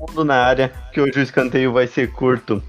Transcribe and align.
mundo 0.00 0.24
na 0.24 0.36
área, 0.36 0.72
que 0.92 1.00
hoje 1.00 1.18
o 1.18 1.22
escanteio 1.22 1.72
vai 1.72 1.86
ser 1.86 2.10
curto. 2.12 2.62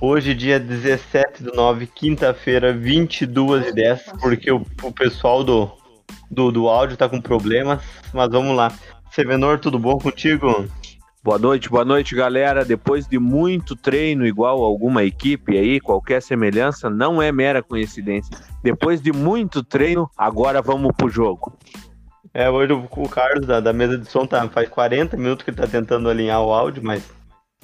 Hoje, 0.00 0.32
dia 0.32 0.58
17 0.58 1.42
do 1.42 1.52
9, 1.54 1.86
quinta-feira, 1.86 2.72
22 2.72 3.68
e 3.68 3.72
10, 3.72 4.12
porque 4.20 4.50
o, 4.50 4.64
o 4.82 4.92
pessoal 4.92 5.44
do, 5.44 5.70
do, 6.30 6.50
do 6.50 6.68
áudio 6.68 6.96
tá 6.96 7.06
com 7.08 7.20
problemas, 7.20 7.82
mas 8.14 8.30
vamos 8.30 8.56
lá. 8.56 8.72
Sevenor, 9.10 9.58
tudo 9.58 9.78
bom 9.78 9.98
contigo? 9.98 10.66
Boa 11.22 11.38
noite, 11.38 11.68
boa 11.68 11.84
noite, 11.84 12.14
galera. 12.14 12.64
Depois 12.64 13.06
de 13.06 13.18
muito 13.18 13.76
treino 13.76 14.26
igual 14.26 14.62
alguma 14.62 15.04
equipe 15.04 15.58
aí, 15.58 15.80
qualquer 15.80 16.22
semelhança 16.22 16.88
não 16.88 17.20
é 17.20 17.30
mera 17.30 17.62
coincidência. 17.62 18.34
Depois 18.62 19.02
de 19.02 19.12
muito 19.12 19.62
treino, 19.62 20.08
agora 20.16 20.62
vamos 20.62 20.92
pro 20.96 21.10
jogo. 21.10 21.57
É, 22.38 22.48
hoje 22.48 22.72
o, 22.72 23.08
Carlos 23.08 23.44
da, 23.48 23.58
da, 23.58 23.72
mesa 23.72 23.98
de 23.98 24.08
som 24.08 24.24
tá, 24.24 24.48
faz 24.48 24.68
40 24.68 25.16
minutos 25.16 25.42
que 25.42 25.50
ele 25.50 25.56
tá 25.56 25.66
tentando 25.66 26.08
alinhar 26.08 26.40
o 26.40 26.52
áudio, 26.52 26.80
mas, 26.84 27.02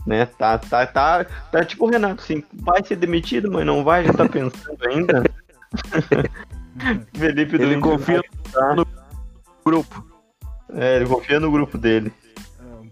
né, 0.04 0.26
tá, 0.26 0.58
tá, 0.58 0.84
tá, 0.84 1.24
tá 1.24 1.64
tipo 1.64 1.86
o 1.86 1.88
Renato, 1.88 2.20
assim, 2.20 2.42
vai 2.52 2.82
ser 2.82 2.96
demitido, 2.96 3.52
mas 3.52 3.64
não 3.64 3.84
vai, 3.84 4.04
já 4.04 4.12
tá 4.12 4.28
pensando 4.28 4.76
ainda. 4.84 5.22
Felipe 7.14 7.54
Ele 7.54 7.78
confia 7.78 8.20
tá. 8.52 8.74
no 8.74 8.84
grupo. 9.64 10.04
É, 10.72 10.96
ele 10.96 11.06
confia 11.06 11.38
no 11.38 11.52
grupo 11.52 11.78
dele. 11.78 12.12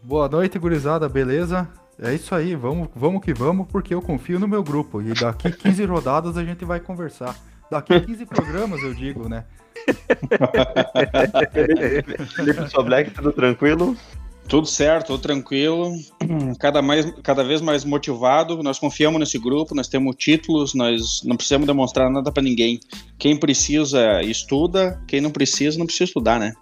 Boa 0.04 0.28
noite, 0.28 0.60
gurizada, 0.60 1.08
beleza? 1.08 1.68
É 2.00 2.14
isso 2.14 2.32
aí, 2.32 2.54
vamos, 2.54 2.90
vamos 2.94 3.24
que 3.24 3.34
vamos, 3.34 3.66
porque 3.66 3.92
eu 3.92 4.00
confio 4.00 4.38
no 4.38 4.46
meu 4.46 4.62
grupo. 4.62 5.02
E 5.02 5.14
daqui 5.14 5.50
15 5.50 5.84
rodadas 5.86 6.36
a 6.36 6.44
gente 6.44 6.64
vai 6.64 6.78
conversar. 6.78 7.34
Daqui 7.68 7.98
15 8.00 8.24
programas, 8.26 8.80
eu 8.84 8.94
digo, 8.94 9.28
né? 9.28 9.46
Felipe 12.34 12.70
Sobleck, 12.70 13.10
tudo 13.10 13.32
tranquilo? 13.32 13.96
Tudo 14.48 14.66
certo, 14.66 15.08
tudo 15.08 15.22
tranquilo. 15.22 15.92
Cada, 16.58 16.82
mais, 16.82 17.10
cada 17.22 17.42
vez 17.42 17.60
mais 17.60 17.84
motivado. 17.84 18.62
Nós 18.62 18.78
confiamos 18.78 19.18
nesse 19.20 19.38
grupo, 19.38 19.74
nós 19.74 19.88
temos 19.88 20.14
títulos, 20.16 20.74
nós 20.74 21.22
não 21.24 21.36
precisamos 21.36 21.66
demonstrar 21.66 22.10
nada 22.10 22.30
para 22.30 22.42
ninguém. 22.42 22.78
Quem 23.18 23.36
precisa, 23.36 24.22
estuda. 24.22 25.00
Quem 25.06 25.20
não 25.20 25.30
precisa, 25.30 25.78
não 25.78 25.86
precisa 25.86 26.04
estudar, 26.04 26.38
né? 26.38 26.52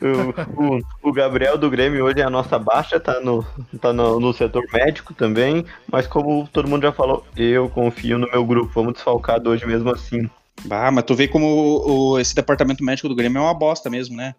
o, 0.00 0.76
o, 0.76 0.82
o, 1.02 1.12
Gabriel 1.12 1.58
do 1.58 1.68
Grêmio 1.68 2.04
hoje 2.04 2.20
é 2.20 2.24
a 2.24 2.30
nossa 2.30 2.56
baixa, 2.58 3.00
tá 3.00 3.20
no, 3.20 3.44
tá 3.80 3.92
no, 3.92 4.20
no, 4.20 4.32
setor 4.32 4.64
médico 4.72 5.12
também, 5.12 5.64
mas 5.90 6.06
como 6.06 6.48
todo 6.52 6.68
mundo 6.68 6.82
já 6.82 6.92
falou, 6.92 7.24
eu 7.36 7.68
confio 7.68 8.16
no 8.16 8.30
meu 8.30 8.44
grupo, 8.44 8.70
vamos 8.72 8.94
desfalcado 8.94 9.50
hoje 9.50 9.66
mesmo 9.66 9.90
assim. 9.90 10.30
Ah, 10.70 10.90
mas 10.90 11.04
tu 11.04 11.14
vê 11.14 11.26
como 11.26 11.46
o, 11.46 12.12
o, 12.12 12.18
esse 12.20 12.34
departamento 12.34 12.84
médico 12.84 13.08
do 13.08 13.14
Grêmio 13.14 13.38
é 13.38 13.42
uma 13.42 13.54
bosta 13.54 13.90
mesmo, 13.90 14.16
né? 14.16 14.34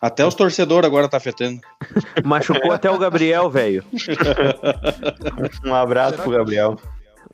Até 0.00 0.26
os 0.26 0.34
torcedores 0.34 0.86
agora 0.86 1.08
tá 1.08 1.16
afetando. 1.16 1.60
Machucou 2.24 2.72
até 2.72 2.90
o 2.90 2.98
Gabriel, 2.98 3.48
velho. 3.48 3.84
um 5.64 5.74
abraço 5.74 6.12
Será 6.12 6.22
pro 6.22 6.32
Gabriel. 6.32 6.76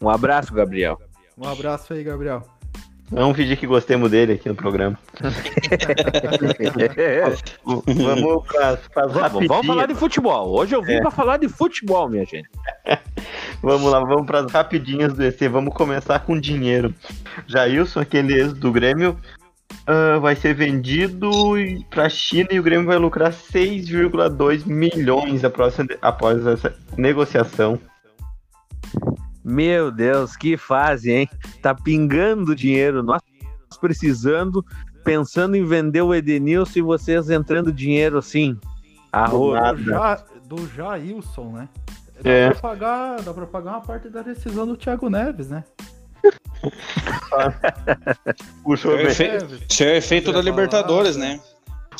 Um 0.00 0.08
abraço, 0.08 0.52
Gabriel. 0.52 0.98
Um 1.36 1.48
abraço 1.48 1.92
aí, 1.92 2.04
Gabriel. 2.04 2.42
Vamos 3.10 3.36
fingir 3.36 3.58
que 3.58 3.66
gostemos 3.66 4.10
dele 4.10 4.32
aqui 4.32 4.48
no 4.48 4.54
programa. 4.54 4.98
vamos 7.64 8.46
para 8.48 8.78
vamos, 9.06 9.46
vamos 9.46 9.66
falar 9.66 9.86
de 9.86 9.94
futebol. 9.94 10.58
Hoje 10.58 10.74
eu 10.74 10.82
vim 10.82 10.94
é. 10.94 11.00
para 11.00 11.10
falar 11.10 11.36
de 11.36 11.48
futebol, 11.48 12.08
minha 12.08 12.24
gente. 12.24 12.48
vamos 13.62 13.90
lá, 13.90 14.00
vamos 14.00 14.26
para 14.26 14.40
as 14.40 14.50
rapidinhas 14.50 15.12
do 15.12 15.22
EC. 15.22 15.48
Vamos 15.48 15.74
começar 15.74 16.18
com 16.20 16.38
dinheiro. 16.38 16.94
Jailson, 17.46 18.00
aquele 18.00 18.34
ex 18.34 18.54
do 18.54 18.72
Grêmio, 18.72 19.20
uh, 19.88 20.20
vai 20.20 20.34
ser 20.34 20.54
vendido 20.54 21.30
para 21.90 22.06
a 22.06 22.08
China 22.08 22.48
e 22.52 22.58
o 22.58 22.62
Grêmio 22.62 22.86
vai 22.86 22.96
lucrar 22.96 23.32
6,2 23.32 24.66
milhões 24.66 25.42
após 25.44 26.46
essa 26.46 26.74
negociação. 26.96 27.78
Meu 29.44 29.90
Deus, 29.90 30.36
que 30.36 30.56
fase, 30.56 31.12
hein? 31.12 31.28
Tá 31.60 31.74
pingando 31.74 32.54
dinheiro, 32.54 33.02
nós 33.02 33.20
precisando, 33.80 34.64
pensando 35.04 35.56
em 35.56 35.64
vender 35.64 36.00
o 36.00 36.14
Edenilson 36.14 36.78
e 36.78 36.82
vocês 36.82 37.28
entrando 37.28 37.72
dinheiro 37.72 38.16
assim. 38.16 38.56
Arroz. 39.12 39.78
Do, 39.78 39.90
ja, 39.90 40.24
do 40.46 40.68
Jailson, 40.68 41.52
né? 41.52 41.68
Dá, 42.22 42.30
é. 42.30 42.50
pra 42.50 42.60
pagar, 42.60 43.20
dá 43.22 43.34
pra 43.34 43.46
pagar 43.46 43.70
uma 43.72 43.80
parte 43.80 44.08
da 44.08 44.22
decisão 44.22 44.66
do 44.66 44.76
Thiago 44.76 45.10
Neves, 45.10 45.48
né? 45.48 45.64
Puxou 48.62 48.96
bem. 48.96 49.08
Isso 49.08 49.82
é 49.82 49.96
efeito 49.98 50.32
da 50.32 50.40
Libertadores, 50.40 51.16
né? 51.16 51.40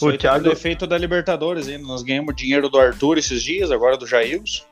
o 0.00 0.16
Thiago... 0.16 0.48
é 0.48 0.52
efeito 0.52 0.86
da 0.86 0.96
Libertadores, 0.96 1.68
hein? 1.68 1.78
Nós 1.78 2.02
ganhamos 2.02 2.34
dinheiro 2.34 2.68
do 2.68 2.78
Arthur 2.78 3.18
esses 3.18 3.42
dias, 3.42 3.70
agora 3.70 3.96
do 3.96 4.06
Jailson. 4.06 4.64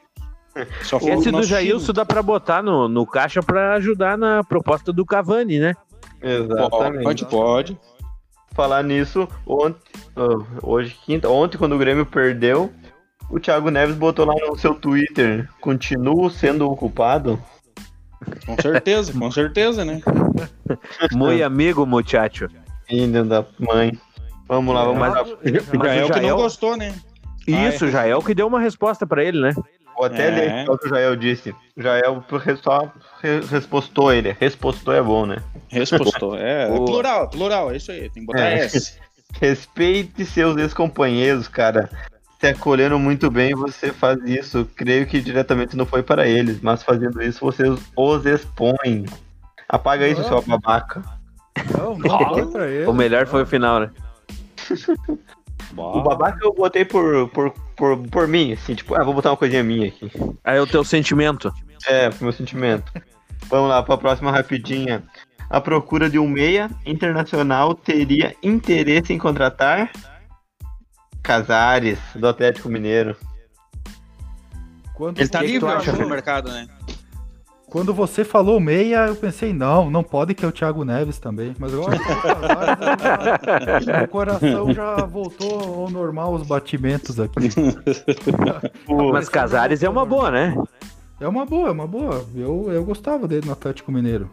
Esse 0.54 1.30
do 1.30 1.42
Jailson 1.42 1.92
dá 1.92 2.04
para 2.04 2.22
botar 2.22 2.62
no, 2.62 2.88
no 2.88 3.06
caixa 3.06 3.42
para 3.42 3.74
ajudar 3.74 4.18
na 4.18 4.44
proposta 4.44 4.92
do 4.92 5.04
Cavani, 5.04 5.58
né? 5.58 5.74
Exatamente. 6.20 7.02
Pode, 7.02 7.24
pode. 7.26 7.78
Falar 8.54 8.84
nisso, 8.84 9.26
ontem, 9.46 9.80
hoje 10.62 10.94
quinta, 11.06 11.26
ontem 11.26 11.56
quando 11.56 11.74
o 11.74 11.78
Grêmio 11.78 12.04
perdeu, 12.04 12.70
o 13.30 13.40
Thiago 13.40 13.70
Neves 13.70 13.96
botou 13.96 14.26
lá 14.26 14.34
no 14.34 14.58
seu 14.58 14.74
Twitter, 14.74 15.48
continuo 15.58 16.28
sendo 16.28 16.70
o 16.70 16.76
culpado. 16.76 17.42
Com 18.44 18.60
certeza, 18.60 19.10
com 19.19 19.30
certeza, 19.30 19.86
né? 19.86 20.02
Muito 21.12 21.42
amigo, 21.42 21.86
muchacho. 21.86 22.46
Filho 22.86 23.24
da 23.24 23.44
mãe. 23.58 23.98
Vamos 24.46 24.74
lá, 24.74 24.84
vamos 24.84 25.00
lá. 25.00 25.08
Mas, 25.08 25.69
mas 25.72 25.82
Jael 25.82 26.10
que 26.10 26.20
não 26.20 26.36
gostou, 26.36 26.76
né? 26.76 26.94
Isso, 27.46 27.86
ah, 27.86 27.88
é. 27.88 27.90
Jael 27.90 28.22
que 28.22 28.34
deu 28.34 28.46
uma 28.46 28.60
resposta 28.60 29.06
para 29.06 29.24
ele, 29.24 29.40
né? 29.40 29.54
Vou 30.02 30.08
até 30.08 30.26
é. 30.26 30.30
ler 30.32 30.68
o 30.68 30.76
que 30.76 30.86
o 30.86 30.88
Jael 30.88 31.14
disse. 31.14 31.54
O 31.76 31.80
Jael 31.80 32.24
só 32.60 32.92
respostou 33.48 34.12
ele. 34.12 34.36
Respostou 34.40 34.92
é 34.92 35.00
bom, 35.00 35.26
né? 35.26 35.36
Respostou, 35.68 36.36
é. 36.36 36.64
é 36.74 36.74
plural, 36.74 37.30
plural, 37.30 37.70
é 37.70 37.76
isso 37.76 37.92
aí. 37.92 38.10
Tem 38.10 38.22
que 38.22 38.26
botar 38.26 38.46
é. 38.46 38.64
S. 38.64 38.98
Respeite 39.40 40.24
seus 40.24 40.56
ex-companheiros, 40.56 41.46
cara. 41.46 41.88
Se 42.40 42.48
acolhendo 42.48 42.98
muito 42.98 43.30
bem, 43.30 43.54
você 43.54 43.92
faz 43.92 44.18
isso. 44.24 44.68
Creio 44.74 45.06
que 45.06 45.20
diretamente 45.20 45.76
não 45.76 45.86
foi 45.86 46.02
para 46.02 46.26
eles, 46.26 46.60
mas 46.60 46.82
fazendo 46.82 47.22
isso, 47.22 47.38
você 47.38 47.62
os 47.96 48.26
expõe. 48.26 49.06
Apaga 49.69 50.04
não. 50.04 50.12
isso, 50.12 50.24
seu 50.24 50.42
babaca. 50.42 51.00
Não, 51.78 51.96
não 51.96 52.64
ele. 52.64 52.86
O 52.90 52.92
melhor 52.92 53.28
foi 53.28 53.44
o 53.44 53.46
final, 53.46 53.78
né? 53.78 53.90
O 55.76 56.02
babaca 56.02 56.38
eu 56.42 56.52
botei 56.52 56.84
por, 56.84 57.28
por, 57.30 57.50
por, 57.76 57.98
por 58.08 58.28
mim, 58.28 58.52
assim, 58.52 58.74
tipo, 58.74 58.94
ah, 58.94 59.04
vou 59.04 59.14
botar 59.14 59.30
uma 59.30 59.36
coisinha 59.36 59.62
minha 59.62 59.88
aqui. 59.88 60.10
Aí 60.44 60.58
é 60.58 60.60
o 60.60 60.66
teu 60.66 60.84
sentimento. 60.84 61.52
É, 61.86 62.08
o 62.08 62.24
meu 62.24 62.32
sentimento. 62.32 62.92
Vamos 63.48 63.68
lá, 63.68 63.82
para 63.82 63.94
a 63.94 63.98
próxima 63.98 64.30
rapidinha. 64.30 65.02
A 65.48 65.60
procura 65.60 66.08
de 66.08 66.18
um 66.18 66.28
meia 66.28 66.70
internacional 66.86 67.74
teria 67.74 68.34
interesse 68.42 69.12
em 69.12 69.18
contratar 69.18 69.90
Casares, 71.22 71.98
do 72.14 72.26
Atlético 72.26 72.68
Mineiro. 72.68 73.16
Quanto 74.94 75.20
Ele 75.20 75.28
tá 75.28 75.42
livre, 75.42 75.68
acho, 75.68 75.92
no 75.92 76.08
mercado, 76.08 76.50
né? 76.50 76.66
Quando 77.72 77.92
você 77.94 78.22
falou 78.22 78.60
meia, 78.60 79.06
eu 79.06 79.16
pensei, 79.16 79.50
não, 79.50 79.90
não 79.90 80.04
pode 80.04 80.34
que 80.34 80.44
é 80.44 80.48
o 80.48 80.52
Thiago 80.52 80.84
Neves 80.84 81.18
também. 81.18 81.54
Mas 81.58 81.72
eu 81.72 81.88
acho 81.88 81.98
que 81.98 82.04
o 84.04 84.08
coração 84.08 84.74
já 84.74 84.96
voltou 85.06 85.58
ao 85.58 85.90
normal 85.90 86.34
os 86.34 86.46
batimentos 86.46 87.18
aqui. 87.18 87.48
mas 89.10 89.30
Casares 89.30 89.82
é 89.82 89.88
uma 89.88 90.04
boa, 90.04 90.30
né? 90.30 90.54
É 91.18 91.26
uma 91.26 91.46
boa, 91.46 91.70
é 91.70 91.72
uma 91.72 91.86
boa. 91.86 92.22
Eu, 92.36 92.70
eu 92.70 92.84
gostava 92.84 93.26
dele 93.26 93.46
no 93.46 93.52
Atlético 93.52 93.90
Mineiro. 93.90 94.30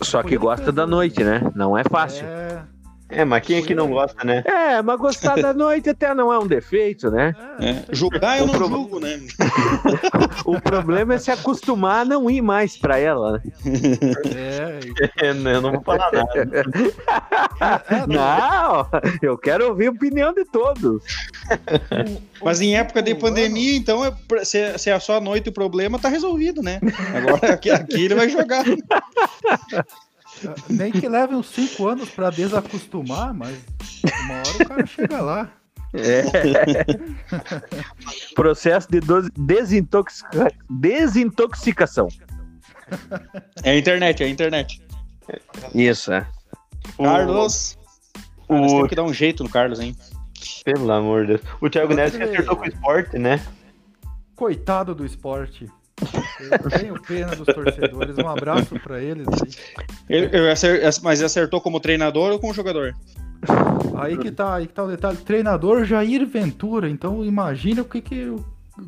Só 0.00 0.22
que 0.22 0.38
gosta 0.38 0.72
da 0.72 0.86
noite, 0.86 1.22
né? 1.22 1.42
Não 1.54 1.76
é 1.76 1.84
fácil. 1.84 2.24
É... 2.24 2.62
É, 3.10 3.24
mas 3.24 3.42
quem 3.42 3.58
é 3.58 3.62
que 3.62 3.74
não 3.74 3.88
gosta, 3.88 4.22
né? 4.22 4.42
É, 4.44 4.82
mas 4.82 4.98
gostar 4.98 5.36
da 5.36 5.54
noite 5.54 5.88
até 5.88 6.14
não 6.14 6.32
é 6.32 6.38
um 6.38 6.46
defeito, 6.46 7.10
né? 7.10 7.34
É. 7.58 7.84
Julgar 7.90 8.38
eu 8.38 8.46
não 8.46 8.54
pro... 8.54 8.68
julgo, 8.68 9.00
né? 9.00 9.18
o 10.44 10.60
problema 10.60 11.14
é 11.14 11.18
se 11.18 11.30
acostumar 11.30 12.02
a 12.02 12.04
não 12.04 12.30
ir 12.30 12.42
mais 12.42 12.76
pra 12.76 12.98
ela, 12.98 13.32
né? 13.32 13.42
É, 14.36 14.80
é 15.24 15.30
eu 15.30 15.62
não 15.62 15.72
vou 15.72 15.82
falar 15.82 16.10
nada. 16.12 16.64
não, 18.06 18.86
eu 19.22 19.38
quero 19.38 19.68
ouvir 19.68 19.86
a 19.86 19.90
opinião 19.90 20.34
de 20.34 20.44
todos. 20.44 21.02
Mas 22.42 22.60
em 22.60 22.76
época 22.76 23.02
de 23.02 23.14
pandemia, 23.14 23.74
então, 23.74 24.04
é 24.04 24.14
se, 24.44 24.78
se 24.78 24.90
é 24.90 25.00
só 25.00 25.16
a 25.16 25.20
noite 25.20 25.48
o 25.48 25.52
problema, 25.52 25.98
tá 25.98 26.08
resolvido, 26.10 26.62
né? 26.62 26.78
Agora 27.14 27.54
aqui, 27.54 27.70
aqui 27.70 28.04
ele 28.04 28.14
vai 28.14 28.28
jogar. 28.28 28.64
Nem 30.68 30.92
que 30.92 31.08
leve 31.08 31.34
uns 31.34 31.48
5 31.50 31.88
anos 31.88 32.10
para 32.10 32.30
desacostumar, 32.30 33.34
mas 33.34 33.58
uma 34.24 34.34
hora 34.34 34.48
o 34.48 34.68
cara 34.68 34.86
chega 34.86 35.20
lá. 35.20 35.52
É. 35.94 36.24
Processo 38.34 38.88
de 38.90 39.00
desintoxica... 39.36 40.52
desintoxicação. 40.68 42.08
É 43.62 43.70
a 43.70 43.78
internet, 43.78 44.22
é 44.22 44.26
a 44.26 44.28
internet. 44.28 44.82
Isso, 45.74 46.12
é. 46.12 46.26
Carlos. 46.96 47.78
O... 48.48 48.54
Cara, 48.54 48.68
tem 48.68 48.88
que 48.88 48.94
dar 48.96 49.04
um 49.04 49.14
jeito 49.14 49.42
no 49.42 49.50
Carlos, 49.50 49.80
hein? 49.80 49.96
Pelo 50.64 50.90
amor 50.92 51.26
de 51.26 51.36
Deus. 51.36 51.40
O 51.60 51.70
Thiago 51.70 51.94
Neves 51.94 52.20
acertou 52.20 52.56
com 52.56 52.64
o 52.64 52.68
esporte, 52.68 53.18
né? 53.18 53.40
coitado 54.38 54.94
do 54.94 55.04
esporte. 55.04 55.68
Eu 56.40 56.70
tenho 56.70 57.02
pena 57.02 57.34
dos 57.34 57.46
torcedores. 57.46 58.16
Um 58.18 58.28
abraço 58.28 58.78
pra 58.80 59.00
eles 59.00 59.26
aí. 59.28 59.50
Ele- 60.08 60.26
ele 60.36 60.50
acer- 60.50 60.80
mas 61.02 61.22
acertou 61.22 61.60
como 61.60 61.80
treinador 61.80 62.32
ou 62.32 62.38
como 62.38 62.54
jogador? 62.54 62.94
Aí 63.96 64.16
que 64.16 64.30
tá, 64.30 64.54
aí 64.56 64.66
que 64.66 64.72
tá 64.72 64.84
o 64.84 64.88
detalhe. 64.88 65.16
Treinador 65.18 65.84
Jair 65.84 66.26
Ventura. 66.26 66.88
Então 66.88 67.24
imagina 67.24 67.82
o 67.82 67.84
que 67.84 68.00
que. 68.00 68.34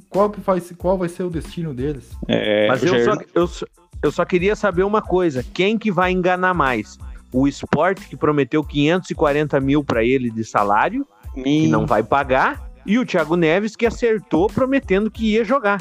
Qual, 0.09 0.31
que 0.31 0.41
vai, 0.41 0.61
ser- 0.61 0.75
qual 0.77 0.97
vai 0.97 1.09
ser 1.09 1.25
o 1.25 1.31
destino 1.31 1.75
deles? 1.75 2.11
É, 2.29 2.69
Mas 2.69 2.83
eu 2.83 2.89
Jair- 2.91 3.05
só, 3.05 3.17
eu, 3.35 3.47
só- 3.47 3.67
eu 4.03 4.13
só 4.13 4.25
queria 4.25 4.55
saber 4.55 4.85
uma 4.85 5.03
coisa: 5.03 5.45
quem 5.53 5.77
que 5.79 5.91
vai 5.91 6.13
enganar 6.13 6.55
mais? 6.55 6.97
O 7.33 7.47
esporte 7.47 8.09
que 8.09 8.17
prometeu 8.17 8.63
540 8.65 9.61
mil 9.61 9.83
pra 9.85 10.05
ele 10.05 10.31
de 10.31 10.45
salário, 10.45 11.07
que 11.35 11.67
não 11.69 11.87
vai 11.87 12.03
pagar, 12.03 12.71
e 12.87 12.99
o 12.99 13.07
Thiago 13.07 13.37
Neves 13.37 13.77
que 13.77 13.87
acertou 13.87 14.49
prometendo 14.49 15.11
que 15.11 15.33
ia 15.35 15.45
jogar. 15.45 15.81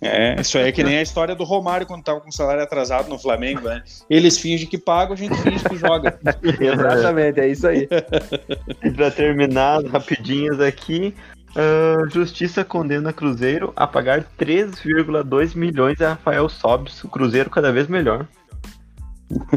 É, 0.00 0.40
isso 0.40 0.56
aí 0.58 0.68
é 0.68 0.72
que 0.72 0.84
nem 0.84 0.96
a 0.98 1.02
história 1.02 1.34
do 1.34 1.42
Romário 1.42 1.84
quando 1.86 2.04
tava 2.04 2.20
com 2.20 2.30
salário 2.30 2.62
atrasado 2.62 3.08
no 3.08 3.18
Flamengo, 3.18 3.62
né? 3.62 3.82
Eles 4.08 4.38
fingem 4.38 4.68
que 4.68 4.78
pagam, 4.78 5.14
a 5.14 5.16
gente 5.16 5.36
finge 5.42 5.64
que 5.68 5.76
joga. 5.76 6.18
Exatamente, 6.60 7.40
é 7.40 7.48
isso 7.48 7.66
aí. 7.66 7.88
E 8.84 8.90
pra 8.94 9.10
terminar, 9.10 9.78
as 9.84 9.90
rapidinhas 9.90 10.60
aqui. 10.60 11.12
ah, 11.56 12.06
Justiça 12.12 12.64
condena 12.64 13.12
Cruzeiro 13.12 13.72
a 13.74 13.88
pagar 13.88 14.24
3,2 14.38 15.56
milhões 15.56 16.00
a 16.00 16.10
Rafael 16.10 16.48
Sobis. 16.48 17.02
O 17.02 17.08
Cruzeiro 17.08 17.50
cada 17.50 17.72
vez 17.72 17.88
melhor. 17.88 18.24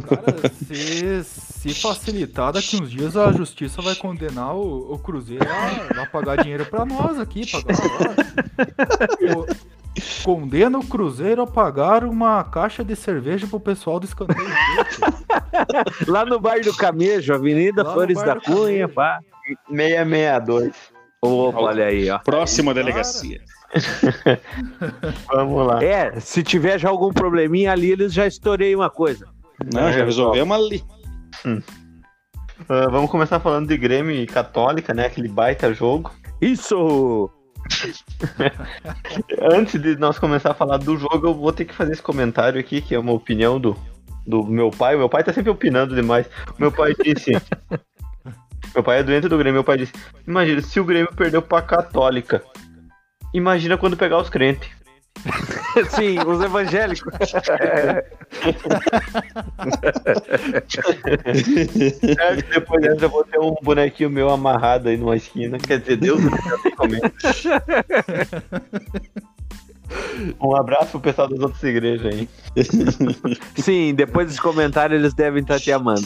Cara, 0.10 0.50
se, 0.68 1.24
se 1.24 1.74
facilitar, 1.74 2.52
daqui 2.52 2.76
uns 2.82 2.90
dias 2.92 3.16
a 3.16 3.32
justiça 3.32 3.82
vai 3.82 3.96
condenar 3.96 4.54
o, 4.56 4.92
o 4.94 4.98
Cruzeiro 5.00 5.46
a, 5.48 6.02
a 6.02 6.06
pagar 6.08 6.42
dinheiro 6.42 6.66
pra 6.66 6.84
nós 6.84 7.20
aqui. 7.20 7.44
Pagar. 7.50 7.78
O- 9.38 9.72
condena 10.24 10.80
o 10.80 10.86
Cruzeiro 10.86 11.42
a 11.42 11.48
pagar 11.48 12.04
uma 12.04 12.44
caixa 12.44 12.84
de 12.84 12.96
cerveja 12.96 13.48
pro 13.48 13.60
pessoal 13.60 14.00
do 14.00 14.06
escanteio. 14.06 14.48
Lá 16.08 16.26
no 16.26 16.40
bairro 16.40 16.66
do 16.66 16.76
Camejo, 16.76 17.34
Avenida 17.34 17.84
Lá 17.84 17.94
Flores 17.94 18.22
da 18.22 18.40
Cunha, 18.40 18.88
pá. 18.88 19.20
662. 19.68 20.74
Opa, 21.22 21.60
olha 21.60 21.86
aí, 21.86 22.10
ó. 22.10 22.20
Próxima 22.20 22.74
Cara. 22.74 22.86
delegacia. 22.86 23.42
Vamos 25.32 25.68
lá. 25.68 25.84
É, 25.84 26.20
se 26.20 26.42
tiver 26.44 26.80
já 26.80 26.90
algum 26.90 27.12
probleminha 27.12 27.72
ali, 27.72 27.92
eles 27.92 28.14
já 28.14 28.26
estourei 28.26 28.76
uma 28.76 28.90
coisa. 28.90 29.28
Não, 29.74 29.92
já 29.92 30.04
resolvemos 30.04 30.58
ali. 30.58 30.84
Ah, 32.68 32.88
vamos 32.90 33.12
começar 33.12 33.40
falando 33.40 33.68
de 33.68 33.78
Grêmio 33.78 34.12
e 34.16 34.26
Católica, 34.26 34.94
né? 34.94 35.06
Aquele 35.06 35.28
baita 35.28 35.74
jogo. 35.74 36.12
Isso! 36.42 37.30
Antes 39.52 39.82
de 39.82 39.96
nós 39.96 40.20
começar 40.20 40.52
a 40.52 40.56
falar 40.56 40.78
do 40.78 40.98
jogo, 40.98 41.28
eu 41.28 41.34
vou 41.34 41.52
ter 41.52 41.66
que 41.66 41.74
fazer 41.74 41.94
esse 41.94 42.02
comentário 42.02 42.60
aqui, 42.60 42.82
que 42.82 42.96
é 42.96 43.00
uma 43.00 43.12
opinião 43.12 43.60
do, 43.60 43.78
do 44.26 44.44
meu 44.44 44.70
pai. 44.72 44.96
Meu 44.96 45.10
pai 45.10 45.24
tá 45.24 45.34
sempre 45.34 45.50
opinando 45.52 45.96
demais. 45.96 46.28
Meu 46.58 46.72
pai 46.72 46.94
disse. 47.04 47.32
meu 48.74 48.84
pai 48.84 49.00
é 49.00 49.04
doente 49.04 49.28
do 49.28 49.38
Grêmio. 49.38 49.56
Meu 49.56 49.64
pai 49.64 49.78
disse: 49.78 49.94
Imagina, 50.28 50.62
se 50.62 50.80
o 50.80 50.86
Grêmio 50.86 51.14
perdeu 51.16 51.42
pra 51.42 51.62
Católica, 51.62 52.44
imagina 53.34 53.78
quando 53.78 53.98
pegar 53.98 54.20
os 54.20 54.30
crentes. 54.30 54.70
Sim, 55.92 56.18
os 56.26 56.42
evangélicos. 56.42 57.14
Certo? 62.16 62.50
Depois 62.50 62.82
dessa 62.82 63.06
eu 63.06 63.10
vou 63.10 63.24
ter 63.24 63.40
um 63.40 63.54
bonequinho 63.62 64.10
meu 64.10 64.30
amarrado 64.30 64.90
aí 64.90 64.98
numa 64.98 65.16
esquina. 65.16 65.58
Quer 65.58 65.80
dizer, 65.80 65.98
Deus 65.98 66.22
não 66.24 66.32
tem 66.62 66.72
como. 66.76 66.94
Um 70.40 70.56
abraço 70.56 70.92
pro 70.92 71.02
pessoal 71.02 71.28
das 71.28 71.40
outras 71.40 71.62
igrejas 71.64 72.06
aí. 72.14 72.30
Sim, 73.58 73.94
depois 73.94 74.28
desse 74.28 74.42
comentário 74.42 74.96
eles 74.96 75.14
devem 75.14 75.42
estar 75.42 75.60
te 75.60 75.72
amando. 75.72 76.02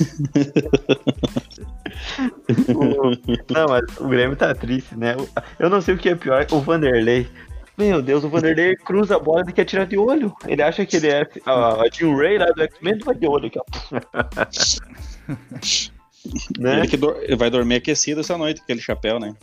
O- 2.75 3.11
Não, 3.53 3.65
mas 3.69 3.83
o 3.99 4.07
Grêmio 4.07 4.35
tá 4.35 4.53
triste, 4.55 4.95
né? 4.97 5.15
Eu 5.59 5.69
não 5.69 5.81
sei 5.81 5.93
o 5.95 5.97
que 5.97 6.09
é 6.09 6.15
pior, 6.15 6.45
o 6.51 6.59
Vanderlei. 6.59 7.27
Meu 7.77 8.01
Deus, 8.01 8.23
o 8.23 8.29
Vanderlei 8.29 8.77
cruza 8.77 9.17
a 9.17 9.19
bola 9.19 9.43
e 9.47 9.53
quer 9.53 9.65
tirar 9.65 9.85
de 9.85 9.97
olho. 9.97 10.33
Ele 10.47 10.61
acha 10.61 10.85
que 10.85 10.95
ele 10.95 11.07
é 11.07 11.27
a, 11.45 11.81
a 11.81 11.89
Jill 11.91 12.15
Ray 12.15 12.37
lá 12.37 12.45
do 12.47 12.63
X-Men, 12.63 12.99
vai 12.99 13.15
de 13.15 13.27
olho 13.27 13.47
aqui, 13.47 13.59
ó. 13.59 13.65
né? 16.57 16.79
Ele 16.79 16.87
que 16.87 16.95
ele 16.95 17.35
vai 17.35 17.49
dormir 17.49 17.75
aquecido 17.75 18.21
essa 18.21 18.37
noite, 18.37 18.61
aquele 18.61 18.79
chapéu, 18.79 19.19
né? 19.19 19.35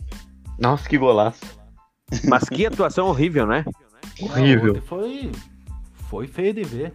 Nossa, 0.57 0.89
que 0.89 0.97
golaço. 0.97 1.41
Mas 2.27 2.49
que 2.49 2.65
atuação 2.65 3.07
horrível, 3.07 3.45
né? 3.45 3.63
Horrível. 4.21 4.81
Foi, 4.85 5.31
foi 6.09 6.27
feio 6.27 6.53
de 6.53 6.63
ver. 6.63 6.93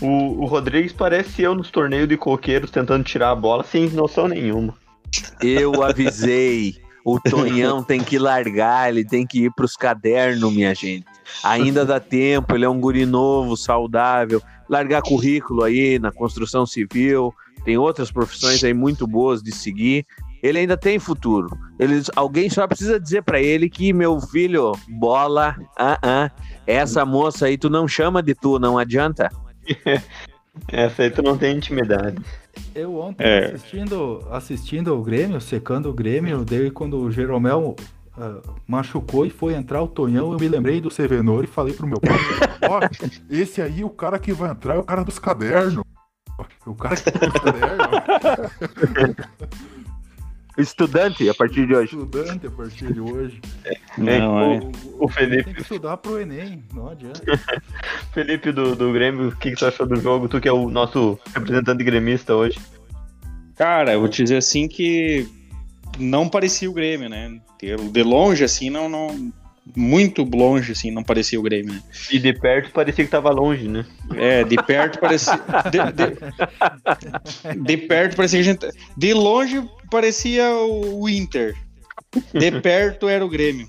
O, 0.00 0.42
o 0.42 0.46
Rodrigues 0.46 0.92
parece 0.92 1.42
eu 1.42 1.54
nos 1.54 1.70
torneios 1.70 2.08
de 2.08 2.16
coqueiros 2.16 2.70
tentando 2.70 3.04
tirar 3.04 3.30
a 3.30 3.36
bola 3.36 3.62
sem 3.62 3.88
noção 3.90 4.26
nenhuma. 4.26 4.74
Eu 5.40 5.82
avisei. 5.82 6.82
O 7.04 7.20
Tonhão 7.20 7.82
tem 7.82 8.02
que 8.02 8.18
largar, 8.18 8.88
ele 8.88 9.04
tem 9.04 9.26
que 9.26 9.44
ir 9.44 9.52
pros 9.54 9.76
cadernos, 9.76 10.50
minha 10.50 10.74
gente. 10.74 11.04
Ainda 11.42 11.84
dá 11.84 12.00
tempo, 12.00 12.54
ele 12.54 12.64
é 12.64 12.68
um 12.68 12.80
guri 12.80 13.04
novo, 13.04 13.56
saudável. 13.56 14.40
Largar 14.68 15.02
currículo 15.02 15.62
aí 15.62 15.98
na 15.98 16.10
construção 16.10 16.64
civil, 16.64 17.34
tem 17.64 17.76
outras 17.76 18.10
profissões 18.10 18.64
aí 18.64 18.72
muito 18.72 19.06
boas 19.06 19.42
de 19.42 19.52
seguir. 19.52 20.06
Ele 20.42 20.58
ainda 20.58 20.76
tem 20.76 20.98
futuro. 20.98 21.48
Eles, 21.78 22.10
alguém 22.16 22.48
só 22.48 22.66
precisa 22.66 22.98
dizer 22.98 23.22
pra 23.22 23.40
ele 23.40 23.68
que, 23.68 23.92
meu 23.92 24.20
filho, 24.20 24.72
bola, 24.88 25.56
ah, 25.78 25.98
ah, 26.02 26.30
essa 26.66 27.04
moça 27.04 27.46
aí 27.46 27.58
tu 27.58 27.68
não 27.68 27.86
chama 27.86 28.22
de 28.22 28.34
tu, 28.34 28.58
não 28.58 28.78
adianta. 28.78 29.30
Essa 30.68 31.02
aí 31.02 31.10
tu 31.10 31.20
não 31.20 31.36
tem 31.36 31.56
intimidade. 31.56 32.16
Eu 32.74 32.96
ontem 32.98 33.24
É. 33.24 33.46
assistindo, 33.46 34.26
assistindo 34.30 34.94
o 34.96 35.02
Grêmio, 35.02 35.40
secando 35.40 35.88
o 35.88 35.92
Grêmio, 35.94 36.44
daí 36.44 36.70
quando 36.70 36.98
o 36.98 37.10
Jeromel 37.10 37.76
ah, 38.16 38.40
machucou 38.66 39.24
e 39.26 39.30
foi 39.30 39.54
entrar 39.54 39.82
o 39.82 39.88
Tonhão, 39.88 40.32
eu 40.32 40.38
me 40.38 40.48
lembrei 40.48 40.80
do 40.80 40.90
Sevenor 40.90 41.44
e 41.44 41.48
falei 41.48 41.72
pro 41.74 41.86
meu 41.86 42.00
pai, 42.00 42.16
ó, 42.68 42.80
esse 43.30 43.60
aí, 43.62 43.84
o 43.84 43.90
cara 43.90 44.18
que 44.18 44.32
vai 44.32 44.50
entrar 44.50 44.74
é 44.76 44.78
o 44.78 44.84
cara 44.84 45.04
dos 45.04 45.18
cadernos. 45.18 45.84
O 46.66 46.74
cara 46.74 46.96
que 46.96 47.12
tem 47.12 47.28
os 47.28 47.34
cadernos. 47.34 47.88
Estudante 50.56 51.28
a 51.28 51.34
partir 51.34 51.66
de 51.66 51.74
hoje. 51.74 51.96
Estudante 51.96 52.46
a 52.46 52.50
partir 52.50 52.92
de 52.92 53.00
hoje. 53.00 53.40
Não, 53.98 54.52
é. 54.52 54.60
O 54.98 55.08
Felipe, 55.08 55.44
Tem 55.44 55.54
que 55.54 55.62
estudar 55.62 55.96
pro 55.96 56.20
Enem, 56.20 56.62
não 56.72 56.88
adianta. 56.88 57.20
Felipe 58.12 58.52
do, 58.52 58.76
do 58.76 58.92
Grêmio, 58.92 59.28
o 59.28 59.36
que, 59.36 59.50
que 59.50 59.56
tu 59.56 59.66
achou 59.66 59.86
do 59.86 59.96
jogo? 59.96 60.28
Tu 60.28 60.40
que 60.40 60.48
é 60.48 60.52
o 60.52 60.70
nosso 60.70 61.18
representante 61.34 61.82
gremista 61.82 62.34
hoje. 62.34 62.60
Cara, 63.56 63.92
eu 63.94 64.00
vou 64.00 64.08
te 64.08 64.22
dizer 64.22 64.36
assim 64.36 64.68
que 64.68 65.28
não 65.98 66.28
parecia 66.28 66.70
o 66.70 66.74
Grêmio, 66.74 67.08
né? 67.08 67.40
De 67.90 68.02
longe, 68.02 68.44
assim, 68.44 68.70
não, 68.70 68.88
não. 68.88 69.32
Muito 69.74 70.22
longe, 70.24 70.72
assim, 70.72 70.90
não 70.90 71.02
parecia 71.02 71.40
o 71.40 71.42
Grêmio, 71.42 71.72
né? 71.72 71.82
E 72.10 72.18
de 72.18 72.32
perto 72.34 72.70
parecia 72.70 73.04
que 73.04 73.10
tava 73.10 73.30
longe, 73.30 73.66
né? 73.66 73.86
É, 74.14 74.44
de 74.44 74.56
perto 74.56 74.98
parecia. 75.00 75.40
De, 75.70 75.78
de- 77.54 77.62
de 77.62 77.76
perto 77.78 78.16
parecia 78.16 78.42
que 78.42 78.48
a 78.48 78.52
gente. 78.52 78.68
De 78.96 79.14
longe 79.14 79.62
parecia 79.90 80.48
o 80.54 81.08
Inter. 81.08 81.54
De 82.32 82.60
perto 82.60 83.08
era 83.08 83.24
o 83.24 83.28
Grêmio. 83.28 83.66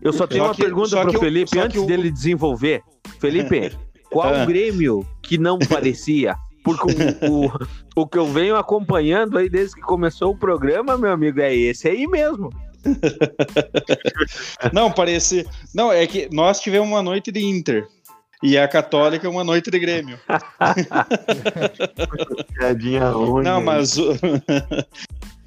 Eu 0.00 0.12
só 0.12 0.26
tenho 0.26 0.42
Só 0.44 0.48
uma 0.50 0.54
que- 0.54 0.62
pergunta 0.62 1.00
pro 1.02 1.18
Felipe 1.18 1.58
antes 1.58 1.80
o- 1.82 1.86
dele 1.86 2.10
desenvolver. 2.10 2.82
Felipe, 3.18 3.72
qual 4.10 4.34
Ah. 4.34 4.44
Grêmio 4.44 5.04
que 5.22 5.36
não 5.36 5.58
parecia? 5.58 6.36
Porque 6.62 6.86
o, 7.26 7.46
o, 7.46 7.52
o 8.02 8.06
que 8.06 8.16
eu 8.18 8.26
venho 8.26 8.56
acompanhando 8.56 9.36
aí 9.36 9.48
desde 9.50 9.74
que 9.74 9.82
começou 9.82 10.30
o 10.32 10.36
programa, 10.38 10.96
meu 10.96 11.10
amigo, 11.12 11.40
é 11.40 11.54
esse 11.54 11.88
aí 11.88 12.06
mesmo. 12.06 12.50
Não, 14.72 14.90
parecia. 14.90 15.44
Não, 15.74 15.92
é 15.92 16.06
que 16.06 16.28
nós 16.32 16.60
tivemos 16.60 16.88
uma 16.88 17.02
noite 17.02 17.32
de 17.32 17.44
Inter. 17.44 17.86
E 18.42 18.58
a 18.58 18.68
Católica 18.68 19.28
uma 19.28 19.44
noite 19.44 19.70
de 19.70 19.78
Grêmio. 19.78 20.18
Piadinha 22.54 23.08
ruim. 23.08 23.44
Não, 23.44 23.62
mas. 23.62 23.96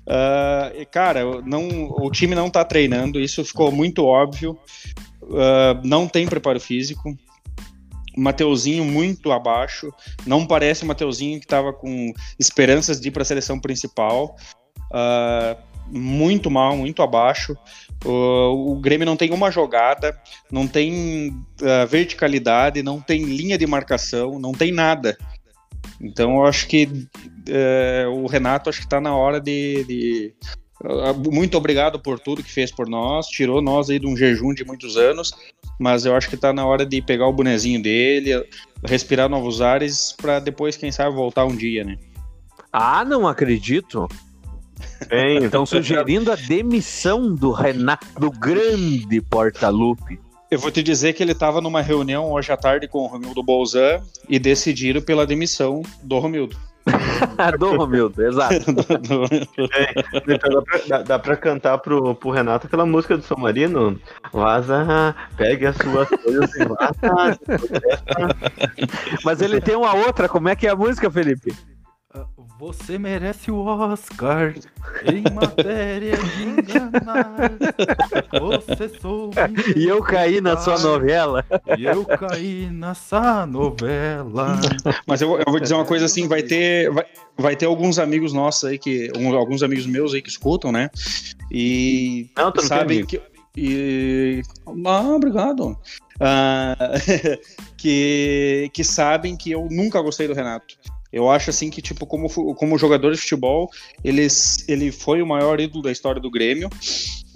Ah, 0.10 0.72
cara, 0.90 1.42
não, 1.42 1.90
o 1.90 2.10
time 2.10 2.34
não 2.34 2.50
tá 2.50 2.64
treinando, 2.64 3.20
isso 3.20 3.44
ficou 3.44 3.74
muito 3.74 4.06
óbvio. 4.06 4.58
Ah, 5.34 5.82
não 5.84 6.08
tem 6.08 6.26
preparo 6.26 6.62
físico. 6.62 7.14
Mateuzinho 8.16 8.84
muito 8.84 9.32
abaixo. 9.32 9.92
Não 10.26 10.48
parece 10.48 10.84
o 10.84 10.88
Mateuzinho 10.88 11.40
que 11.40 11.46
estava 11.46 11.74
com 11.74 12.14
esperanças 12.40 13.00
de 13.00 13.10
ir 13.10 13.12
para 13.12 13.22
a 13.22 13.26
seleção 13.26 13.60
principal. 13.60 14.36
Ah, 14.94 15.58
muito 15.90 16.50
mal, 16.50 16.76
muito 16.76 17.02
abaixo. 17.02 17.56
O, 18.06 18.72
o 18.72 18.76
Grêmio 18.76 19.06
não 19.06 19.18
tem 19.18 19.32
uma 19.32 19.52
jogada, 19.52 20.20
não 20.52 20.68
tem 20.68 21.36
ah, 21.62 21.86
verticalidade, 21.86 22.84
não 22.84 23.02
tem 23.02 23.24
linha 23.24 23.58
de 23.58 23.66
marcação, 23.66 24.40
não 24.40 24.52
tem 24.52 24.72
nada. 24.72 25.18
Então 26.00 26.38
eu 26.38 26.46
acho 26.46 26.68
que 26.68 27.08
é, 27.50 28.06
o 28.08 28.28
Renato 28.28 28.70
acho 28.70 28.82
que 28.82 28.90
tá 28.90 29.02
na 29.02 29.16
hora 29.16 29.40
de, 29.40 29.84
de 29.86 30.34
ah, 30.84 31.14
muito 31.14 31.58
obrigado 31.58 32.00
por 32.00 32.20
tudo 32.20 32.44
que 32.44 32.52
fez 32.52 32.72
por 32.72 32.88
nós, 32.88 33.28
tirou 33.28 33.62
nós 33.62 33.90
aí 33.90 33.98
de 33.98 34.06
um 34.06 34.16
jejum 34.16 34.54
de 34.54 34.64
muitos 34.64 34.96
anos, 34.96 35.34
mas 35.80 36.06
eu 36.06 36.16
acho 36.16 36.30
que 36.30 36.38
tá 36.38 36.54
na 36.54 36.66
hora 36.66 36.86
de 36.86 37.02
pegar 37.02 37.28
o 37.28 37.34
bonezinho 37.34 37.82
dele, 37.82 38.48
respirar 38.86 39.28
novos 39.28 39.62
ares, 39.62 40.14
para 40.16 40.40
depois, 40.40 40.78
quem 40.78 40.92
sabe, 40.92 41.16
voltar 41.16 41.46
um 41.46 41.56
dia, 41.56 41.84
né? 41.84 41.98
Ah, 42.72 43.04
não 43.04 43.28
acredito. 43.28 44.08
Estão 45.42 45.66
sugerindo 45.66 46.32
a 46.32 46.36
demissão 46.36 47.34
do 47.34 47.52
Renato, 47.52 48.08
do 48.20 48.32
grande 48.32 49.22
Portalupe. 49.22 50.20
Eu 50.50 50.60
vou 50.60 50.72
te 50.72 50.82
dizer 50.82 51.14
que 51.14 51.22
ele 51.22 51.34
estava 51.34 51.60
numa 51.60 51.82
reunião 51.82 52.32
hoje 52.32 52.52
à 52.52 52.58
tarde 52.58 52.88
com 52.88 53.00
o 53.00 53.08
Romildo 53.08 53.44
Bolzan 53.44 54.02
e 54.30 54.40
decidiram 54.40 55.02
pela 55.02 55.26
demissão 55.26 55.82
do 56.02 56.20
Romildo. 56.20 56.56
do 57.60 57.76
Romildo, 57.76 58.26
exato. 58.26 58.56
Dá, 60.26 60.62
pra, 60.62 60.80
dá, 60.88 61.04
dá 61.04 61.20
pra 61.20 61.36
cantar 61.36 61.78
pro, 61.80 62.16
pro 62.16 62.30
Renato 62.30 62.68
aquela 62.68 62.86
música 62.86 63.18
do 63.18 63.24
São 63.24 63.38
Marino? 63.38 64.00
Vaza, 64.32 65.16
pegue 65.36 65.66
as 65.66 65.76
suas 65.76 66.08
coisas 66.10 66.56
e 66.56 66.66
vaza. 66.66 67.40
Mas 69.24 69.42
ele 69.42 69.60
tem 69.60 69.76
uma 69.76 69.94
outra, 69.94 70.30
como 70.30 70.48
é 70.50 70.56
que 70.56 70.66
é 70.68 70.70
a 70.70 70.76
música, 70.76 71.12
Felipe? 71.12 71.54
Você 72.60 72.98
merece 72.98 73.52
o 73.52 73.58
Oscar 73.60 74.54
em 75.06 75.32
matéria 75.34 76.18
de 76.18 76.44
enganar. 76.44 77.52
Você 78.40 78.90
soube. 79.00 79.36
E 79.76 79.86
eu 79.88 80.02
caí 80.02 80.42
na 80.42 80.58
sua 80.58 80.80
novela. 80.80 81.46
E 81.78 81.86
eu 81.86 82.04
caí 82.06 82.70
nessa 82.72 83.46
novela. 83.46 84.60
Mas 85.06 85.22
eu, 85.22 85.38
eu 85.38 85.46
vou 85.52 85.60
dizer 85.60 85.76
uma 85.76 85.86
coisa 85.86 86.06
assim, 86.06 86.28
vai 86.28 86.42
ter, 86.42 86.90
vai, 86.92 87.06
vai 87.38 87.56
ter 87.56 87.66
alguns 87.66 88.00
amigos 88.00 88.34
nossos 88.34 88.64
aí 88.66 88.78
que, 88.78 89.12
um- 89.16 89.36
alguns 89.36 89.62
amigos 89.62 89.86
meus 89.86 90.14
aí 90.14 90.22
que 90.22 90.30
escutam, 90.30 90.72
né? 90.72 90.90
E 91.52 92.30
Não, 92.36 92.52
não 92.56 92.64
sabem 92.64 93.06
que 93.06 93.22
e 93.60 94.42
ah, 94.86 95.02
obrigado. 95.16 95.76
Ah, 96.20 96.76
que 97.78 98.70
que 98.72 98.84
sabem 98.84 99.36
que 99.36 99.52
eu 99.52 99.68
nunca 99.72 100.00
gostei 100.02 100.28
do 100.28 100.34
Renato. 100.34 100.76
Eu 101.12 101.30
acho 101.30 101.50
assim 101.50 101.70
que 101.70 101.82
tipo 101.82 102.06
como 102.06 102.30
como 102.56 102.78
jogador 102.78 103.14
de 103.14 103.20
futebol, 103.22 103.70
ele 104.04 104.28
ele 104.68 104.92
foi 104.92 105.22
o 105.22 105.28
maior 105.28 105.60
ídolo 105.60 105.84
da 105.84 105.92
história 105.92 106.22
do 106.22 106.30
Grêmio. 106.32 106.70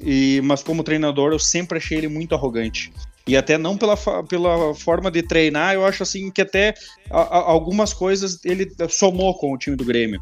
E 0.04 0.42
mas 0.44 0.64
como 0.64 0.84
treinador 0.84 1.32
eu 1.32 1.40
sempre 1.40 1.78
achei 1.78 1.98
ele 1.98 2.08
muito 2.08 2.36
arrogante. 2.36 2.92
E 3.28 3.38
até 3.38 3.58
não 3.58 3.78
pela, 3.78 3.96
pela 4.24 4.74
forma 4.74 5.12
de 5.12 5.22
treinar, 5.22 5.76
eu 5.76 5.86
acho 5.86 6.02
assim 6.02 6.32
que 6.32 6.42
até 6.42 6.74
a- 7.10 7.22
a- 7.22 7.52
algumas 7.52 7.94
coisas 7.94 8.44
ele 8.44 8.68
somou 8.90 9.38
com 9.38 9.54
o 9.54 9.58
time 9.58 9.76
do 9.76 9.86
Grêmio. 9.86 10.20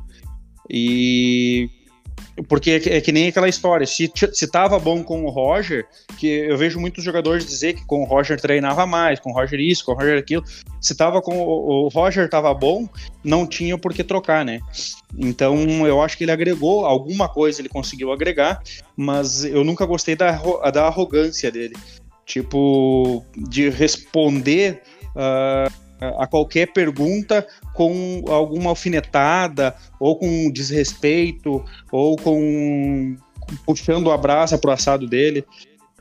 E 0.69 1.69
porque 2.47 2.71
é 2.71 2.79
que, 2.79 2.89
é 2.89 3.01
que 3.01 3.11
nem 3.11 3.27
aquela 3.27 3.49
história, 3.49 3.85
se, 3.85 4.11
se 4.33 4.47
tava 4.47 4.79
bom 4.79 5.03
com 5.03 5.25
o 5.25 5.29
Roger, 5.29 5.85
que 6.17 6.27
eu 6.27 6.57
vejo 6.57 6.79
muitos 6.79 7.03
jogadores 7.03 7.45
dizer 7.45 7.73
que 7.73 7.85
com 7.85 8.01
o 8.01 8.05
Roger 8.05 8.39
treinava 8.39 8.85
mais, 8.85 9.19
com 9.19 9.31
o 9.31 9.33
Roger 9.33 9.59
isso, 9.59 9.85
com 9.85 9.91
o 9.91 9.95
Roger 9.95 10.17
aquilo. 10.17 10.43
Se 10.81 10.95
tava 10.95 11.21
com 11.21 11.37
o, 11.37 11.85
o 11.85 11.87
Roger 11.89 12.29
tava 12.29 12.53
bom, 12.53 12.87
não 13.23 13.45
tinha 13.45 13.77
por 13.77 13.93
que 13.93 14.03
trocar, 14.03 14.45
né? 14.45 14.59
Então 15.17 15.87
eu 15.87 16.01
acho 16.01 16.17
que 16.17 16.23
ele 16.23 16.31
agregou 16.31 16.85
alguma 16.85 17.27
coisa, 17.27 17.61
ele 17.61 17.69
conseguiu 17.69 18.11
agregar, 18.11 18.61
mas 18.95 19.43
eu 19.43 19.63
nunca 19.63 19.85
gostei 19.85 20.15
da, 20.15 20.31
da 20.71 20.87
arrogância 20.87 21.51
dele. 21.51 21.75
Tipo, 22.25 23.25
de 23.35 23.69
responder 23.69 24.83
ah, 25.15 25.69
a 25.99 26.25
qualquer 26.27 26.71
pergunta 26.73 27.45
com 27.73 28.23
alguma 28.27 28.69
alfinetada, 28.69 29.75
ou 29.99 30.17
com 30.17 30.51
desrespeito, 30.51 31.63
ou 31.91 32.15
com 32.15 33.15
puxando 33.65 34.11
a 34.11 34.17
brasa 34.17 34.57
pro 34.57 34.71
assado 34.71 35.07
dele. 35.07 35.43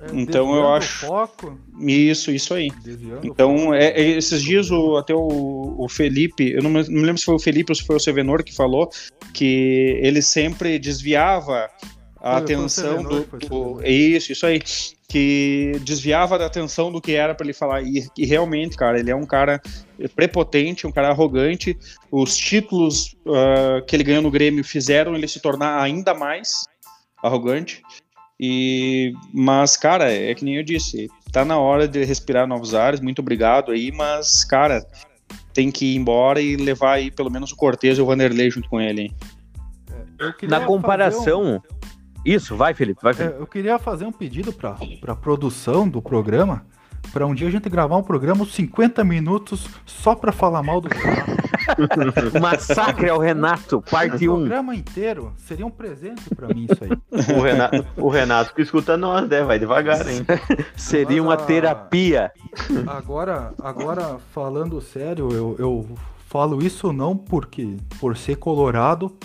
É, 0.00 0.06
Então, 0.14 0.54
eu 0.54 0.68
acho- 0.72 1.06
Foco, 1.06 1.58
Isso, 1.80 2.30
isso 2.30 2.54
aí. 2.54 2.70
desviando 2.84 3.26
Então, 3.26 3.74
é, 3.74 3.86
é, 3.88 4.10
esses 4.10 4.42
dias 4.42 4.70
o, 4.70 4.96
até 4.96 5.12
o, 5.14 5.74
o 5.76 5.88
Felipe, 5.88 6.52
eu 6.52 6.62
não 6.62 6.70
me, 6.70 6.82
não 6.84 7.00
me 7.00 7.06
lembro 7.06 7.18
se 7.18 7.24
foi 7.24 7.34
o 7.34 7.38
Felipe 7.40 7.72
ou 7.72 7.74
se 7.74 7.84
foi 7.84 7.96
o 7.96 8.00
Sevenor 8.00 8.44
que 8.44 8.54
falou 8.54 8.88
que 9.34 9.98
ele 10.00 10.22
sempre 10.22 10.78
desviava 10.78 11.68
a 12.20 12.32
Foi- 12.34 12.42
atenção 12.42 13.02
do, 13.02 13.25
do-. 13.25 13.82
Isso, 13.84 14.32
isso 14.32 14.46
aí. 14.46 14.60
Que 15.10 15.72
desviava 15.84 16.38
da 16.38 16.44
atenção 16.44 16.92
do 16.92 17.00
que 17.00 17.12
era 17.12 17.34
pra 17.34 17.46
ele 17.46 17.54
falar. 17.54 17.82
E, 17.82 18.06
e 18.16 18.26
realmente, 18.26 18.76
cara, 18.76 19.00
ele 19.00 19.10
é 19.10 19.16
um 19.16 19.25
cara 19.25 19.58
prepotente, 20.14 20.87
um 20.87 20.92
cara 20.92 21.08
arrogante. 21.08 21.78
Os 22.10 22.37
títulos 22.37 23.16
ah, 23.26 23.82
que 23.87 23.96
ele 23.96 24.04
ganhou 24.04 24.20
no 24.22 24.30
Grêmio 24.30 24.62
fizeram 24.62 25.14
ele 25.14 25.26
se 25.26 25.40
tornar 25.40 25.80
ainda 25.80 26.12
mais 26.12 26.66
arrogante. 27.22 27.82
E 28.38 29.12
mas 29.32 29.76
cara, 29.78 30.12
é 30.12 30.34
que 30.34 30.44
nem 30.44 30.56
eu 30.56 30.62
disse, 30.62 31.08
tá 31.32 31.42
na 31.44 31.58
hora 31.58 31.88
de 31.88 32.04
respirar 32.04 32.46
novos 32.46 32.75
ares. 32.75 33.00
Muito 33.00 33.20
obrigado 33.20 33.72
aí, 33.72 33.90
mas 33.90 34.44
cara, 34.44 34.87
tem 35.54 35.70
que 35.70 35.87
ir 35.87 35.96
embora 35.96 36.40
e 36.40 36.54
levar 36.54 36.92
aí 36.96 37.10
pelo 37.10 37.30
menos 37.30 37.50
o 37.50 37.56
Cortez 37.56 37.96
e 37.96 38.02
o 38.02 38.06
Vanderlei 38.06 38.50
junto 38.50 38.68
com 38.68 38.78
ele. 38.78 39.02
hein? 39.02 39.16
Eu 40.18 40.32
queria 40.34 40.50
Na 40.50 40.56
fazer 40.56 40.66
comparação. 40.66 41.62
Isso, 42.25 42.56
vai, 42.56 42.75
Felipe, 42.75 43.00
vai, 43.02 43.12
um- 43.12 43.16
Felipe. 43.16 43.37
é, 43.37 43.40
eu 43.40 43.46
queria 43.46 43.78
fazer 43.78 44.04
um 44.04 44.12
pedido 44.12 44.52
pra, 44.52 44.76
pra 45.00 45.14
produção 45.14 45.88
do 45.88 46.02
programa. 46.02 46.64
Pra 47.12 47.25
um 47.25 47.34
dia 47.34 47.46
a 47.48 47.50
gente 47.50 47.68
gravar 47.70 47.96
um 47.96 48.02
programa 48.02 48.44
50 48.44 49.02
minutos 49.04 49.66
só 49.87 50.14
pra 50.14 50.30
falar 50.32 50.62
mal 50.62 50.80
do 50.80 50.88
Renato. 50.88 51.38
Massacre 52.40 53.08
ao 53.08 53.18
Renato, 53.18 53.80
parte 53.88 54.28
O 54.28 54.34
1. 54.34 54.37
programa 54.40 54.75
inteiro 54.75 55.32
seria 55.38 55.64
um 55.64 55.70
presente 55.70 56.22
pra 56.34 56.48
mim 56.48 56.66
isso 56.70 56.82
aí. 56.84 57.34
O 57.37 57.40
Renato, 57.40 57.87
o 57.96 58.08
Renato 58.08 58.52
que 58.54 58.62
escuta 58.62 58.96
nós, 58.96 59.26
né? 59.28 59.42
Vai 59.42 59.58
devagar, 59.58 60.06
hein? 60.08 60.26
Seria 60.76 61.22
uma 61.22 61.34
a- 61.34 61.37
terapia. 61.38 62.32
Agora, 62.87 63.54
agora 63.62 64.18
falando 64.34 64.80
sério, 64.80 65.28
eu, 65.32 65.56
eu 65.58 65.88
falo 66.26 66.62
isso 66.62 66.92
não 66.92 67.16
porque 67.16 67.76
por 68.00 68.16
ser 68.18 68.37
colorado, 68.37 69.16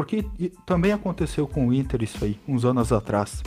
porque 0.00 0.24
também 0.64 0.92
aconteceu 0.92 1.46
com 1.46 1.68
o 1.68 1.74
Inter 1.74 2.02
isso 2.02 2.24
aí, 2.24 2.40
uns 2.48 2.64
anos 2.64 2.90
atrás. 2.90 3.42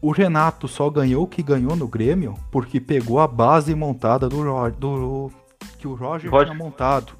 O 0.00 0.10
Renato 0.10 0.68
só 0.68 0.90
ganhou 0.90 1.24
o 1.24 1.26
que 1.26 1.42
ganhou 1.42 1.74
no 1.74 1.88
Grêmio 1.88 2.34
porque 2.50 2.78
pegou 2.78 3.18
a 3.18 3.26
base 3.26 3.74
montada 3.74 4.28
do, 4.28 4.42
Ro- 4.42 4.70
do 4.70 5.30
que 5.78 5.88
o 5.88 5.94
Roger, 5.94 6.30
Roger. 6.30 6.48
tinha 6.52 6.58
montado. 6.58 7.14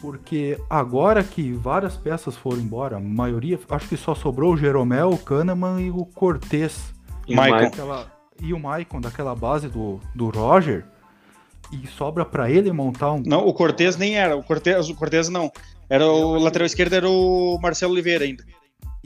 Porque 0.00 0.58
agora 0.68 1.24
que 1.24 1.52
várias 1.52 1.96
peças 1.96 2.36
foram 2.36 2.58
embora, 2.58 2.98
a 2.98 3.00
maioria, 3.00 3.58
acho 3.70 3.88
que 3.88 3.96
só 3.96 4.14
sobrou 4.14 4.52
o 4.52 4.56
Jeromel, 4.58 5.08
o 5.10 5.16
Kahneman 5.18 5.80
e 5.80 5.90
o 5.90 6.04
Cortez 6.04 6.92
E 7.26 7.32
o 7.32 7.36
Maicon. 7.36 7.54
Maicon. 7.56 7.70
daquela- 7.70 8.12
e 8.42 8.52
o 8.52 8.58
Maicon 8.60 9.00
daquela 9.00 9.34
base 9.34 9.68
do, 9.68 9.98
do 10.14 10.28
Roger 10.28 10.84
e 11.72 11.86
sobra 11.86 12.24
pra 12.26 12.50
ele 12.50 12.70
montar 12.72 13.12
um 13.12 13.22
Não, 13.24 13.46
o 13.46 13.54
Cortez 13.54 13.96
nem 13.96 14.16
era, 14.18 14.36
o 14.36 14.42
Cortez, 14.42 14.90
o 14.90 14.94
Cortez 14.94 15.28
não. 15.30 15.50
Era 15.92 16.06
o 16.06 16.38
lateral 16.38 16.64
esquerdo 16.64 16.94
era 16.94 17.06
o 17.06 17.58
Marcelo 17.60 17.92
Oliveira 17.92 18.24
ainda. 18.24 18.42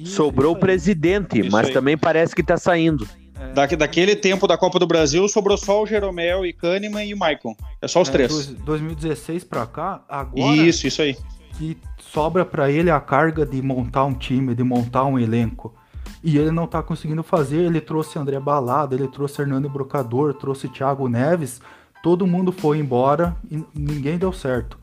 Sobrou 0.04 0.52
o 0.54 0.56
presidente, 0.56 1.40
Isso 1.40 1.50
mas 1.50 1.66
aí. 1.66 1.72
também 1.72 1.96
parece 1.98 2.32
que 2.32 2.44
tá 2.44 2.56
saindo. 2.56 3.08
É, 3.40 3.52
Da, 3.52 3.66
daquele 3.66 4.14
tempo 4.14 4.46
da 4.46 4.56
Copa 4.56 4.78
do 4.78 4.86
Brasil, 4.86 5.26
sobrou 5.28 5.56
só 5.58 5.82
o 5.82 5.86
Jeromel 5.86 6.46
e 6.46 6.52
Kahneman 6.52 7.04
e 7.04 7.12
o 7.12 7.16
Maicon. 7.18 7.56
É 7.82 7.88
só 7.88 8.00
os 8.02 8.08
é, 8.08 8.12
três. 8.12 8.30
dois- 8.30 8.46
2016 8.64 9.42
pra 9.42 9.66
cá, 9.66 10.04
agora 10.08 10.54
Isso, 10.56 10.86
isso 10.86 11.02
aí. 11.02 11.16
que 11.58 11.76
sobra 11.98 12.44
pra 12.44 12.70
ele 12.70 12.88
a 12.88 13.00
carga 13.00 13.44
de 13.44 13.60
montar 13.60 14.04
um 14.04 14.14
time, 14.14 14.54
de 14.54 14.62
montar 14.62 15.04
um 15.06 15.18
elenco. 15.18 15.74
E 16.22 16.38
ele 16.38 16.52
não 16.52 16.68
tá 16.68 16.82
conseguindo 16.84 17.22
fazer, 17.24 17.64
ele 17.64 17.80
trouxe 17.80 18.16
André 18.18 18.38
Balada, 18.38 18.94
ele 18.94 19.08
trouxe 19.08 19.40
Hernando 19.42 19.68
Brocador, 19.68 20.34
trouxe 20.34 20.68
Thiago 20.68 21.08
Neves, 21.08 21.60
todo 22.00 22.26
mundo 22.28 22.52
foi 22.52 22.78
embora 22.78 23.34
e 23.50 23.60
ninguém 23.74 24.18
deu 24.18 24.32
certo. 24.32 24.78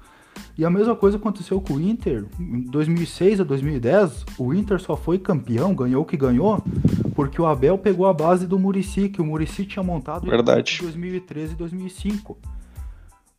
E 0.58 0.64
a 0.64 0.70
mesma 0.70 0.96
coisa 0.96 1.18
aconteceu 1.18 1.60
com 1.60 1.74
o 1.76 1.82
Inter. 1.82 2.26
Em 2.40 2.62
2006 2.62 3.42
a 3.42 3.44
2010, 3.44 4.26
o 4.38 4.54
Inter 4.54 4.80
só 4.80 4.96
foi 4.96 5.18
campeão, 5.18 5.74
ganhou 5.74 6.04
o 6.04 6.06
que 6.06 6.16
ganhou, 6.18 6.64
porque 7.16 7.42
o 7.42 7.46
Abel 7.46 7.78
pegou 7.78 8.06
a 8.06 8.14
base 8.14 8.46
do 8.46 8.60
Murici, 8.60 9.10
que 9.10 9.22
o 9.22 9.26
Murici 9.26 9.66
tinha 9.66 9.82
montado 9.84 10.26
Verdade. 10.30 10.78
em 10.80 10.84
2013 10.84 11.54
e 11.54 11.56
2005. 11.56 12.38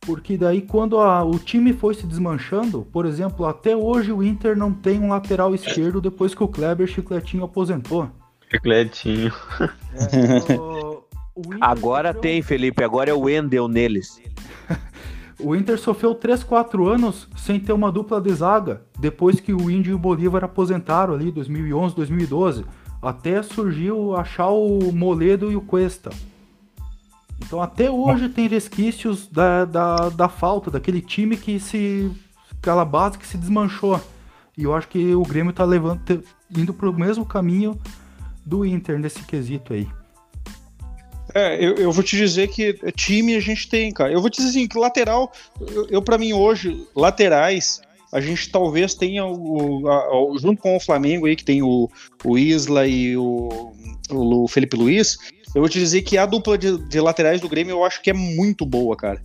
Porque 0.01 0.37
daí 0.37 0.61
quando 0.61 0.99
a- 0.99 1.23
o 1.23 1.39
time 1.39 1.73
foi 1.73 1.95
se 1.95 2.05
desmanchando, 2.05 2.85
por 2.91 3.05
exemplo, 3.07 3.45
até 3.45 3.75
hoje 3.75 4.11
o 4.11 4.21
Inter 4.21 4.55
não 4.55 4.71
tem 4.71 4.99
um 4.99 5.09
lateral 5.09 5.55
esquerdo 5.55 5.99
depois 5.99 6.35
que 6.35 6.43
o 6.43 6.47
Kleber 6.47 6.85
Chicletinho 6.85 7.43
aposentou. 7.43 8.07
Chicletinho. 8.51 9.33
É, 9.93 10.53
o- 10.59 11.03
o 11.35 11.41
Agora 11.59 12.13
tem, 12.13 12.41
Felipe, 12.43 12.83
agora 12.83 13.09
é 13.09 13.13
o 13.13 13.21
Wendel 13.21 13.67
neles. 13.67 14.21
O 15.39 15.55
Inter 15.55 15.77
sofreu 15.77 16.15
3, 16.15 16.43
4 16.43 16.87
anos 16.87 17.27
sem 17.35 17.59
ter 17.59 17.73
uma 17.73 17.91
dupla 17.91 18.21
de 18.21 18.33
zaga, 18.33 18.83
depois 18.97 19.39
que 19.39 19.53
o 19.53 19.69
Índio 19.69 19.91
e 19.91 19.93
o 19.93 19.99
Bolívar 19.99 20.43
aposentaram 20.43 21.13
ali, 21.13 21.31
2011, 21.31 21.95
2012. 21.95 22.65
Até 23.01 23.43
surgiu 23.43 24.15
achar 24.15 24.49
o 24.49 24.91
Moledo 24.93 25.51
e 25.51 25.55
o 25.55 25.61
Cuesta. 25.61 26.09
Então 27.45 27.61
até 27.61 27.91
hoje 27.91 28.29
tem 28.29 28.47
resquícios 28.47 29.27
da, 29.27 29.65
da, 29.65 30.09
da 30.09 30.29
falta, 30.29 30.71
daquele 30.71 31.01
time 31.01 31.35
que 31.35 31.59
se. 31.59 32.09
aquela 32.57 32.85
base 32.85 33.17
que 33.17 33.27
se 33.27 33.37
desmanchou. 33.37 33.99
E 34.57 34.63
eu 34.63 34.73
acho 34.73 34.87
que 34.87 35.13
o 35.13 35.23
Grêmio 35.23 35.51
tá 35.51 35.65
levando, 35.65 35.99
te- 36.05 36.23
indo 36.57 36.73
pro 36.73 36.93
mesmo 36.93 37.25
caminho 37.25 37.77
do 38.45 38.65
Inter 38.65 38.97
nesse 38.97 39.21
quesito 39.23 39.73
aí. 39.73 39.87
É, 41.35 41.55
eu, 41.63 41.75
eu 41.75 41.91
vou 41.91 42.01
te 42.01 42.15
dizer 42.15 42.47
que 42.47 42.73
time 42.93 43.35
a 43.35 43.41
gente 43.41 43.67
tem, 43.67 43.91
cara. 43.91 44.09
Eu 44.11 44.21
vou 44.21 44.29
te 44.29 44.37
dizer 44.37 44.49
assim, 44.51 44.67
que 44.69 44.77
lateral, 44.79 45.31
eu, 45.59 45.85
eu 45.89 46.01
para 46.01 46.17
mim 46.17 46.31
hoje, 46.31 46.87
laterais, 46.95 47.81
a 48.13 48.21
gente 48.21 48.49
talvez 48.49 48.93
tenha 48.95 49.25
o, 49.25 49.85
a- 49.89 50.17
o- 50.17 50.37
junto 50.39 50.61
com 50.61 50.77
o 50.77 50.79
Flamengo 50.79 51.25
aí, 51.25 51.35
que 51.35 51.43
tem 51.43 51.61
o, 51.61 51.89
o 52.23 52.37
Isla 52.37 52.87
e 52.87 53.17
o, 53.17 53.73
o 54.09 54.47
Felipe 54.47 54.77
Luiz, 54.77 55.17
eu 55.53 55.61
vou 55.61 55.67
te 55.69 55.77
dizer 55.77 56.03
que 56.03 56.17
a 56.17 56.25
dupla 56.25 56.57
de, 56.57 56.77
de 56.77 56.99
laterais 57.01 57.41
do 57.41 57.49
Grêmio 57.49 57.73
eu 57.73 57.83
acho 57.83 58.01
que 58.01 58.09
é 58.09 58.13
muito 58.13 58.65
boa, 58.65 58.95
cara. 58.95 59.21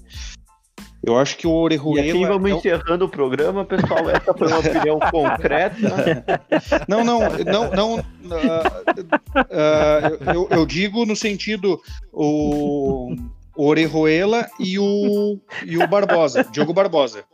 Eu 1.03 1.19
acho 1.19 1.37
que 1.39 1.47
o 1.47 1.51
E 1.51 1.55
Orejuela... 1.55 2.01
assim 2.01 2.27
vamos 2.27 2.51
é 2.51 2.55
encerrando 2.55 3.05
o 3.07 3.09
programa, 3.09 3.65
pessoal. 3.65 4.11
Essa 4.11 4.35
foi 4.35 4.49
uma 4.49 4.59
opinião 4.59 4.99
concreta. 5.11 5.77
Não, 6.87 7.03
não, 7.03 7.21
não, 7.45 7.71
não. 7.71 8.05
ah, 8.31 8.83
ah, 9.35 10.33
eu, 10.35 10.47
eu 10.51 10.67
digo 10.67 11.07
no 11.07 11.17
sentido 11.17 11.81
o, 12.13 13.15
o 13.57 13.67
Orejuela 13.67 14.47
e 14.59 14.79
o, 14.79 15.39
e 15.65 15.79
o 15.79 15.89
Barbosa, 15.89 16.45
Diogo 16.53 16.75
Barbosa. 16.75 17.25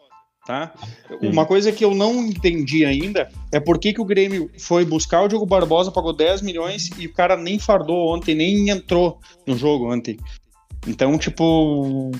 Tá? 0.46 0.72
Sim. 1.08 1.26
Uma 1.26 1.44
coisa 1.44 1.72
que 1.72 1.84
eu 1.84 1.92
não 1.92 2.24
entendi 2.24 2.84
ainda 2.84 3.28
é 3.50 3.58
por 3.58 3.80
que, 3.80 3.92
que 3.92 4.00
o 4.00 4.04
Grêmio 4.04 4.48
foi 4.60 4.84
buscar 4.84 5.22
o 5.22 5.28
Diogo 5.28 5.44
Barbosa, 5.44 5.90
pagou 5.90 6.12
10 6.12 6.42
milhões 6.42 6.88
e 6.96 7.06
o 7.06 7.12
cara 7.12 7.36
nem 7.36 7.58
fardou 7.58 8.14
ontem, 8.14 8.32
nem 8.32 8.70
entrou 8.70 9.18
no 9.44 9.58
jogo 9.58 9.92
ontem. 9.92 10.16
Então, 10.86 11.18
tipo, 11.18 12.12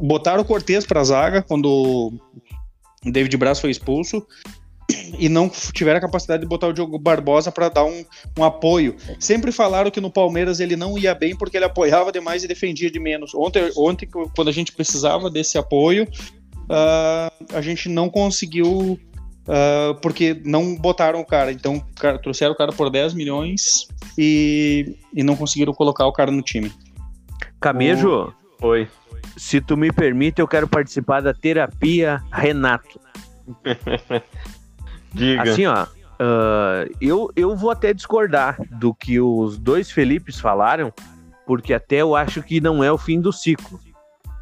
botaram 0.00 0.42
o 0.42 0.44
Cortez 0.44 0.84
pra 0.84 1.04
zaga 1.04 1.42
quando 1.42 1.66
o 1.66 3.10
David 3.10 3.36
Braz 3.36 3.60
foi 3.60 3.70
expulso 3.70 4.26
e 5.18 5.28
não 5.28 5.48
tiveram 5.48 5.98
a 5.98 6.00
capacidade 6.00 6.42
de 6.42 6.48
botar 6.48 6.68
o 6.68 6.72
Diogo 6.72 6.98
Barbosa 6.98 7.50
para 7.50 7.68
dar 7.68 7.84
um, 7.84 8.04
um 8.38 8.44
apoio. 8.44 8.96
Sempre 9.18 9.50
falaram 9.50 9.90
que 9.90 10.00
no 10.00 10.10
Palmeiras 10.10 10.60
ele 10.60 10.76
não 10.76 10.98
ia 10.98 11.14
bem 11.14 11.36
porque 11.36 11.56
ele 11.56 11.64
apoiava 11.64 12.12
demais 12.12 12.44
e 12.44 12.48
defendia 12.48 12.90
de 12.90 12.98
menos. 12.98 13.34
Ontem, 13.34 13.70
ontem 13.76 14.08
quando 14.34 14.48
a 14.48 14.52
gente 14.52 14.72
precisava 14.72 15.30
desse 15.30 15.58
apoio, 15.58 16.06
ah, 16.68 17.32
a 17.52 17.60
gente 17.60 17.88
não 17.88 18.08
conseguiu 18.08 18.98
ah, 19.48 19.96
porque 20.02 20.40
não 20.44 20.76
botaram 20.76 21.20
o 21.20 21.26
cara. 21.26 21.52
Então, 21.52 21.82
cara, 21.96 22.18
trouxeram 22.18 22.52
o 22.52 22.56
cara 22.56 22.72
por 22.72 22.90
10 22.90 23.14
milhões 23.14 23.86
e, 24.18 24.96
e 25.14 25.22
não 25.22 25.36
conseguiram 25.36 25.72
colocar 25.72 26.06
o 26.06 26.12
cara 26.12 26.30
no 26.30 26.42
time. 26.42 26.72
Camejo, 27.60 28.32
Oi. 28.62 28.88
se 29.36 29.60
tu 29.60 29.76
me 29.76 29.92
permite, 29.92 30.40
eu 30.40 30.48
quero 30.48 30.66
participar 30.66 31.20
da 31.20 31.34
terapia 31.34 32.22
Renato. 32.32 33.00
Diga. 35.12 35.42
Assim, 35.42 35.66
ó, 35.66 35.86
ah, 36.18 36.86
eu, 37.00 37.30
eu 37.36 37.54
vou 37.56 37.70
até 37.70 37.92
discordar 37.92 38.58
do 38.70 38.94
que 38.94 39.20
os 39.20 39.58
dois 39.58 39.90
Felipes 39.90 40.40
falaram, 40.40 40.92
porque 41.46 41.74
até 41.74 41.96
eu 41.96 42.16
acho 42.16 42.42
que 42.42 42.60
não 42.60 42.82
é 42.82 42.90
o 42.90 42.98
fim 42.98 43.20
do 43.20 43.32
ciclo. 43.32 43.78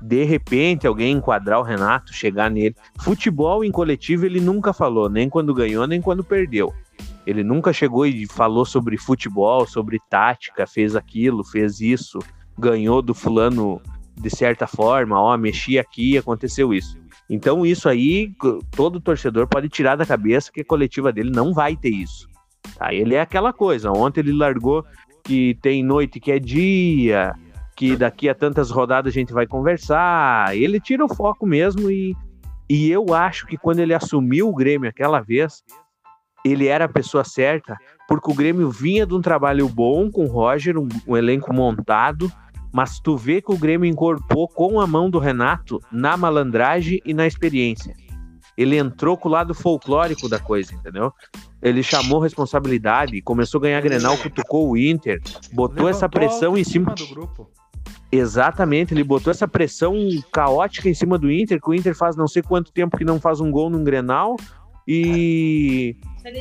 De 0.00 0.22
repente, 0.24 0.86
alguém 0.86 1.16
enquadrar 1.16 1.58
o 1.58 1.62
Renato, 1.62 2.12
chegar 2.12 2.50
nele. 2.50 2.76
Futebol 3.00 3.64
em 3.64 3.70
coletivo 3.70 4.26
ele 4.26 4.40
nunca 4.40 4.72
falou, 4.72 5.08
nem 5.08 5.28
quando 5.28 5.54
ganhou, 5.54 5.86
nem 5.86 6.00
quando 6.00 6.22
perdeu. 6.22 6.72
Ele 7.26 7.42
nunca 7.42 7.72
chegou 7.72 8.04
e 8.04 8.26
falou 8.26 8.66
sobre 8.66 8.98
futebol, 8.98 9.66
sobre 9.66 9.98
tática, 10.10 10.66
fez 10.66 10.94
aquilo, 10.94 11.42
fez 11.42 11.80
isso, 11.80 12.18
ganhou 12.58 13.00
do 13.00 13.14
fulano 13.14 13.80
de 14.16 14.30
certa 14.30 14.66
forma, 14.66 15.20
ó, 15.20 15.36
mexi 15.36 15.78
aqui, 15.78 16.16
aconteceu 16.16 16.72
isso. 16.72 16.96
Então 17.28 17.64
isso 17.64 17.88
aí, 17.88 18.32
todo 18.70 19.00
torcedor 19.00 19.46
pode 19.48 19.68
tirar 19.68 19.96
da 19.96 20.06
cabeça 20.06 20.52
que 20.52 20.60
a 20.60 20.64
coletiva 20.64 21.12
dele 21.12 21.30
não 21.30 21.52
vai 21.52 21.76
ter 21.76 21.90
isso. 21.90 22.28
Tá? 22.76 22.92
Ele 22.92 23.14
é 23.14 23.20
aquela 23.20 23.52
coisa. 23.52 23.90
Ontem 23.90 24.20
ele 24.20 24.32
largou 24.32 24.84
que 25.22 25.58
tem 25.62 25.82
noite 25.82 26.20
que 26.20 26.30
é 26.30 26.38
dia, 26.38 27.34
que 27.76 27.96
daqui 27.96 28.28
a 28.28 28.34
tantas 28.34 28.70
rodadas 28.70 29.12
a 29.12 29.14
gente 29.14 29.32
vai 29.32 29.46
conversar. 29.46 30.56
Ele 30.56 30.78
tira 30.78 31.04
o 31.04 31.14
foco 31.14 31.46
mesmo 31.46 31.90
e, 31.90 32.14
e 32.68 32.90
eu 32.90 33.14
acho 33.14 33.46
que 33.46 33.56
quando 33.56 33.80
ele 33.80 33.94
assumiu 33.94 34.48
o 34.48 34.54
Grêmio 34.54 34.88
aquela 34.88 35.20
vez, 35.20 35.62
ele 36.44 36.66
era 36.66 36.84
a 36.84 36.88
pessoa 36.88 37.24
certa, 37.24 37.76
porque 38.06 38.30
o 38.30 38.34
Grêmio 38.34 38.70
vinha 38.70 39.06
de 39.06 39.14
um 39.14 39.22
trabalho 39.22 39.66
bom 39.68 40.10
com 40.10 40.26
o 40.26 40.28
Roger, 40.28 40.78
um, 40.78 40.88
um 41.06 41.16
elenco 41.16 41.54
montado, 41.54 42.30
mas 42.74 42.98
tu 42.98 43.16
vê 43.16 43.40
que 43.40 43.52
o 43.52 43.56
Grêmio 43.56 43.88
incorporou 43.88 44.48
com 44.48 44.80
a 44.80 44.86
mão 44.86 45.08
do 45.08 45.20
Renato 45.20 45.78
na 45.92 46.16
malandragem 46.16 47.00
e 47.06 47.14
na 47.14 47.24
experiência. 47.24 47.94
Ele 48.58 48.76
entrou 48.76 49.16
com 49.16 49.28
o 49.28 49.32
lado 49.32 49.54
folclórico 49.54 50.28
da 50.28 50.40
coisa, 50.40 50.74
entendeu? 50.74 51.12
Ele 51.62 51.84
chamou 51.84 52.18
responsabilidade, 52.18 53.22
começou 53.22 53.60
a 53.60 53.62
ganhar 53.62 53.80
Grenal, 53.80 54.18
cutucou 54.18 54.68
o 54.68 54.76
Inter, 54.76 55.20
botou 55.52 55.88
essa 55.88 56.06
Levantou 56.06 56.06
a 56.06 56.08
pressão 56.08 56.58
em 56.58 56.64
cima. 56.64 56.92
do 56.96 57.06
grupo. 57.06 57.48
Exatamente, 58.10 58.92
ele 58.92 59.04
botou 59.04 59.30
essa 59.30 59.46
pressão 59.46 59.94
caótica 60.32 60.88
em 60.88 60.94
cima 60.94 61.16
do 61.16 61.30
Inter, 61.30 61.60
que 61.60 61.70
o 61.70 61.74
Inter 61.74 61.94
faz 61.94 62.16
não 62.16 62.26
sei 62.26 62.42
quanto 62.42 62.72
tempo 62.72 62.96
que 62.96 63.04
não 63.04 63.20
faz 63.20 63.40
um 63.40 63.52
gol 63.52 63.70
num 63.70 63.84
Grenal 63.84 64.34
e, 64.86 65.96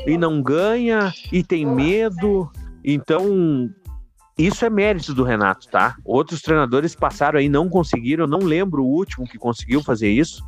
e 0.08 0.18
não 0.18 0.42
ganha 0.42 1.14
e 1.32 1.44
tem 1.44 1.64
medo. 1.64 2.52
Então, 2.84 3.70
isso 4.38 4.66
é 4.66 4.70
mérito 4.70 5.14
do 5.14 5.24
Renato, 5.24 5.68
tá? 5.70 5.96
Outros 6.04 6.42
treinadores 6.42 6.96
passaram 6.96 7.40
aí, 7.40 7.48
não 7.48 7.70
conseguiram, 7.70 8.26
não 8.26 8.40
lembro 8.40 8.84
o 8.84 8.88
último 8.88 9.28
que 9.28 9.38
conseguiu 9.38 9.84
fazer 9.84 10.10
isso. 10.10 10.44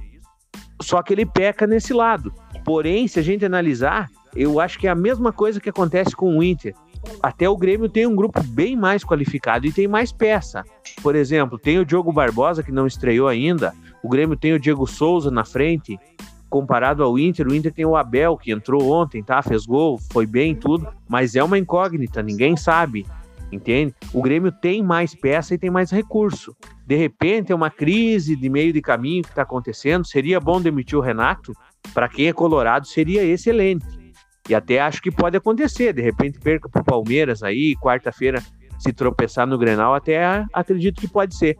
Só 0.81 1.01
que 1.03 1.13
ele 1.13 1.25
peca 1.25 1.67
nesse 1.67 1.93
lado. 1.93 2.33
Porém, 2.63 3.07
se 3.07 3.19
a 3.19 3.23
gente 3.23 3.45
analisar, 3.45 4.09
eu 4.35 4.59
acho 4.59 4.79
que 4.79 4.87
é 4.87 4.89
a 4.89 4.95
mesma 4.95 5.31
coisa 5.31 5.61
que 5.61 5.69
acontece 5.69 6.15
com 6.15 6.37
o 6.37 6.43
Inter. 6.43 6.73
Até 7.21 7.47
o 7.47 7.55
Grêmio 7.55 7.87
tem 7.87 8.07
um 8.07 8.15
grupo 8.15 8.41
bem 8.41 8.75
mais 8.75 9.03
qualificado 9.03 9.67
e 9.67 9.71
tem 9.71 9.87
mais 9.87 10.11
peça. 10.11 10.63
Por 11.03 11.15
exemplo, 11.15 11.59
tem 11.59 11.77
o 11.77 11.85
Diogo 11.85 12.11
Barbosa, 12.11 12.63
que 12.63 12.71
não 12.71 12.87
estreou 12.87 13.27
ainda. 13.27 13.73
O 14.01 14.09
Grêmio 14.09 14.35
tem 14.35 14.53
o 14.53 14.59
Diego 14.59 14.87
Souza 14.87 15.29
na 15.29 15.45
frente. 15.45 15.99
Comparado 16.49 17.03
ao 17.03 17.19
Inter, 17.19 17.47
o 17.47 17.53
Inter 17.53 17.71
tem 17.71 17.85
o 17.85 17.95
Abel, 17.95 18.37
que 18.37 18.51
entrou 18.51 18.91
ontem, 18.91 19.21
tá? 19.23 19.41
Fez 19.41 19.65
gol, 19.65 19.99
foi 20.11 20.25
bem 20.25 20.55
tudo. 20.55 20.87
Mas 21.07 21.35
é 21.35 21.43
uma 21.43 21.59
incógnita, 21.59 22.23
ninguém 22.23 22.57
sabe. 22.57 23.05
Entende? 23.51 23.93
O 24.13 24.21
Grêmio 24.21 24.51
tem 24.51 24.83
mais 24.83 25.13
peça 25.13 25.53
e 25.53 25.57
tem 25.57 25.69
mais 25.69 25.91
recurso. 25.91 26.55
De 26.85 26.95
repente, 26.95 27.51
é 27.51 27.55
uma 27.55 27.69
crise 27.69 28.35
de 28.35 28.49
meio 28.49 28.73
de 28.73 28.81
caminho 28.81 29.23
que 29.23 29.29
está 29.29 29.43
acontecendo. 29.43 30.05
Seria 30.05 30.39
bom 30.39 30.59
demitir 30.59 30.97
o 30.97 31.01
Renato? 31.01 31.53
Para 31.93 32.09
quem 32.09 32.27
é 32.27 32.33
colorado, 32.33 32.87
seria 32.87 33.23
excelente. 33.23 33.85
E 34.49 34.53
até 34.53 34.79
acho 34.79 35.01
que 35.01 35.11
pode 35.11 35.37
acontecer. 35.37 35.93
De 35.93 36.01
repente, 36.01 36.39
perca 36.39 36.69
para 36.69 36.81
o 36.81 36.85
Palmeiras 36.85 37.43
aí, 37.43 37.75
quarta-feira, 37.75 38.41
se 38.77 38.91
tropeçar 38.93 39.47
no 39.47 39.57
Grenal, 39.57 39.93
até 39.95 40.45
acredito 40.53 41.01
que 41.01 41.07
pode 41.07 41.35
ser. 41.35 41.57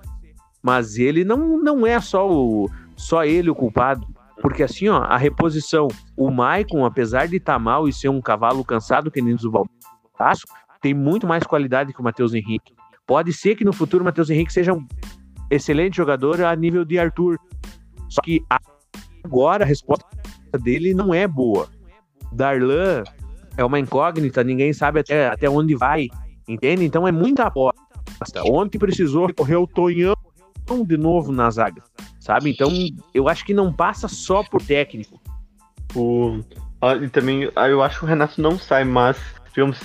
Mas 0.61 0.97
ele 0.97 1.23
não, 1.23 1.57
não 1.57 1.85
é 1.85 1.99
só, 1.99 2.29
o, 2.29 2.69
só 2.95 3.23
ele 3.23 3.49
o 3.49 3.55
culpado. 3.55 4.05
Porque 4.41 4.63
assim, 4.63 4.89
ó, 4.89 4.97
a 4.97 5.17
reposição, 5.17 5.87
o 6.15 6.29
Maicon, 6.29 6.85
apesar 6.85 7.27
de 7.27 7.37
estar 7.37 7.57
mal 7.57 7.87
e 7.87 7.93
ser 7.93 8.09
um 8.09 8.21
cavalo 8.21 8.63
cansado 8.63 9.09
que 9.09 9.21
nem 9.21 9.35
o 9.35 9.51
Baldaço, 9.51 10.45
tem 10.85 10.93
muito 10.93 11.25
mais 11.25 11.43
qualidade 11.43 11.91
que 11.91 11.99
o 11.99 12.03
Matheus 12.03 12.35
Henrique. 12.35 12.75
Pode 13.07 13.33
ser 13.33 13.55
que 13.55 13.65
no 13.65 13.73
futuro 13.73 14.03
o 14.03 14.05
Matheus 14.05 14.29
Henrique 14.29 14.53
seja 14.53 14.71
um 14.71 14.85
excelente 15.49 15.97
jogador 15.97 16.43
a 16.43 16.55
nível 16.55 16.85
de 16.85 16.99
Arthur. 16.99 17.39
Só 18.07 18.21
que 18.21 18.45
agora 19.23 19.63
a 19.63 19.67
resposta 19.67 20.05
dele 20.61 20.93
não 20.93 21.11
é 21.11 21.27
boa. 21.27 21.67
Darlan 22.31 23.03
é 23.57 23.65
uma 23.65 23.79
incógnita, 23.79 24.43
ninguém 24.43 24.73
sabe 24.73 24.99
até, 24.99 25.27
até 25.27 25.49
onde 25.49 25.73
vai, 25.73 26.07
entende? 26.47 26.85
Então 26.85 27.07
é 27.07 27.11
muita 27.11 27.45
aposta. 27.45 28.43
Ontem 28.47 28.77
precisou 28.77 29.25
recorrer 29.25 29.55
ao 29.55 29.65
Tonhão 29.65 30.15
de 30.85 30.97
novo 30.97 31.31
na 31.31 31.49
zaga, 31.49 31.81
sabe? 32.19 32.51
Então 32.51 32.71
eu 33.11 33.27
acho 33.27 33.43
que 33.43 33.55
não 33.55 33.73
passa 33.73 34.07
só 34.07 34.43
por 34.43 34.61
técnico. 34.61 35.19
O... 35.95 36.41
ah, 36.79 36.95
E 36.95 37.09
também, 37.09 37.51
ah, 37.55 37.67
eu 37.67 37.81
acho 37.81 37.97
que 37.97 38.05
o 38.05 38.07
Renato 38.07 38.39
não 38.39 38.59
sai, 38.59 38.83
mas, 38.83 39.17
digamos, 39.47 39.79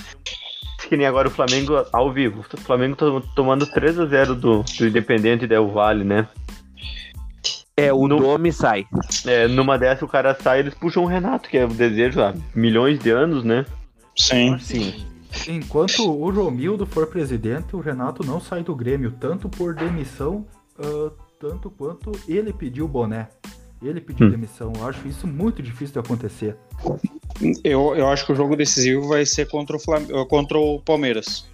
que 0.91 0.97
nem 0.97 1.07
agora 1.07 1.29
o 1.29 1.31
Flamengo 1.31 1.87
ao 1.93 2.13
vivo. 2.13 2.45
O 2.53 2.57
Flamengo 2.63 2.97
tá 2.97 3.07
tomando 3.37 3.65
3 3.65 4.01
a 4.01 4.07
0 4.07 4.35
do, 4.35 4.65
do 4.65 4.87
Independente 4.89 5.47
Del 5.47 5.69
Vale, 5.71 6.03
né? 6.03 6.27
É, 7.77 7.93
o 7.93 8.09
No- 8.09 8.19
Domi 8.19 8.53
sai. 8.53 8.85
É, 9.25 9.47
numa 9.47 9.79
dessa 9.79 10.05
o 10.05 10.09
cara 10.09 10.35
sai 10.35 10.59
eles 10.59 10.75
puxam 10.75 11.05
o 11.05 11.07
Renato, 11.07 11.49
que 11.49 11.57
é 11.57 11.65
o 11.65 11.69
desejo 11.69 12.21
há 12.21 12.35
milhões 12.55 12.99
de 12.99 13.09
anos, 13.09 13.45
né? 13.45 13.65
Sim. 14.17 14.59
Sim. 14.59 15.07
Enquanto 15.49 16.01
o 16.11 16.29
Romildo 16.29 16.85
for 16.85 17.07
presidente, 17.07 17.77
o 17.77 17.81
Renato 17.81 18.27
não 18.27 18.41
sai 18.41 18.65
do 18.65 18.75
Grêmio, 18.75 19.13
tanto 19.13 19.49
por 19.49 19.75
demissão, 19.77 20.45
ah, 20.77 21.13
tanto 21.39 21.71
quanto 21.71 22.11
ele 22.27 22.53
pediu 22.53 22.85
o 22.85 22.89
boné. 22.89 23.29
Ele 23.81 24.01
pediu 24.01 24.27
Hum. 24.27 24.31
demissão. 24.31 24.73
Eu 24.77 24.89
acho 24.89 25.07
isso 25.07 25.25
muito 25.29 25.63
difícil 25.63 25.93
de 25.93 25.99
acontecer. 26.01 26.57
Eu, 27.65 27.95
eu 27.97 28.09
acho 28.09 28.27
que 28.27 28.33
o 28.33 28.37
jogo 28.37 28.57
decisivo 28.57 29.09
vai 29.09 29.25
ser 29.25 29.49
contra 29.49 29.77
o, 29.77 29.81
Flam... 29.81 30.03
eh, 30.09 30.25
contra 30.27 30.59
o 30.59 30.81
Palmeiras. 30.81 31.47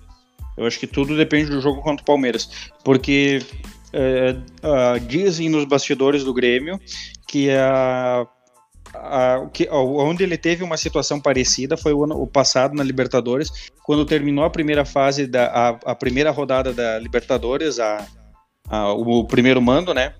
Eu 0.56 0.66
acho 0.66 0.78
que 0.80 0.86
tudo 0.86 1.16
depende 1.16 1.50
do 1.50 1.60
jogo 1.60 1.82
contra 1.82 2.02
o 2.02 2.06
Palmeiras. 2.06 2.70
Porque 2.82 3.40
eh, 3.92 4.36
ah, 4.62 4.98
dizem 4.98 5.48
nos 5.48 5.64
bastidores 5.64 6.24
do 6.24 6.34
Grêmio 6.34 6.80
que 7.28 7.50
a, 7.50 8.26
a- 8.94 9.46
que- 9.52 9.68
onde 9.70 10.24
ele 10.24 10.36
teve 10.36 10.64
uma 10.64 10.76
situação 10.76 11.20
parecida 11.20 11.76
foi 11.76 11.92
o 11.92 12.04
ano 12.04 12.20
o 12.20 12.26
passado 12.26 12.74
na 12.74 12.82
Libertadores, 12.82 13.70
quando 13.84 14.04
terminou 14.06 14.44
a 14.44 14.50
primeira 14.50 14.84
fase 14.84 15.26
da 15.26 15.46
a, 15.46 15.68
a 15.92 15.94
primeira 15.94 16.30
rodada 16.30 16.72
da 16.72 16.98
Libertadores, 16.98 17.78
a, 17.78 18.04
a- 18.68 18.92
o 18.92 19.24
primeiro 19.24 19.60
mando, 19.62 19.92
né? 19.94 20.14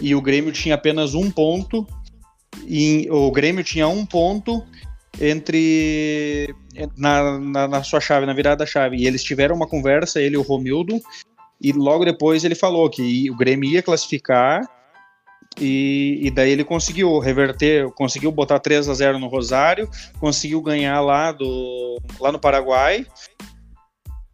E 0.00 0.14
o 0.14 0.20
Grêmio 0.22 0.52
tinha 0.52 0.74
apenas 0.76 1.14
um 1.14 1.28
ponto. 1.30 1.86
E 2.66 3.06
o 3.10 3.30
Grêmio 3.30 3.64
tinha 3.64 3.88
um 3.88 4.04
ponto 4.04 4.62
entre 5.20 6.54
na, 6.96 7.38
na, 7.38 7.68
na 7.68 7.82
sua 7.82 8.00
chave, 8.00 8.26
na 8.26 8.32
virada 8.32 8.56
da 8.56 8.66
chave. 8.66 8.96
E 8.96 9.06
eles 9.06 9.24
tiveram 9.24 9.56
uma 9.56 9.66
conversa, 9.66 10.20
ele 10.20 10.34
e 10.34 10.38
o 10.38 10.42
Romildo, 10.42 11.00
e 11.60 11.72
logo 11.72 12.04
depois 12.04 12.44
ele 12.44 12.54
falou 12.54 12.88
que 12.88 13.30
o 13.30 13.36
Grêmio 13.36 13.70
ia 13.70 13.82
classificar 13.82 14.62
e, 15.60 16.20
e 16.22 16.30
daí 16.30 16.50
ele 16.50 16.64
conseguiu 16.64 17.18
reverter, 17.18 17.90
conseguiu 17.92 18.30
botar 18.30 18.60
3 18.60 18.88
a 18.88 18.94
0 18.94 19.18
no 19.18 19.26
Rosário, 19.26 19.88
conseguiu 20.20 20.62
ganhar 20.62 21.00
lá, 21.00 21.32
do, 21.32 22.00
lá 22.20 22.30
no 22.30 22.38
Paraguai. 22.38 23.06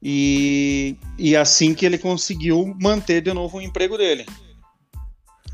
E, 0.02 0.98
e 1.18 1.34
assim 1.34 1.72
que 1.72 1.86
ele 1.86 1.96
conseguiu 1.96 2.76
manter 2.78 3.22
de 3.22 3.32
novo 3.32 3.56
o 3.56 3.62
emprego 3.62 3.96
dele. 3.96 4.26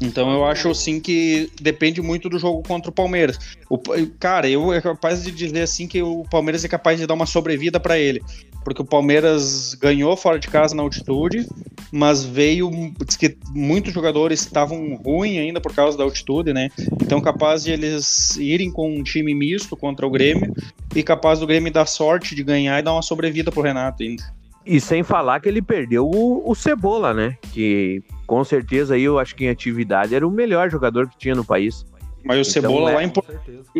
Então 0.01 0.33
eu 0.33 0.47
acho 0.47 0.71
assim 0.71 0.99
que 0.99 1.51
depende 1.61 2.01
muito 2.01 2.29
do 2.29 2.39
jogo 2.39 2.63
contra 2.67 2.91
o 2.91 2.95
Palmeiras. 2.95 3.39
O, 3.69 3.79
cara, 4.19 4.49
eu 4.49 4.73
é 4.73 4.81
capaz 4.81 5.23
de 5.23 5.31
dizer 5.31 5.61
assim 5.61 5.87
que 5.87 6.03
o 6.03 6.25
Palmeiras 6.31 6.65
é 6.65 6.69
capaz 6.69 6.99
de 6.99 7.07
dar 7.07 7.13
uma 7.13 7.27
sobrevida 7.27 7.79
para 7.79 7.99
ele, 7.99 8.23
porque 8.65 8.81
o 8.81 8.85
Palmeiras 8.85 9.75
ganhou 9.75 10.17
fora 10.17 10.39
de 10.39 10.49
casa 10.49 10.75
na 10.75 10.83
altitude, 10.83 11.47
mas 11.93 12.25
veio 12.25 12.71
que 13.19 13.37
muitos 13.51 13.93
jogadores 13.93 14.41
estavam 14.41 14.97
ruins 14.97 15.39
ainda 15.39 15.61
por 15.61 15.75
causa 15.75 15.99
da 15.99 16.05
altitude, 16.05 16.55
né? 16.55 16.71
Então 17.03 17.21
capaz 17.21 17.65
de 17.65 17.73
eles 17.73 18.37
irem 18.37 18.71
com 18.71 18.91
um 18.91 19.03
time 19.03 19.35
misto 19.35 19.77
contra 19.77 20.07
o 20.07 20.11
Grêmio 20.11 20.55
e 20.97 21.03
capaz 21.03 21.41
do 21.41 21.47
Grêmio 21.47 21.71
dar 21.71 21.87
sorte 21.87 22.35
de 22.35 22.43
ganhar 22.43 22.79
e 22.79 22.83
dar 22.83 22.95
uma 22.95 23.03
sobrevida 23.03 23.53
pro 23.53 23.61
Renato 23.61 24.03
ainda. 24.03 24.40
E 24.71 24.81
sem 24.81 25.03
falar 25.03 25.41
que 25.41 25.49
ele 25.49 25.61
perdeu 25.61 26.07
o, 26.07 26.49
o 26.49 26.55
Cebola, 26.55 27.13
né? 27.13 27.37
Que 27.53 28.05
com 28.25 28.45
certeza 28.45 28.95
aí 28.95 29.03
eu 29.03 29.19
acho 29.19 29.35
que 29.35 29.45
em 29.45 29.49
atividade 29.49 30.15
era 30.15 30.25
o 30.25 30.31
melhor 30.31 30.71
jogador 30.71 31.09
que 31.09 31.19
tinha 31.19 31.35
no 31.35 31.45
país. 31.45 31.85
Mas 32.25 32.39
o 32.39 32.41
Então, 32.43 32.71
Cebola 32.71 32.93
é, 32.93 32.95
lá 32.95 33.03
em 33.03 33.13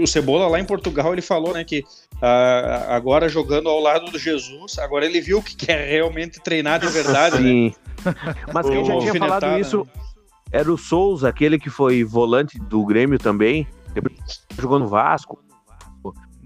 o 0.03 0.07
Cebola 0.09 0.49
lá 0.49 0.59
em 0.59 0.65
Portugal 0.65 1.13
ele 1.13 1.23
falou, 1.23 1.55
né, 1.55 1.63
que 1.63 1.85
ah, 2.21 2.87
agora 2.89 3.29
jogando 3.29 3.69
ao 3.69 3.79
lado 3.79 4.11
do 4.11 4.19
Jesus, 4.19 4.81
agora 4.81 5.07
ele 5.07 5.21
viu 5.21 5.41
que 5.41 5.55
quer 5.55 5.89
realmente 5.89 6.41
treinar 6.41 6.81
de 6.81 6.89
verdade, 6.89 7.39
né? 7.39 7.49
Sim. 7.49 7.75
Mas 8.53 8.69
quem 8.69 8.85
já 8.85 8.99
tinha 8.99 9.15
falado 9.15 9.61
isso 9.61 9.85
né? 9.85 10.03
era 10.51 10.73
o 10.73 10.77
Souza, 10.77 11.29
aquele 11.29 11.57
que 11.57 11.71
foi 11.71 12.03
volante 12.03 12.59
do 12.59 12.85
Grêmio 12.85 13.17
também. 13.17 13.65
Depois 13.95 14.17
jogou 14.59 14.81
no 14.81 14.89
Vasco. 14.89 15.41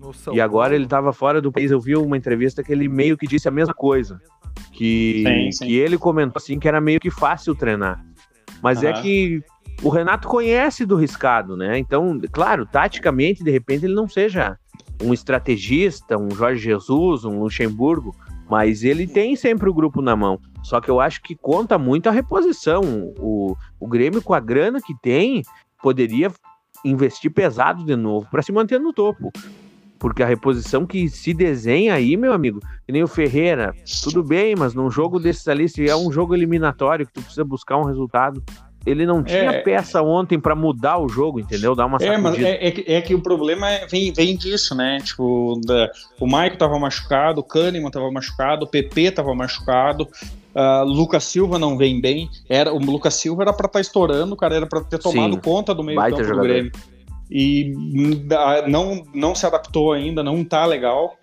No 0.04 0.12
São 0.12 0.34
e 0.34 0.40
agora 0.40 0.74
ele 0.74 0.84
estava 0.84 1.12
fora 1.12 1.40
do 1.40 1.50
país. 1.50 1.70
Eu 1.70 1.80
vi 1.80 1.96
uma 1.96 2.16
entrevista 2.16 2.62
que 2.62 2.70
ele 2.70 2.88
meio 2.88 3.16
que 3.16 3.26
disse 3.26 3.48
a 3.48 3.50
mesma 3.50 3.74
coisa. 3.74 4.20
Que, 4.72 5.24
Sim, 5.26 5.52
sim. 5.52 5.66
que 5.66 5.76
ele 5.76 5.96
comentou 5.96 6.34
assim 6.36 6.58
que 6.58 6.68
era 6.68 6.80
meio 6.80 7.00
que 7.00 7.10
fácil 7.10 7.54
treinar. 7.54 8.04
Mas 8.62 8.82
é 8.82 8.92
Aham. 8.92 9.02
que 9.02 9.42
o 9.82 9.88
Renato 9.88 10.28
conhece 10.28 10.84
do 10.84 10.96
riscado, 10.96 11.56
né? 11.56 11.78
Então, 11.78 12.20
claro, 12.30 12.66
taticamente, 12.66 13.42
de 13.42 13.50
repente, 13.50 13.84
ele 13.84 13.94
não 13.94 14.08
seja 14.08 14.56
um 15.02 15.12
estrategista, 15.12 16.16
um 16.16 16.30
Jorge 16.30 16.62
Jesus, 16.62 17.24
um 17.24 17.40
Luxemburgo, 17.40 18.14
mas 18.48 18.84
ele 18.84 19.06
tem 19.06 19.34
sempre 19.36 19.68
o 19.68 19.74
grupo 19.74 20.00
na 20.00 20.14
mão. 20.14 20.38
Só 20.62 20.80
que 20.80 20.90
eu 20.90 21.00
acho 21.00 21.22
que 21.22 21.34
conta 21.34 21.78
muito 21.78 22.08
a 22.08 22.12
reposição. 22.12 22.82
O, 23.18 23.56
o 23.80 23.86
Grêmio, 23.86 24.22
com 24.22 24.34
a 24.34 24.40
grana 24.40 24.80
que 24.80 24.94
tem, 25.02 25.42
poderia 25.82 26.30
investir 26.84 27.30
pesado 27.30 27.84
de 27.84 27.96
novo 27.96 28.26
para 28.30 28.42
se 28.42 28.52
manter 28.52 28.80
no 28.80 28.92
topo. 28.92 29.32
Porque 30.04 30.22
a 30.22 30.26
reposição 30.26 30.84
que 30.84 31.08
se 31.08 31.32
desenha 31.32 31.94
aí, 31.94 32.14
meu 32.14 32.34
amigo, 32.34 32.60
que 32.84 32.92
nem 32.92 33.02
o 33.02 33.08
Ferreira, 33.08 33.74
tudo 34.02 34.22
bem, 34.22 34.54
mas 34.54 34.74
num 34.74 34.90
jogo 34.90 35.18
desses 35.18 35.48
ali, 35.48 35.66
se 35.66 35.88
é 35.88 35.96
um 35.96 36.12
jogo 36.12 36.34
eliminatório 36.34 37.06
que 37.06 37.12
tu 37.14 37.22
precisa 37.22 37.42
buscar 37.42 37.78
um 37.78 37.84
resultado, 37.84 38.42
ele 38.84 39.06
não 39.06 39.24
tinha 39.24 39.50
É. 39.50 39.62
peça 39.62 40.02
ontem 40.02 40.38
para 40.38 40.54
mudar 40.54 40.98
o 40.98 41.08
jogo, 41.08 41.40
entendeu? 41.40 41.74
Dar 41.74 41.86
uma 41.86 41.96
É, 42.02 42.18
mas 42.18 42.32
sacudida. 42.34 42.48
é, 42.50 42.66
é 42.66 42.70
que, 42.70 42.92
é 42.92 43.00
que 43.00 43.14
o 43.14 43.22
problema 43.22 43.70
é- 43.70 43.86
vem, 43.86 44.12
vem 44.12 44.36
disso, 44.36 44.74
né? 44.74 44.98
Tipo, 45.02 45.58
da- 45.64 45.90
o 46.20 46.26
Maico 46.26 46.58
tava 46.58 46.78
machucado, 46.78 47.40
o 47.40 47.42
Kahneman 47.42 47.90
tava 47.90 48.10
machucado, 48.12 48.66
o 48.66 48.68
PP 48.68 49.10
tava 49.10 49.34
machucado, 49.34 50.06
ah, 50.54 50.82
Lucas 50.86 51.24
Silva 51.24 51.58
não 51.58 51.78
vem 51.78 51.98
bem. 51.98 52.28
Era, 52.46 52.74
o 52.74 52.78
Lucas 52.78 53.14
Silva 53.14 53.44
era 53.44 53.54
pra 53.54 53.68
estar 53.68 53.80
estourando, 53.80 54.34
o 54.34 54.36
cara 54.36 54.54
era 54.54 54.66
pra 54.66 54.82
ter 54.82 54.98
tomado 54.98 55.32
Sim, 55.32 55.40
conta 55.40 55.74
do 55.74 55.82
meio 55.82 55.98
campo 55.98 56.22
do. 56.22 56.40
Grêmio. 56.42 56.72
E 57.36 57.72
não, 58.68 59.02
não 59.12 59.34
se 59.34 59.44
adaptou 59.44 59.92
ainda, 59.92 60.22
não 60.22 60.44
tá 60.44 60.64
legal. 60.64 61.16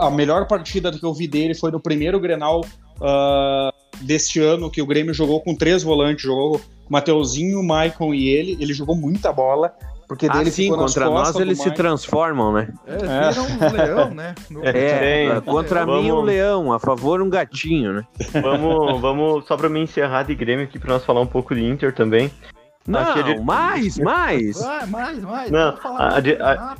A 0.00 0.10
melhor 0.10 0.46
partida 0.46 0.92
que 0.92 1.02
eu 1.02 1.14
vi 1.14 1.26
dele 1.26 1.54
foi 1.54 1.70
no 1.70 1.80
primeiro 1.80 2.20
Grenal 2.20 2.60
ah, 3.00 3.72
deste 4.02 4.38
ano, 4.38 4.70
que 4.70 4.82
o 4.82 4.86
Grêmio 4.86 5.14
jogou 5.14 5.40
com 5.40 5.54
três 5.54 5.82
volantes, 5.82 6.24
jogou 6.24 6.60
Mateuzinho, 6.90 7.62
Maicon 7.62 8.12
e 8.12 8.28
ele. 8.28 8.58
Ele 8.60 8.74
jogou 8.74 8.94
muita 8.94 9.32
bola. 9.32 9.72
Porque 10.06 10.26
Ah, 10.26 10.32
dele 10.38 10.50
sim, 10.50 10.68
nas 10.70 10.78
contra 10.92 11.04
nós 11.08 11.36
eles 11.36 11.58
se 11.62 11.70
transformam, 11.70 12.52
né? 12.52 12.68
É, 12.84 12.94
É. 12.94 13.30
viram 13.30 13.44
um 13.46 13.72
leão, 13.72 14.10
né? 14.10 14.34
No- 14.50 14.60
É, 14.66 15.00
Bem, 15.30 15.40
contra 15.42 15.86
vamos- 15.86 16.02
mim 16.04 16.10
um 16.10 16.20
leão, 16.20 16.72
a 16.72 16.80
favor 16.80 17.22
um 17.22 17.30
gatinho, 17.30 17.92
né? 17.94 18.04
Vamos, 18.42 19.00
vamos 19.00 19.46
só 19.46 19.56
pra 19.56 19.68
me 19.68 19.78
encerrar 19.80 20.24
de 20.24 20.34
Grêmio 20.34 20.64
aqui 20.64 20.80
pra 20.80 20.94
nós 20.94 21.04
falar 21.04 21.20
um 21.20 21.26
pouco 21.28 21.54
de 21.54 21.64
Inter 21.64 21.94
também. 21.94 22.28
Não, 22.88 23.44
mais, 23.44 23.98
mais. 23.98 24.58
Vai, 24.58 24.86
mais, 24.86 25.18
mais. 25.20 25.50
Não, 25.50 25.68
a- 25.98 26.18
a-. 26.18 26.76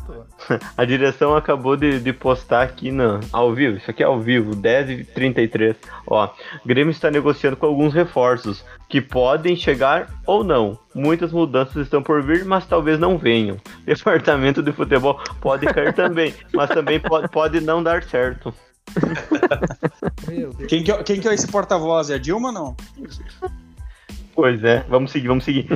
A 0.76 0.84
direção 0.84 1.36
acabou 1.36 1.76
de, 1.76 2.00
de 2.00 2.12
postar 2.12 2.62
aqui 2.62 2.90
na, 2.90 3.20
ao 3.32 3.52
vivo, 3.54 3.76
isso 3.76 3.90
aqui 3.90 4.02
é 4.02 4.06
ao 4.06 4.18
vivo, 4.18 4.56
10h33. 4.56 5.76
Ó, 6.06 6.28
Grêmio 6.64 6.90
está 6.90 7.10
negociando 7.10 7.56
com 7.56 7.66
alguns 7.66 7.92
reforços 7.94 8.64
que 8.88 9.00
podem 9.00 9.54
chegar 9.54 10.08
ou 10.26 10.42
não. 10.42 10.78
Muitas 10.94 11.30
mudanças 11.32 11.76
estão 11.76 12.02
por 12.02 12.22
vir, 12.22 12.44
mas 12.46 12.66
talvez 12.66 12.98
não 12.98 13.18
venham. 13.18 13.58
Departamento 13.84 14.62
de 14.62 14.72
futebol 14.72 15.20
pode 15.40 15.66
cair 15.66 15.92
também, 15.92 16.34
mas 16.54 16.70
também 16.70 16.98
pode, 16.98 17.28
pode 17.28 17.60
não 17.60 17.82
dar 17.82 18.02
certo. 18.02 18.52
Meu 20.26 20.52
Deus. 20.54 20.68
Quem 20.68 20.82
que, 20.82 20.90
é- 20.90 21.02
quem 21.02 21.20
que 21.20 21.28
é 21.28 21.34
esse 21.34 21.46
porta-voz? 21.46 22.10
É 22.10 22.14
a 22.14 22.18
Dilma 22.18 22.48
ou 22.48 22.54
não? 22.54 22.76
Pois 24.40 24.64
é, 24.64 24.83
vamos 24.88 25.12
seguir, 25.12 25.29
vamos 25.29 25.44
seguir. 25.44 25.66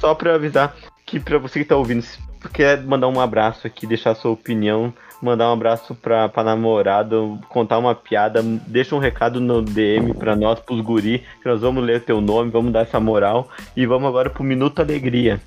Só 0.00 0.14
pra 0.14 0.36
avisar 0.36 0.74
que 1.04 1.20
pra 1.20 1.36
você 1.36 1.58
que 1.58 1.66
tá 1.66 1.76
ouvindo, 1.76 2.00
se 2.00 2.18
quer 2.54 2.82
mandar 2.82 3.06
um 3.06 3.20
abraço 3.20 3.66
aqui, 3.66 3.86
deixar 3.86 4.14
sua 4.14 4.30
opinião, 4.30 4.94
mandar 5.20 5.50
um 5.50 5.52
abraço 5.52 5.94
pra, 5.94 6.26
pra 6.26 6.42
namorada, 6.42 7.16
contar 7.50 7.76
uma 7.76 7.94
piada, 7.94 8.42
deixa 8.42 8.96
um 8.96 8.98
recado 8.98 9.42
no 9.42 9.60
DM 9.60 10.14
pra 10.14 10.34
nós, 10.34 10.58
pros 10.58 10.80
guri, 10.80 11.22
que 11.42 11.46
nós 11.46 11.60
vamos 11.60 11.84
ler 11.84 12.00
teu 12.00 12.22
nome, 12.22 12.50
vamos 12.50 12.72
dar 12.72 12.80
essa 12.80 12.98
moral. 12.98 13.46
E 13.76 13.84
vamos 13.84 14.08
agora 14.08 14.30
pro 14.30 14.42
Minuto 14.42 14.80
Alegria. 14.80 15.38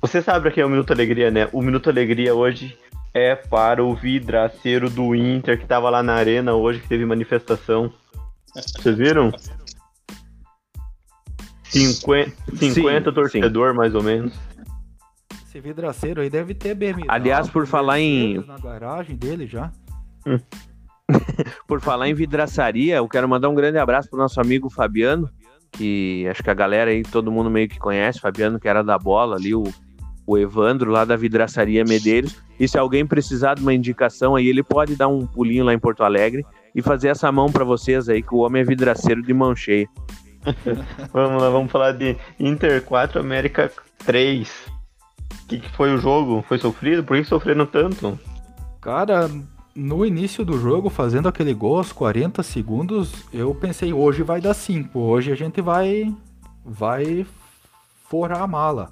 Você 0.00 0.20
sabe 0.20 0.48
o 0.48 0.52
que 0.52 0.60
é 0.60 0.66
o 0.66 0.70
Minuto 0.70 0.92
Alegria, 0.92 1.30
né? 1.30 1.48
O 1.52 1.62
Minuto 1.62 1.88
Alegria 1.88 2.34
hoje 2.34 2.76
é 3.14 3.36
para 3.36 3.84
o 3.84 3.94
vidraceiro 3.94 4.90
do 4.90 5.14
Inter, 5.14 5.56
que 5.56 5.66
tava 5.66 5.88
lá 5.88 6.02
na 6.02 6.14
arena 6.14 6.52
hoje, 6.52 6.80
que 6.80 6.88
teve 6.88 7.06
manifestação. 7.06 7.92
Vocês 8.56 8.96
viram? 8.96 9.30
50, 11.70 12.32
50 12.56 13.10
Sim, 13.10 13.14
torcedor, 13.14 13.74
mais 13.74 13.94
ou 13.94 14.02
menos. 14.02 14.32
Esse 15.48 15.60
vidraceiro 15.60 16.20
aí 16.20 16.30
deve 16.30 16.54
ter 16.54 16.74
BMW. 16.74 17.06
Aliás, 17.08 17.48
por 17.48 17.66
falar 17.66 17.98
em- 18.00 18.38
Na 18.46 18.58
garagem 18.58 19.16
dele 19.16 19.46
já. 19.46 19.70
Por 21.66 21.80
falar 21.80 22.08
em 22.08 22.14
vidraçaria, 22.14 22.96
eu 22.96 23.08
quero 23.08 23.28
mandar 23.28 23.48
um 23.48 23.54
grande 23.54 23.78
abraço 23.78 24.08
pro 24.08 24.18
nosso 24.18 24.40
amigo 24.40 24.70
Fabiano, 24.70 25.28
que 25.72 26.24
acho 26.30 26.40
que 26.40 26.50
a 26.50 26.54
galera 26.54 26.90
aí, 26.92 27.02
todo 27.02 27.32
mundo 27.32 27.50
meio 27.50 27.68
que 27.68 27.80
conhece, 27.80 28.20
Fabiano, 28.20 28.60
que 28.60 28.68
era 28.68 28.80
da 28.82 28.96
bola 28.96 29.34
ali, 29.34 29.52
o, 29.52 29.64
o 30.24 30.38
Evandro 30.38 30.88
lá 30.90 31.04
da 31.04 31.16
vidraçaria 31.16 31.84
Medeiros. 31.84 32.36
E 32.60 32.68
se 32.68 32.78
alguém 32.78 33.04
precisar 33.04 33.54
de 33.54 33.62
uma 33.62 33.74
indicação 33.74 34.36
aí, 34.36 34.46
ele 34.46 34.62
pode 34.62 34.94
dar 34.94 35.08
um 35.08 35.26
pulinho 35.26 35.64
lá 35.64 35.74
em 35.74 35.78
Porto 35.80 36.04
Alegre 36.04 36.44
e 36.74 36.80
fazer 36.80 37.08
essa 37.08 37.32
mão 37.32 37.50
pra 37.50 37.64
vocês 37.64 38.08
aí, 38.08 38.22
que 38.22 38.32
o 38.34 38.38
homem 38.38 38.62
é 38.62 38.64
vidraceiro 38.64 39.20
de 39.22 39.34
mão 39.34 39.56
cheia. 39.56 39.88
Vamos 41.12 41.42
lá, 41.42 41.50
vamos 41.50 41.70
falar 41.70 41.92
de 41.92 42.16
Inter 42.38 42.82
4, 42.82 43.20
América 43.20 43.70
3. 44.04 44.48
O 45.44 45.46
que, 45.46 45.60
que 45.60 45.70
foi 45.70 45.92
o 45.94 45.98
jogo? 45.98 46.44
Foi 46.48 46.58
sofrido? 46.58 47.04
Por 47.04 47.16
que 47.16 47.24
sofreram 47.24 47.66
tanto? 47.66 48.18
Cara, 48.80 49.28
no 49.74 50.04
início 50.06 50.44
do 50.44 50.58
jogo, 50.58 50.88
fazendo 50.88 51.28
aquele 51.28 51.52
gol 51.52 51.78
aos 51.78 51.92
40 51.92 52.42
segundos, 52.42 53.12
eu 53.32 53.54
pensei, 53.54 53.92
hoje 53.92 54.22
vai 54.22 54.40
dar 54.40 54.54
5. 54.54 54.98
Hoje 54.98 55.32
a 55.32 55.34
gente 55.36 55.60
vai 55.60 56.14
vai 56.64 57.26
forar 58.08 58.42
a 58.42 58.46
mala. 58.46 58.90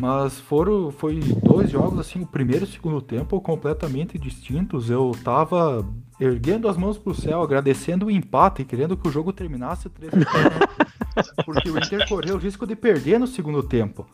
Mas 0.00 0.38
foram 0.40 0.90
foi 0.90 1.20
dois 1.42 1.70
jogos 1.70 1.98
assim, 1.98 2.22
o 2.22 2.26
primeiro 2.26 2.64
e 2.64 2.68
o 2.68 2.70
segundo 2.70 3.00
tempo 3.00 3.40
completamente 3.40 4.18
distintos. 4.18 4.88
Eu 4.90 5.12
tava 5.22 5.86
erguendo 6.18 6.68
as 6.68 6.76
mãos 6.76 6.98
pro 6.98 7.14
céu, 7.14 7.42
agradecendo 7.42 8.06
o 8.06 8.10
empate, 8.10 8.64
querendo 8.64 8.96
que 8.96 9.08
o 9.08 9.10
jogo 9.10 9.32
terminasse 9.32 9.88
3 9.88 10.12
a 10.14 10.16
0, 10.16 11.34
porque 11.44 11.70
o 11.70 11.78
Inter 11.78 12.08
correu 12.08 12.36
o 12.36 12.38
risco 12.38 12.66
de 12.66 12.74
perder 12.74 13.18
no 13.18 13.26
segundo 13.26 13.62
tempo. 13.62 14.06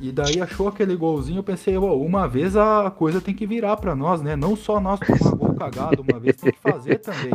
E 0.00 0.10
daí 0.10 0.40
achou 0.40 0.66
aquele 0.66 0.96
golzinho, 0.96 1.40
eu 1.40 1.44
pensei, 1.44 1.76
"Ô, 1.76 2.00
uma 2.00 2.26
vez 2.26 2.56
a 2.56 2.90
coisa 2.90 3.20
tem 3.20 3.34
que 3.34 3.46
virar 3.46 3.76
pra 3.76 3.94
nós, 3.94 4.22
né? 4.22 4.34
Não 4.34 4.56
só 4.56 4.80
nós 4.80 4.98
tomar 4.98 5.36
gol 5.36 5.54
cagado, 5.54 6.02
uma 6.02 6.18
vez 6.18 6.36
tem 6.36 6.52
que 6.52 6.60
fazer 6.60 6.98
também. 6.98 7.32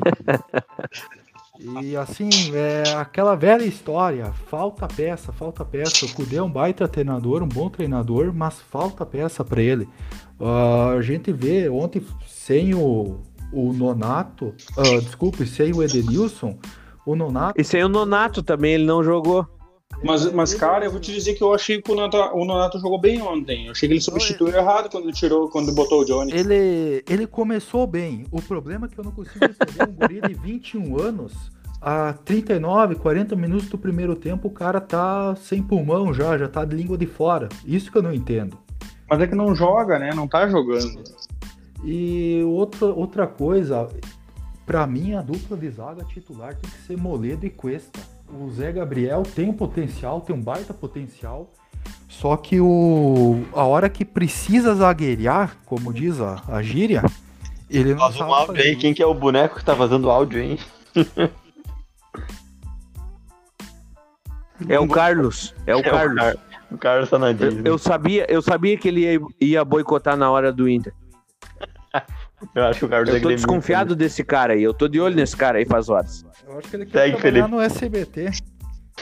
E 1.59 1.95
assim, 1.95 2.29
é 2.53 2.95
aquela 2.97 3.35
velha 3.35 3.63
história, 3.63 4.31
falta 4.47 4.87
peça, 4.87 5.31
falta 5.31 5.63
peça. 5.63 6.05
O 6.05 6.13
Cudê 6.13 6.37
é 6.37 6.43
um 6.43 6.49
baita 6.49 6.87
treinador, 6.87 7.41
um 7.43 7.47
bom 7.47 7.69
treinador, 7.69 8.33
mas 8.33 8.59
falta 8.59 9.05
peça 9.05 9.43
pra 9.43 9.61
ele. 9.61 9.87
Ah, 10.39 10.95
a 10.97 11.01
gente 11.01 11.31
vê 11.31 11.69
ontem 11.69 12.05
sem 12.27 12.73
o, 12.73 13.19
o 13.55 13.71
Nonato, 13.71 14.53
ah, 14.77 14.99
desculpe, 15.01 15.47
sem 15.47 15.73
o 15.73 15.81
Edenilson, 15.81 16.59
o 17.05 17.15
Nonato 17.15 17.59
E 17.59 17.63
sem 17.63 17.83
o 17.83 17.87
Nonato 17.89 18.43
também, 18.43 18.73
ele 18.73 18.85
não 18.85 19.01
jogou. 19.01 19.47
Mas, 20.03 20.29
mas, 20.33 20.53
cara, 20.53 20.85
eu 20.85 20.91
vou 20.91 20.99
te 20.99 21.13
dizer 21.13 21.35
que 21.35 21.41
eu 21.41 21.53
achei 21.53 21.81
que 21.81 21.89
o 21.89 21.95
Nonato, 21.95 22.17
o 22.17 22.43
Nonato 22.43 22.79
jogou 22.79 22.99
bem 22.99 23.21
ontem. 23.21 23.67
Eu 23.67 23.71
achei 23.71 23.87
que 23.87 23.93
ele 23.93 24.01
substituiu 24.01 24.53
errado 24.53 24.89
quando 24.89 25.05
ele 25.05 25.13
tirou, 25.13 25.47
quando 25.49 25.73
botou 25.73 26.01
o 26.01 26.05
Johnny. 26.05 26.33
Ele, 26.33 27.03
ele 27.09 27.25
começou 27.25 27.87
bem. 27.87 28.25
O 28.29 28.41
problema 28.41 28.87
é 28.87 28.89
que 28.89 28.99
eu 28.99 29.05
não 29.05 29.11
consigo 29.11 29.45
entender 29.45 29.89
um 29.89 29.93
guri 29.93 30.21
de 30.21 30.33
21 30.33 30.99
anos. 30.99 31.33
A 31.81 32.13
39, 32.13 32.95
40 32.95 33.35
minutos 33.35 33.69
do 33.69 33.77
primeiro 33.77 34.15
tempo, 34.15 34.47
o 34.47 34.51
cara 34.51 34.81
tá 34.81 35.35
sem 35.35 35.61
pulmão 35.63 36.13
já, 36.13 36.37
já 36.37 36.47
tá 36.47 36.65
de 36.65 36.75
língua 36.75 36.97
de 36.97 37.05
fora. 37.05 37.47
Isso 37.65 37.91
que 37.91 37.97
eu 37.97 38.03
não 38.03 38.13
entendo. 38.13 38.57
Mas 39.09 39.21
é 39.21 39.27
que 39.27 39.35
não 39.35 39.55
joga, 39.55 39.99
né? 39.99 40.11
Não 40.13 40.27
tá 40.27 40.47
jogando. 40.49 41.03
E 41.85 42.41
outra, 42.45 42.87
outra 42.87 43.27
coisa, 43.27 43.87
pra 44.65 44.87
mim 44.87 45.13
a 45.13 45.21
dupla 45.21 45.55
de 45.55 45.69
zaga 45.69 46.03
titular 46.03 46.55
tem 46.55 46.69
que 46.69 46.77
ser 46.87 46.97
Moledo 46.97 47.45
e 47.45 47.49
Cuesta. 47.49 47.99
O 48.27 48.49
Zé 48.49 48.71
Gabriel 48.71 49.21
tem 49.35 49.47
um 49.49 49.53
potencial, 49.53 50.19
tem 50.21 50.35
um 50.35 50.41
baita 50.41 50.73
potencial. 50.73 51.53
Só 52.09 52.35
que 52.37 52.59
o, 52.59 53.43
a 53.53 53.63
hora 53.63 53.87
que 53.87 54.03
precisa 54.03 54.73
zagueiriar, 54.73 55.57
como 55.65 55.93
diz 55.93 56.19
a, 56.19 56.41
a 56.47 56.61
gíria, 56.63 57.03
ele 57.69 57.91
não 57.91 57.99
Faz 57.99 58.15
um 58.15 58.17
sabe 58.19 58.31
áudio 58.31 58.63
aí, 58.63 58.75
quem 58.75 58.93
que 58.93 59.03
é 59.03 59.05
o 59.05 59.13
boneco 59.13 59.57
que 59.59 59.65
tá 59.65 59.75
vazando 59.75 60.09
áudio, 60.09 60.41
hein? 60.41 60.57
É 64.67 64.79
o 64.79 64.87
Carlos. 64.87 65.53
É 65.67 65.75
o 65.75 65.83
Carlos. 65.83 66.15
Car- 66.17 66.37
O 66.71 66.77
Carlos 66.77 67.09
tá 67.09 67.19
na 67.19 67.31
Eu, 67.31 67.61
eu 67.63 67.77
sabia, 67.77 68.25
eu 68.29 68.41
sabia 68.41 68.75
que 68.77 68.87
ele 68.87 69.01
ia, 69.01 69.19
ia 69.39 69.65
boicotar 69.65 70.17
na 70.17 70.31
hora 70.31 70.51
do 70.51 70.67
Inter. 70.67 70.93
Eu 72.53 72.65
acho 72.65 72.79
que 72.79 72.85
o 72.85 72.89
Carlos 72.89 73.09
é 73.09 73.13
Eu 73.13 73.21
tô 73.21 73.27
gremista. 73.27 73.47
desconfiado 73.47 73.95
desse 73.95 74.23
cara 74.23 74.53
aí. 74.53 74.63
Eu 74.63 74.73
tô 74.73 74.87
de 74.87 74.99
olho 74.99 75.15
nesse 75.15 75.35
cara 75.35 75.57
aí 75.57 75.65
faz 75.65 75.89
horas. 75.89 76.23
Eu 76.47 76.57
acho 76.59 76.69
que 76.69 76.75
ele 76.75 76.85
quer 76.85 76.99
Segue, 76.99 77.17
trabalhar 77.17 77.43
Felipe. 77.43 77.51
no 77.55 77.61
SBT. 77.61 78.29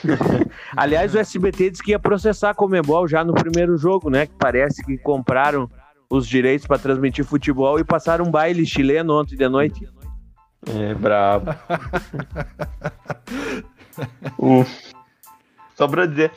Aliás, 0.75 1.13
o 1.13 1.19
SBT 1.19 1.69
disse 1.71 1.83
que 1.83 1.91
ia 1.91 1.99
processar 1.99 2.51
a 2.51 2.53
Comebol 2.53 3.07
já 3.07 3.23
no 3.23 3.33
primeiro 3.33 3.77
jogo, 3.77 4.09
né? 4.09 4.25
Que 4.25 4.33
parece 4.39 4.83
que 4.83 4.97
compraram 4.97 5.69
os 6.09 6.27
direitos 6.27 6.65
pra 6.67 6.77
transmitir 6.77 7.25
futebol 7.25 7.79
e 7.79 7.83
passaram 7.83 8.25
um 8.25 8.31
baile 8.31 8.65
chileno 8.65 9.19
ontem 9.19 9.35
de 9.35 9.47
noite. 9.47 9.87
É, 10.67 10.93
brabo. 10.93 11.51
O- 14.37 14.65
Só 15.75 15.87
pra 15.87 16.05
dizer, 16.05 16.31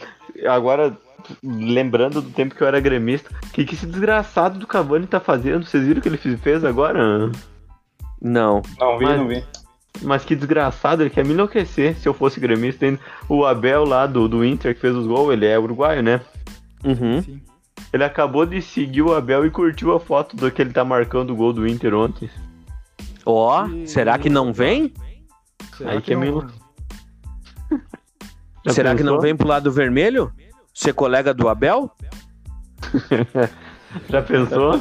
agora, 0.48 0.96
lembrando 1.42 2.20
do 2.22 2.30
tempo 2.30 2.54
que 2.54 2.62
eu 2.62 2.66
era 2.66 2.80
gremista, 2.80 3.30
o 3.46 3.50
que, 3.50 3.64
que 3.64 3.74
esse 3.74 3.86
desgraçado 3.86 4.58
do 4.58 4.66
Cavani 4.66 5.06
tá 5.06 5.20
fazendo? 5.20 5.64
Vocês 5.64 5.84
viram 5.84 5.98
o 5.98 6.02
que 6.02 6.08
ele 6.08 6.36
fez- 6.36 6.64
agora? 6.64 7.30
Não. 8.20 8.62
Não 8.78 8.98
vi, 8.98 9.04
Mas- 9.04 9.18
não 9.18 9.28
vi. 9.28 9.44
Mas 10.02 10.24
que 10.26 10.36
desgraçado, 10.36 11.02
ele 11.02 11.08
quer 11.10 11.24
me 11.24 11.32
enlouquecer 11.32 11.96
se 11.96 12.06
eu 12.06 12.12
fosse 12.12 12.38
gremista. 12.38 12.84
O 13.28 13.46
Abel 13.46 13.84
lá 13.84 14.06
do, 14.06 14.28
do 14.28 14.44
Inter 14.44 14.74
que 14.74 14.80
fez 14.80 14.94
os 14.94 15.06
gols, 15.06 15.32
ele 15.32 15.46
é 15.46 15.58
uruguaio, 15.58 16.02
né? 16.02 16.20
Uhum. 16.84 17.22
Sim. 17.22 17.40
Ele 17.92 18.04
acabou 18.04 18.44
de 18.44 18.60
seguir 18.60 19.00
o 19.00 19.14
Abel 19.14 19.46
e 19.46 19.50
curtiu 19.50 19.94
a 19.94 20.00
foto 20.00 20.36
do 20.36 20.50
que 20.50 20.60
ele 20.60 20.72
tá 20.72 20.84
marcando 20.84 21.30
o 21.30 21.36
gol 21.36 21.50
do 21.52 21.66
Inter 21.66 21.94
ontem. 21.94 22.28
Ó, 23.24 23.66
E- 23.68 23.86
será 23.88 24.18
que 24.18 24.28
não 24.28 24.52
vem? 24.52 24.92
Será 25.78 25.92
Aí 25.92 26.02
que 26.02 26.12
é 26.12 26.16
meio- 26.16 26.46
será 28.68 28.94
que 28.94 29.02
não 29.02 29.12
pensou? 29.14 29.20
vem 29.22 29.36
pro 29.36 29.48
lado 29.48 29.72
vermelho? 29.72 30.30
Ser 30.76 30.92
colega 30.92 31.32
do 31.32 31.48
Abel? 31.48 31.90
Já 34.10 34.20
pensou? 34.20 34.74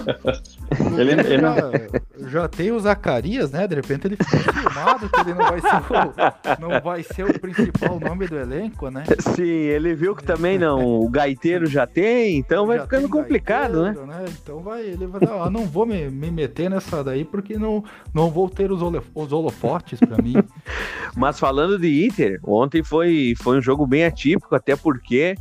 Ele, 0.99 1.11
ele 1.13 1.37
não- 1.37 1.55
já, 1.55 2.27
já 2.27 2.47
tem 2.49 2.69
o 2.73 2.79
Zacarias, 2.79 3.49
né? 3.51 3.65
De 3.65 3.75
repente 3.75 4.07
ele 4.07 4.17
ficou 4.17 4.39
filmado 4.53 5.07
que 5.09 5.19
ele 5.21 5.33
não 5.33 5.45
vai, 5.45 5.61
ser 5.61 5.75
o, 5.77 6.59
não 6.59 6.81
vai 6.81 7.03
ser 7.03 7.23
o 7.23 7.39
principal 7.39 7.97
nome 7.97 8.27
do 8.27 8.35
elenco, 8.37 8.89
né? 8.89 9.05
Sim, 9.33 9.41
ele 9.43 9.95
viu 9.95 10.13
que 10.17 10.23
também 10.23 10.57
não. 10.59 10.83
O 10.99 11.07
gaiteiro 11.07 11.65
já 11.65 11.87
tem, 11.87 12.35
então 12.37 12.67
vai 12.67 12.75
Já 12.77 12.83
ficando 12.83 13.07
complicado, 13.07 13.83
né? 13.83 13.93
gaiteiro, 13.95 14.33
Então 14.43 14.59
vai, 14.61 14.81
ele 14.81 15.07
vai 15.07 15.21
dar, 15.21 15.43
ah, 15.43 15.49
não 15.49 15.65
vou 15.65 15.85
me, 15.85 16.09
me 16.09 16.29
meter 16.29 16.69
nessa 16.69 17.01
daí 17.01 17.23
porque 17.23 17.57
não, 17.57 17.85
não 18.13 18.29
vou 18.29 18.49
ter 18.49 18.69
os, 18.69 18.81
holo- 18.81 19.03
os 19.15 19.31
holofotes 19.31 19.97
pra 19.99 20.17
mim. 20.21 20.35
Mas 21.15 21.39
falando 21.39 21.79
de 21.79 22.05
Inter, 22.05 22.37
ontem 22.43 22.83
foi, 22.83 23.33
foi 23.41 23.59
um 23.59 23.61
jogo 23.61 23.87
bem 23.87 24.03
atípico, 24.03 24.53
até 24.55 24.75
porque 24.75 25.35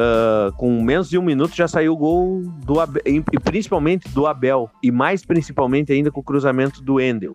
ah, 0.00 0.52
com 0.56 0.80
menos 0.80 1.08
de 1.10 1.18
um 1.18 1.22
minuto 1.22 1.56
já 1.56 1.66
saiu 1.66 1.92
o 1.92 1.96
gol 1.96 2.42
do 2.64 2.78
Abel, 2.78 3.02
e 3.04 3.20
principalmente 3.40 4.08
do 4.10 4.26
Abel, 4.28 4.70
e 4.80 4.92
mais 4.92 5.24
principalmente 5.24 5.92
ainda 5.92 6.10
com 6.12 6.20
o 6.20 6.24
cruzamento 6.24 6.80
do 6.80 7.00
Endel. 7.00 7.32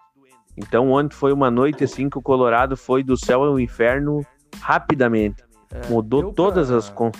Então 0.55 0.91
ontem 0.91 1.13
foi 1.15 1.33
uma 1.33 1.51
noite 1.51 1.83
assim 1.83 2.09
que 2.09 2.17
o 2.17 2.21
Colorado 2.21 2.77
foi 2.77 3.03
do 3.03 3.17
céu 3.17 3.43
ao 3.43 3.59
inferno 3.59 4.25
rapidamente. 4.61 5.43
Mudou 5.89 6.21
deu 6.21 6.31
todas 6.33 6.67
pra- 6.69 6.77
as 6.77 6.89
con- 6.89 7.11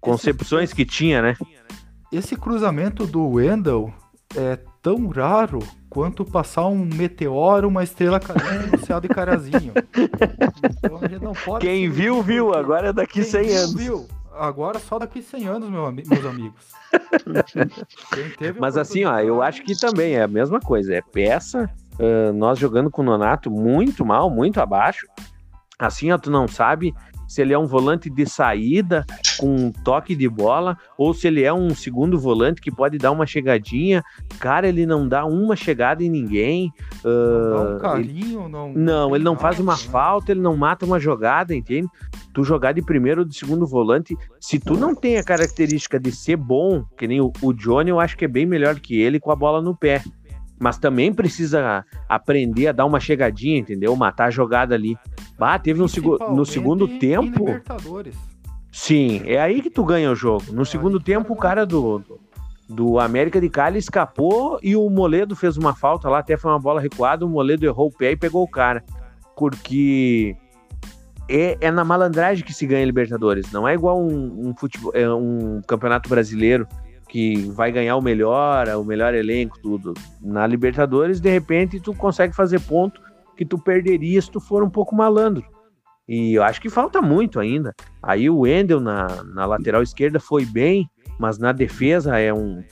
concepções 0.00 0.72
que 0.72 0.84
tinha, 0.84 1.20
né? 1.22 1.36
Esse 2.10 2.34
cruzamento 2.34 3.06
do 3.06 3.28
Wendell 3.28 3.92
é 4.34 4.58
tão 4.80 5.06
raro 5.08 5.58
quanto 5.90 6.24
passar 6.24 6.66
um 6.68 6.84
meteoro, 6.84 7.68
uma 7.68 7.84
estrela 7.84 8.18
cadente 8.18 8.72
no 8.72 8.86
céu 8.86 9.00
de 9.00 9.08
Carazinho. 9.08 9.72
Então 10.64 11.58
Quem 11.60 11.88
viu, 11.90 12.22
viu. 12.22 12.54
Agora 12.54 12.88
é 12.88 12.92
daqui 12.92 13.22
quem 13.22 13.24
100 13.24 13.42
viu, 13.42 13.56
anos. 13.58 13.74
viu. 13.74 14.06
Agora 14.38 14.78
só 14.78 14.98
daqui 14.98 15.20
100 15.20 15.48
anos, 15.48 15.70
meu 15.70 15.90
meus 15.90 16.26
amigos. 16.26 16.72
Mas 18.58 18.76
assim, 18.76 19.04
ó, 19.04 19.18
eu 19.18 19.42
acho 19.42 19.62
que 19.62 19.78
também 19.78 20.14
é 20.14 20.22
a 20.22 20.28
mesma 20.28 20.60
coisa. 20.60 20.94
É 20.94 21.02
peça, 21.02 21.70
ah, 21.98 22.32
nós 22.32 22.58
jogando 22.58 22.90
com 22.90 23.02
o 23.02 23.04
Nonato 23.04 23.50
muito 23.50 24.04
mal, 24.04 24.30
muito 24.30 24.60
abaixo. 24.60 25.06
Assim, 25.78 26.10
ó, 26.10 26.18
tu 26.18 26.30
não 26.30 26.48
sabe 26.48 26.94
se 27.28 27.42
ele 27.42 27.52
é 27.52 27.58
um 27.58 27.66
volante 27.66 28.08
de 28.08 28.26
saída 28.26 29.04
com 29.38 29.54
um 29.54 29.70
toque 29.70 30.16
de 30.16 30.28
bola 30.28 30.76
ou 30.96 31.14
se 31.14 31.28
ele 31.28 31.44
é 31.44 31.52
um 31.52 31.74
segundo 31.74 32.18
volante 32.18 32.60
que 32.60 32.70
pode 32.70 32.98
dar 32.98 33.12
uma 33.12 33.26
chegadinha. 33.26 34.02
Cara, 34.40 34.66
ele 34.66 34.86
não 34.86 35.06
dá 35.06 35.24
uma 35.24 35.54
chegada 35.54 36.02
em 36.02 36.08
ninguém. 36.08 36.72
Não 37.04 37.50
dá 37.50 37.60
um 37.60 37.66
ah, 37.66 37.70
ele- 37.70 37.80
carinho, 37.80 38.48
não. 38.48 38.72
não, 38.72 39.14
ele 39.14 39.24
não 39.24 39.36
faz 39.36 39.60
uma 39.60 39.74
né? 39.74 39.78
falta, 39.78 40.32
ele 40.32 40.40
não 40.40 40.56
mata 40.56 40.86
uma 40.86 40.98
jogada, 40.98 41.54
entende? 41.54 41.86
Tu 42.32 42.42
jogar 42.42 42.72
de 42.72 42.82
primeiro 42.82 43.20
ou 43.20 43.26
de 43.26 43.36
segundo 43.36 43.66
volante, 43.66 44.16
se 44.40 44.58
tu 44.58 44.74
não 44.74 44.94
tem 44.94 45.18
a 45.18 45.24
característica 45.24 46.00
de 46.00 46.10
ser 46.10 46.36
bom, 46.36 46.84
que 46.96 47.06
nem 47.06 47.20
o, 47.20 47.32
o 47.42 47.52
Johnny, 47.52 47.90
eu 47.90 48.00
acho 48.00 48.16
que 48.16 48.24
é 48.24 48.28
bem 48.28 48.46
melhor 48.46 48.80
que 48.80 48.98
ele 48.98 49.20
com 49.20 49.30
a 49.30 49.36
bola 49.36 49.60
no 49.60 49.76
pé. 49.76 50.02
Mas 50.60 50.78
também 50.78 51.12
precisa 51.12 51.84
aprender 52.08 52.68
a 52.68 52.72
dar 52.72 52.84
uma 52.84 52.98
chegadinha, 52.98 53.58
entendeu? 53.58 53.94
Matar 53.94 54.26
a 54.26 54.30
jogada 54.30 54.74
ali. 54.74 54.96
Bah, 55.38 55.58
teve 55.58 55.82
um 55.82 55.88
segu- 55.88 56.18
no 56.34 56.44
segundo 56.44 56.86
em 56.86 56.98
tempo. 56.98 57.46
Libertadores. 57.46 58.16
Sim, 58.72 59.22
é 59.24 59.40
aí 59.40 59.62
que 59.62 59.70
tu 59.70 59.84
ganha 59.84 60.10
o 60.10 60.14
jogo. 60.14 60.52
No 60.52 60.60
Aí 60.60 60.66
segundo 60.66 61.00
tempo, 61.00 61.32
o 61.32 61.36
cara 61.36 61.48
cara 61.48 61.66
do, 61.66 62.02
do 62.68 62.98
América 62.98 63.40
de 63.40 63.48
Cali 63.48 63.78
escapou 63.78 64.58
e 64.62 64.76
o 64.76 64.88
Moledo 64.90 65.34
fez 65.34 65.56
uma 65.56 65.74
falta 65.74 66.08
lá, 66.08 66.18
até 66.18 66.36
foi 66.36 66.50
uma 66.50 66.58
bola 66.58 66.80
recuada, 66.80 67.24
o 67.24 67.28
Moledo 67.28 67.64
errou 67.64 67.88
o 67.88 67.92
pé 67.92 68.12
e 68.12 68.16
pegou 68.16 68.42
o 68.42 68.48
cara. 68.48 68.84
Porque 69.36 70.36
é, 71.28 71.56
é 71.60 71.70
na 71.70 71.84
malandragem 71.84 72.44
que 72.44 72.52
se 72.52 72.66
ganha 72.66 72.84
Libertadores. 72.84 73.50
Não 73.52 73.66
é 73.66 73.74
igual 73.74 74.00
um, 74.00 74.48
um, 74.48 74.54
futebol, 74.54 74.92
é 74.94 75.08
um 75.12 75.60
campeonato 75.66 76.08
brasileiro 76.08 76.66
que 77.08 77.36
vai 77.52 77.72
ganhar 77.72 77.96
o 77.96 78.02
melhor, 78.02 78.68
o 78.68 78.84
melhor 78.84 79.14
elenco, 79.14 79.58
tudo. 79.60 79.94
Na 80.20 80.46
Libertadores, 80.46 81.20
de 81.20 81.30
repente, 81.30 81.80
tu 81.80 81.94
consegue 81.94 82.34
fazer 82.34 82.60
ponto 82.60 83.00
que 83.36 83.44
tu 83.44 83.58
perderia 83.58 84.20
se 84.20 84.30
tu 84.30 84.40
for 84.40 84.62
um 84.62 84.70
pouco 84.70 84.94
malandro. 84.94 85.44
E 86.08 86.34
eu 86.34 86.42
acho 86.42 86.60
que 86.60 86.68
falta 86.68 87.00
muito 87.00 87.38
ainda. 87.38 87.74
Aí 88.02 88.28
o 88.28 88.40
Wendel 88.40 88.80
na, 88.80 89.22
na 89.24 89.46
lateral 89.46 89.82
esquerda 89.82 90.18
foi 90.18 90.44
bem, 90.44 90.88
mas 91.18 91.38
na 91.38 91.52
defesa 91.52 92.18
é 92.18 92.32
um 92.32 92.62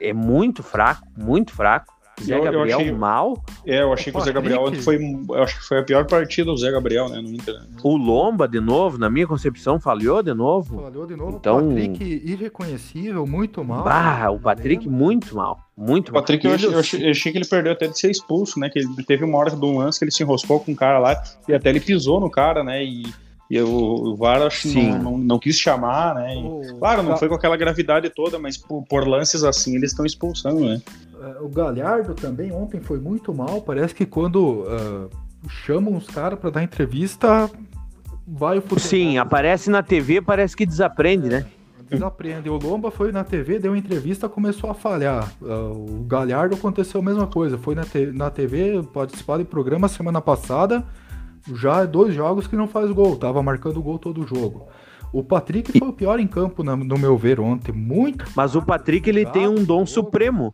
é 0.00 0.12
muito 0.12 0.62
fraco, 0.62 1.06
muito 1.16 1.52
fraco. 1.52 1.93
Zé 2.22 2.34
Eu- 2.34 2.38
eu 2.38 2.44
Gabriel 2.52 2.78
achei- 2.80 2.92
mal. 2.92 3.42
É, 3.66 3.80
eu 3.82 3.92
achei 3.92 4.12
que 4.12 4.18
o 4.18 4.22
Zé 4.22 4.32
Gabriel 4.32 4.62
ontem 4.62 4.80
foi. 4.80 4.96
Eu 5.30 5.42
acho 5.42 5.58
que 5.58 5.64
foi 5.66 5.78
a 5.80 5.82
pior 5.82 6.06
partida 6.06 6.50
do 6.50 6.56
Zé 6.56 6.70
Gabriel, 6.70 7.08
né? 7.08 7.20
No 7.20 7.28
Inter. 7.28 7.54
né? 7.54 7.66
O 7.82 7.96
Lomba, 7.96 8.46
de 8.46 8.60
novo, 8.60 8.98
na 8.98 9.10
minha 9.10 9.26
concepção, 9.26 9.80
falhou 9.80 10.22
de 10.22 10.32
novo. 10.32 10.80
Falhou 10.82 11.06
de 11.06 11.16
novo. 11.16 11.36
Então- 11.40 11.68
Patrick 11.68 12.22
irreconhecível, 12.24 13.26
muito 13.26 13.64
mal. 13.64 13.84
Bah, 13.84 14.30
o 14.30 14.38
Patrick 14.38 14.88
muito 14.88 15.34
mal. 15.34 15.58
Muito 15.76 16.10
O 16.10 16.12
Patrick, 16.12 16.44
eu 16.44 16.50
mal. 16.50 16.54
achei, 16.56 16.68
eu 16.74 16.78
achei- 16.78 17.06
eu 17.06 17.10
achei 17.10 17.32
que 17.32 17.38
ele 17.38 17.46
perdeu 17.48 17.72
até 17.72 17.88
de 17.88 17.98
ser 17.98 18.10
expulso, 18.10 18.60
né? 18.60 18.68
Que 18.70 18.78
ele 18.78 18.88
teve 19.06 19.24
uma 19.24 19.36
hora 19.38 19.50
de 19.50 19.64
um 19.64 19.78
lance 19.78 19.98
que 19.98 20.04
ele 20.04 20.12
se 20.12 20.22
enroscou 20.22 20.60
com 20.60 20.70
um 20.72 20.74
cara 20.76 20.98
lá 20.98 21.20
e 21.48 21.52
até 21.54 21.70
ele 21.70 21.80
pisou 21.80 22.20
no 22.20 22.30
cara, 22.30 22.62
né? 22.62 22.84
E 22.84 23.02
E 23.50 23.60
o, 23.60 23.68
o 23.68 24.16
VAR 24.16 24.40
acho 24.42 24.62
que 24.62 24.68
Sim. 24.68 24.92
não, 24.92 25.02
não, 25.02 25.18
não 25.18 25.38
quis 25.38 25.58
chamar, 25.58 26.14
né? 26.14 26.34
E, 26.36 26.44
O- 26.44 26.78
claro, 26.78 27.02
não 27.02 27.16
foi 27.16 27.28
com 27.28 27.34
aquela 27.34 27.56
gravidade 27.56 28.08
toda, 28.10 28.38
mas 28.38 28.56
por, 28.56 28.82
por 28.84 29.06
lances 29.06 29.44
assim 29.44 29.74
eles 29.76 29.90
estão 29.90 30.06
expulsando, 30.06 30.60
né? 30.60 30.80
É, 31.20 31.40
O 31.42 31.48
Galhardo 31.48 32.14
também 32.14 32.50
ontem 32.52 32.80
foi 32.80 32.98
muito 32.98 33.34
mal. 33.34 33.60
Parece 33.60 33.94
que 33.94 34.06
quando 34.06 34.64
ah, 34.66 35.08
chamam 35.48 35.94
os 35.96 36.06
caras 36.06 36.38
pra 36.38 36.48
dar 36.50 36.62
entrevista, 36.62 37.50
vai 38.26 38.56
o 38.58 38.62
futebol. 38.62 38.80
Sim, 38.80 39.18
aparece 39.18 39.68
na 39.68 39.82
TV, 39.82 40.22
parece 40.22 40.56
que 40.56 40.64
desaprende, 40.64 41.28
né? 41.28 41.46
Desaprende. 41.90 42.48
O 42.48 42.56
Lomba 42.58 42.90
foi 42.90 43.12
na 43.12 43.22
TV, 43.22 43.58
deu 43.58 43.76
entrevista, 43.76 44.26
começou 44.26 44.70
a 44.70 44.74
falhar. 44.74 45.30
Ah, 45.42 45.70
O 45.70 46.02
Galhardo 46.08 46.54
aconteceu 46.56 46.98
a 47.00 47.04
mesma 47.04 47.26
coisa. 47.26 47.58
Foi 47.58 47.74
na, 47.74 47.84
te- 47.84 48.06
na 48.06 48.30
TV, 48.30 48.82
participar 48.92 49.36
de 49.36 49.44
programa 49.44 49.86
semana 49.86 50.20
passada. 50.20 50.82
Já 51.52 51.82
é 51.82 51.86
dois 51.86 52.14
jogos 52.14 52.46
que 52.46 52.56
não 52.56 52.66
faz 52.68 52.90
gol. 52.90 53.16
Tava 53.16 53.42
marcando 53.42 53.82
gol 53.82 53.98
todo 53.98 54.26
jogo. 54.26 54.66
O 55.12 55.22
Patrick 55.22 55.78
foi 55.78 55.88
o 55.88 55.92
pior 55.92 56.18
em 56.18 56.26
campo, 56.26 56.64
na- 56.64 56.76
no 56.76 56.98
meu 56.98 57.16
ver, 57.16 57.38
ontem. 57.38 57.70
Muito. 57.72 58.24
Mas 58.34 58.54
o 58.56 58.62
Patrick, 58.62 59.08
ele 59.08 59.24
tem 59.26 59.46
um 59.46 59.62
dom 59.64 59.86
supremo. 59.86 60.52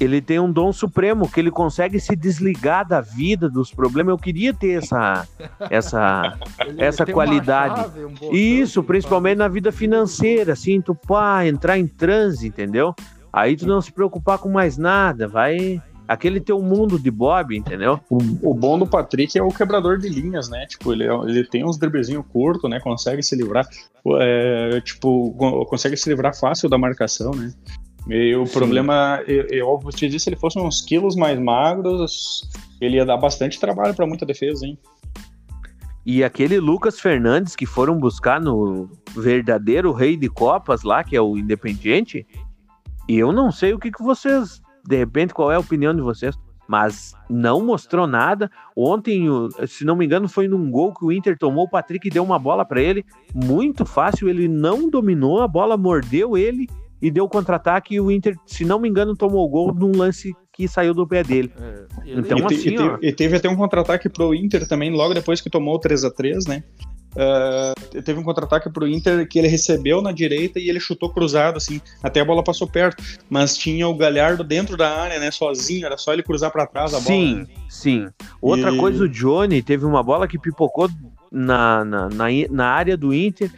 Ele 0.00 0.22
tem 0.22 0.40
um 0.40 0.50
dom 0.50 0.72
supremo, 0.72 1.28
que 1.30 1.38
ele 1.38 1.50
consegue 1.50 2.00
se 2.00 2.16
desligar 2.16 2.88
da 2.88 3.02
vida, 3.02 3.50
dos 3.50 3.70
problemas. 3.70 4.12
Eu 4.12 4.16
queria 4.18 4.54
ter 4.54 4.82
essa, 4.82 5.28
essa, 5.68 6.38
Ele 6.66 6.82
Essa 6.82 7.04
qualidade. 7.04 7.82
chave, 7.82 8.06
um 8.06 8.32
Isso, 8.32 8.82
principalmente 8.82 9.36
na 9.36 9.46
vida 9.48 9.70
financeira, 9.70 10.54
assim, 10.54 10.80
tu 10.80 10.94
pá, 10.94 11.44
entrar 11.46 11.78
em 11.78 11.86
transe, 11.86 12.46
entendeu? 12.48 12.94
Aí 13.30 13.56
tu 13.56 13.66
não 13.66 13.80
se 13.82 13.92
preocupar 13.92 14.38
com 14.38 14.48
mais 14.48 14.78
nada, 14.78 15.28
vai. 15.28 15.82
Aquele 16.10 16.40
teu 16.40 16.60
mundo 16.60 16.98
de 16.98 17.08
Bob, 17.08 17.56
entendeu? 17.56 18.00
O, 18.10 18.18
o 18.50 18.52
bom 18.52 18.76
do 18.76 18.84
Patrick 18.84 19.38
é 19.38 19.42
o 19.44 19.46
quebrador 19.48 19.96
de 19.96 20.08
linhas, 20.08 20.48
né? 20.48 20.66
Tipo, 20.66 20.92
ele, 20.92 21.04
ele 21.04 21.44
tem 21.44 21.64
uns 21.64 21.78
driblezinhos 21.78 22.24
curtos, 22.32 22.68
né? 22.68 22.80
Consegue 22.80 23.22
se 23.22 23.36
livrar, 23.36 23.64
é, 24.20 24.80
tipo, 24.80 25.32
co- 25.38 25.64
consegue 25.66 25.96
se 25.96 26.08
livrar 26.10 26.36
fácil 26.36 26.68
da 26.68 26.76
marcação, 26.76 27.30
né? 27.30 27.54
E 28.08 28.34
o 28.34 28.44
Sim. 28.44 28.52
problema, 28.54 29.22
eu, 29.28 29.46
eu 29.50 29.78
vou 29.78 29.92
te 29.92 30.06
dizer, 30.06 30.18
se 30.18 30.28
ele 30.30 30.36
fosse 30.36 30.58
uns 30.58 30.80
quilos 30.80 31.14
mais 31.14 31.38
magros, 31.38 32.42
ele 32.80 32.96
ia 32.96 33.06
dar 33.06 33.16
bastante 33.16 33.60
trabalho 33.60 33.94
pra 33.94 34.04
muita 34.04 34.26
defesa, 34.26 34.66
hein? 34.66 34.76
E 36.04 36.24
aquele 36.24 36.58
Lucas 36.58 36.98
Fernandes 36.98 37.54
que 37.54 37.66
foram 37.66 37.96
buscar 37.96 38.40
no 38.40 38.90
verdadeiro 39.14 39.92
rei 39.92 40.16
de 40.16 40.28
Copas 40.28 40.82
lá, 40.82 41.04
que 41.04 41.14
é 41.14 41.20
o 41.20 41.36
Independiente, 41.38 42.26
e 43.08 43.16
eu 43.16 43.30
não 43.30 43.52
sei 43.52 43.74
o 43.74 43.78
que, 43.78 43.92
que 43.92 44.02
vocês, 44.02 44.60
de 44.90 44.96
repente, 44.96 45.32
qual 45.32 45.50
é 45.52 45.54
a 45.54 45.60
opinião 45.60 45.94
de 45.94 46.02
vocês, 46.02 46.36
mas 46.68 47.14
não 47.28 47.64
mostrou 47.64 48.06
nada. 48.06 48.50
Ontem, 48.76 49.26
se 49.66 49.84
não 49.84 49.96
me 49.96 50.04
engano, 50.04 50.28
foi 50.28 50.46
num 50.48 50.70
gol 50.70 50.92
que 50.92 51.04
o 51.04 51.10
Inter 51.12 51.36
tomou, 51.38 51.64
o 51.64 51.68
Patrick 51.70 52.10
deu 52.10 52.22
uma 52.22 52.38
bola 52.38 52.64
para 52.64 52.80
ele, 52.82 53.04
muito 53.34 53.84
fácil, 53.86 54.28
ele 54.28 54.46
não 54.48 54.88
dominou, 54.90 55.40
a 55.42 55.48
bola 55.48 55.76
mordeu 55.76 56.36
ele 56.36 56.68
e 57.02 57.10
deu 57.10 57.28
contra-ataque 57.28 57.94
e 57.94 58.00
o 58.00 58.10
Inter, 58.10 58.36
se 58.44 58.64
não 58.64 58.78
me 58.78 58.88
engano, 58.88 59.16
tomou 59.16 59.46
o 59.46 59.48
gol 59.48 59.72
num 59.74 59.92
lance 59.96 60.34
que 60.52 60.68
saiu 60.68 60.92
do 60.92 61.06
pé 61.06 61.22
dele. 61.24 61.50
É, 61.58 61.86
Então, 62.06 62.38
e, 62.38 62.46
te- 62.46 62.54
assim, 62.54 62.68
e, 62.70 62.78
ó. 62.78 62.88
teve, 62.96 63.08
e 63.08 63.12
teve 63.12 63.36
até 63.36 63.48
um 63.48 63.56
contra-ataque 63.56 64.08
pro 64.08 64.34
Inter 64.34 64.68
também, 64.68 64.90
logo 64.92 65.14
depois 65.14 65.40
que 65.40 65.48
tomou 65.48 65.74
o 65.76 65.78
3 65.78 66.04
a 66.04 66.10
3 66.10 66.46
né? 66.46 66.62
Ah, 67.16 67.74
teve 68.04 68.18
um 68.20 68.22
contra-ataque 68.22 68.70
pro 68.70 68.86
Inter 68.86 69.26
que 69.28 69.38
ele 69.38 69.48
recebeu 69.48 70.00
na 70.00 70.12
direita 70.12 70.58
e 70.58 70.68
ele 70.68 70.78
chutou 70.80 71.10
cruzado, 71.12 71.56
assim, 71.56 71.80
até 72.02 72.20
a 72.20 72.24
bola 72.24 72.42
passou 72.42 72.68
perto. 72.68 73.02
Mas 73.28 73.56
tinha 73.56 73.88
o 73.88 73.96
Galhardo 73.96 74.44
dentro 74.44 74.76
da 74.76 74.88
área, 75.00 75.18
né? 75.18 75.30
Sozinho, 75.30 75.86
era 75.86 75.96
só 75.96 76.12
ele 76.12 76.22
cruzar 76.22 76.50
pra 76.50 76.66
trás 76.66 76.94
a 76.94 76.98
bola. 77.00 77.06
Sim, 77.06 77.34
né? 77.34 77.46
sim. 77.68 78.08
Outra 78.40 78.72
E- 78.72 78.78
coisa, 78.78 79.04
o 79.04 79.08
Johnny 79.08 79.62
teve 79.62 79.84
uma 79.84 80.02
bola 80.02 80.28
que 80.28 80.38
pipocou 80.38 80.88
na, 81.30 81.84
na, 81.84 82.08
na, 82.08 82.26
na 82.50 82.66
área 82.66 82.96
do 82.96 83.12
Inter. 83.12 83.50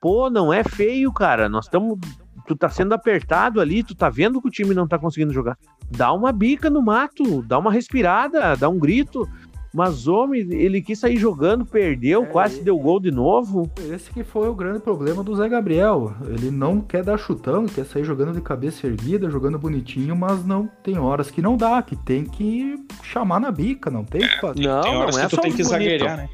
Pô, 0.00 0.30
não 0.30 0.52
é 0.52 0.64
feio, 0.64 1.12
cara. 1.12 1.48
Nós 1.48 1.66
estamos. 1.66 1.98
Tu 2.46 2.56
tá 2.56 2.68
sendo 2.68 2.92
apertado 2.94 3.60
ali, 3.60 3.84
tu 3.84 3.94
tá 3.94 4.08
vendo 4.08 4.40
que 4.40 4.48
o 4.48 4.50
time 4.50 4.74
não 4.74 4.88
tá 4.88 4.98
conseguindo 4.98 5.32
jogar. 5.32 5.56
Dá 5.88 6.12
uma 6.12 6.32
bica 6.32 6.68
no 6.70 6.82
mato, 6.82 7.42
dá 7.42 7.58
uma 7.58 7.70
respirada, 7.70 8.56
dá 8.56 8.68
um 8.68 8.78
grito. 8.78 9.28
Mas, 9.72 10.08
homem, 10.08 10.40
ele 10.52 10.82
quis 10.82 10.98
sair 10.98 11.16
jogando, 11.16 11.64
perdeu, 11.64 12.24
É, 12.24 12.26
quase 12.26 12.60
e- 12.60 12.64
deu 12.64 12.76
gol 12.78 12.98
de 12.98 13.10
novo. 13.12 13.70
Esse 13.92 14.10
que 14.10 14.24
foi 14.24 14.48
o 14.48 14.54
grande 14.54 14.80
problema 14.80 15.22
do 15.22 15.34
Zé 15.36 15.48
Gabriel. 15.48 16.12
Ele 16.26 16.50
não 16.50 16.80
quer 16.80 17.04
dar 17.04 17.16
chutão, 17.16 17.66
quer 17.66 17.84
sair 17.86 18.02
jogando 18.02 18.32
de 18.32 18.40
cabeça 18.40 18.86
erguida, 18.88 19.30
jogando 19.30 19.58
bonitinho, 19.60 20.16
mas 20.16 20.44
não 20.44 20.68
tem 20.82 20.98
horas 20.98 21.30
que 21.30 21.40
não 21.40 21.56
dá, 21.56 21.80
que 21.82 21.94
tem 21.94 22.24
que 22.24 22.74
chamar 23.02 23.38
na 23.38 23.52
bica, 23.52 23.90
não 23.90 24.04
tem 24.04 24.22
que 24.22 24.40
fazer. 24.40 24.60
Não, 24.66 24.82
não 24.82 25.02
é 25.08 25.28
só 25.28 25.36
tem 25.40 25.50
os 25.50 25.56
que 25.56 25.62
bonitos. 25.62 25.68
zagueirar, 25.68 26.16
né? 26.16 26.28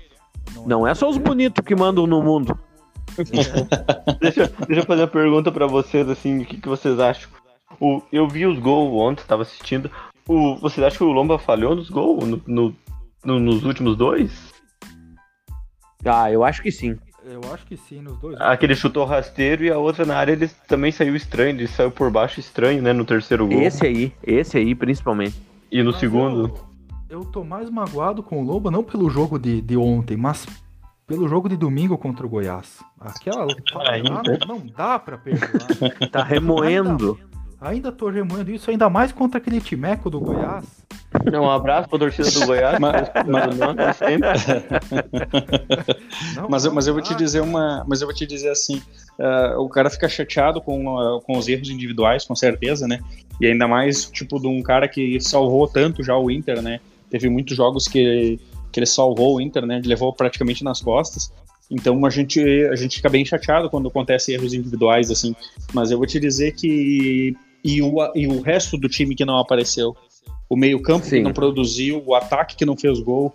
Não 0.64 0.86
é 0.86 0.94
só 0.94 1.10
os 1.10 1.18
bonitos 1.18 1.62
que 1.64 1.74
mandam 1.76 2.06
no 2.06 2.22
mundo. 2.22 2.58
Deixa, 4.20 4.50
deixa 4.66 4.80
eu 4.82 4.86
fazer 4.86 5.02
uma 5.02 5.08
pergunta 5.08 5.50
pra 5.52 5.66
vocês, 5.66 6.08
assim, 6.08 6.40
o 6.40 6.44
que, 6.44 6.58
que 6.60 6.68
vocês 6.68 6.98
acham? 6.98 7.28
O, 7.80 8.00
eu 8.12 8.26
vi 8.28 8.46
os 8.46 8.58
gols 8.58 8.92
ontem, 9.00 9.24
tava 9.26 9.42
assistindo. 9.42 9.90
O, 10.28 10.56
vocês 10.56 10.84
acham 10.86 10.98
que 10.98 11.04
o 11.04 11.12
Lomba 11.12 11.38
falhou 11.38 11.74
nos 11.74 11.88
gols 11.90 12.24
no, 12.26 12.42
no- 12.46 12.74
no- 13.26 13.40
nos 13.40 13.64
últimos 13.64 13.96
dois? 13.96 14.54
Ah, 16.04 16.30
eu 16.30 16.44
acho 16.44 16.62
que 16.62 16.70
sim. 16.70 16.96
Eu 17.24 17.40
acho 17.52 17.66
que 17.66 17.76
sim, 17.76 18.00
nos 18.00 18.16
dois. 18.18 18.40
Aquele 18.40 18.76
chutou 18.76 19.04
rasteiro 19.04 19.64
e 19.64 19.70
a 19.70 19.76
outra 19.78 20.06
na 20.06 20.16
área 20.16 20.32
ele 20.32 20.48
também 20.68 20.92
saiu 20.92 21.16
estranho, 21.16 21.50
ele 21.50 21.66
saiu 21.66 21.90
por 21.90 22.08
baixo 22.10 22.38
estranho, 22.38 22.80
né, 22.80 22.92
no 22.92 23.04
terceiro 23.04 23.48
gol. 23.48 23.60
Esse 23.60 23.84
aí, 23.84 24.12
esse 24.22 24.56
aí, 24.56 24.74
principalmente. 24.74 25.34
E 25.72 25.82
no 25.82 25.90
Mas 25.90 26.00
segundo. 26.00 26.54
Eu, 27.10 27.18
eu 27.20 27.24
tô 27.24 27.42
mais 27.42 27.68
magoado 27.68 28.22
com 28.22 28.40
o 28.40 28.44
Lobo, 28.44 28.70
não 28.70 28.84
pelo 28.84 29.10
jogo 29.10 29.38
de, 29.40 29.60
de 29.60 29.76
ontem, 29.76 30.16
mas 30.16 30.46
pelo 31.04 31.28
jogo 31.28 31.48
de 31.48 31.56
domingo 31.56 31.98
contra 31.98 32.24
o 32.24 32.28
Goiás. 32.28 32.78
Aquela. 33.00 33.46
Ah, 33.74 34.46
não 34.46 34.64
dá 34.64 34.98
pra 34.98 35.18
perdoar. 35.18 36.08
Tá 36.10 36.22
remoendo. 36.22 37.18
Ainda 37.68 37.90
tô 37.92 38.08
remoendo 38.08 38.50
isso, 38.50 38.70
ainda 38.70 38.88
mais 38.88 39.12
contra 39.12 39.38
aquele 39.38 39.60
timeco 39.60 40.08
do 40.10 40.20
Goiás. 40.20 40.64
Um 41.32 41.50
abraço 41.50 41.88
pra 41.88 41.98
torcida 41.98 42.30
do 42.30 42.46
Goiás. 42.46 42.78
Mas- 42.80 43.08
mas, 43.26 43.56
mas, 43.76 43.96
sempre. 43.96 44.28
Não, 46.36 46.48
Mas, 46.48 46.64
eu- 46.64 46.70
não 46.70 46.74
mas 46.74 46.86
eu 46.86 46.94
vou 46.94 47.02
te 47.02 47.14
dizer 47.14 47.40
uma. 47.40 47.84
Mas 47.88 48.00
eu 48.00 48.06
vou 48.06 48.14
te 48.14 48.26
dizer 48.26 48.50
assim: 48.50 48.82
ah, 49.18 49.54
o 49.58 49.68
cara 49.68 49.88
fica 49.90 50.08
chateado 50.08 50.60
com, 50.60 50.98
ah, 50.98 51.20
com 51.22 51.36
os 51.38 51.48
erros 51.48 51.70
individuais, 51.70 52.24
com 52.24 52.34
certeza, 52.34 52.86
né? 52.86 53.00
E 53.40 53.46
ainda 53.46 53.66
mais, 53.66 54.04
tipo, 54.10 54.38
de 54.40 54.46
um 54.46 54.62
cara 54.62 54.86
que 54.88 55.18
salvou 55.20 55.66
tanto 55.66 56.02
já 56.02 56.16
o 56.16 56.30
Inter, 56.30 56.60
né? 56.62 56.80
Teve 57.10 57.28
muitos 57.28 57.56
jogos 57.56 57.86
que, 57.88 58.38
que 58.72 58.80
ele 58.80 58.86
salvou 58.86 59.36
o 59.36 59.40
Inter, 59.40 59.64
né? 59.64 59.78
Ele 59.78 59.88
levou 59.88 60.12
praticamente 60.12 60.62
nas 60.64 60.80
costas. 60.80 61.32
Então 61.70 62.04
a 62.06 62.10
gente, 62.10 62.40
a 62.70 62.76
gente 62.76 62.96
fica 62.96 63.08
bem 63.08 63.24
chateado 63.24 63.68
quando 63.68 63.88
acontecem 63.88 64.34
erros 64.34 64.54
individuais, 64.54 65.10
assim. 65.10 65.34
Mas 65.72 65.90
eu 65.90 65.98
vou 65.98 66.06
te 66.06 66.20
dizer 66.20 66.52
que. 66.52 67.34
E 67.66 67.82
o, 67.82 67.94
e 68.14 68.26
o 68.26 68.40
resto 68.40 68.78
do 68.78 68.88
time 68.88 69.14
que 69.14 69.24
não 69.24 69.38
apareceu. 69.38 69.96
O 70.48 70.56
meio-campo 70.56 71.08
que 71.08 71.20
não 71.20 71.32
produziu, 71.32 72.02
o 72.06 72.14
ataque 72.14 72.54
que 72.54 72.64
não 72.64 72.76
fez 72.76 73.00
gol. 73.00 73.34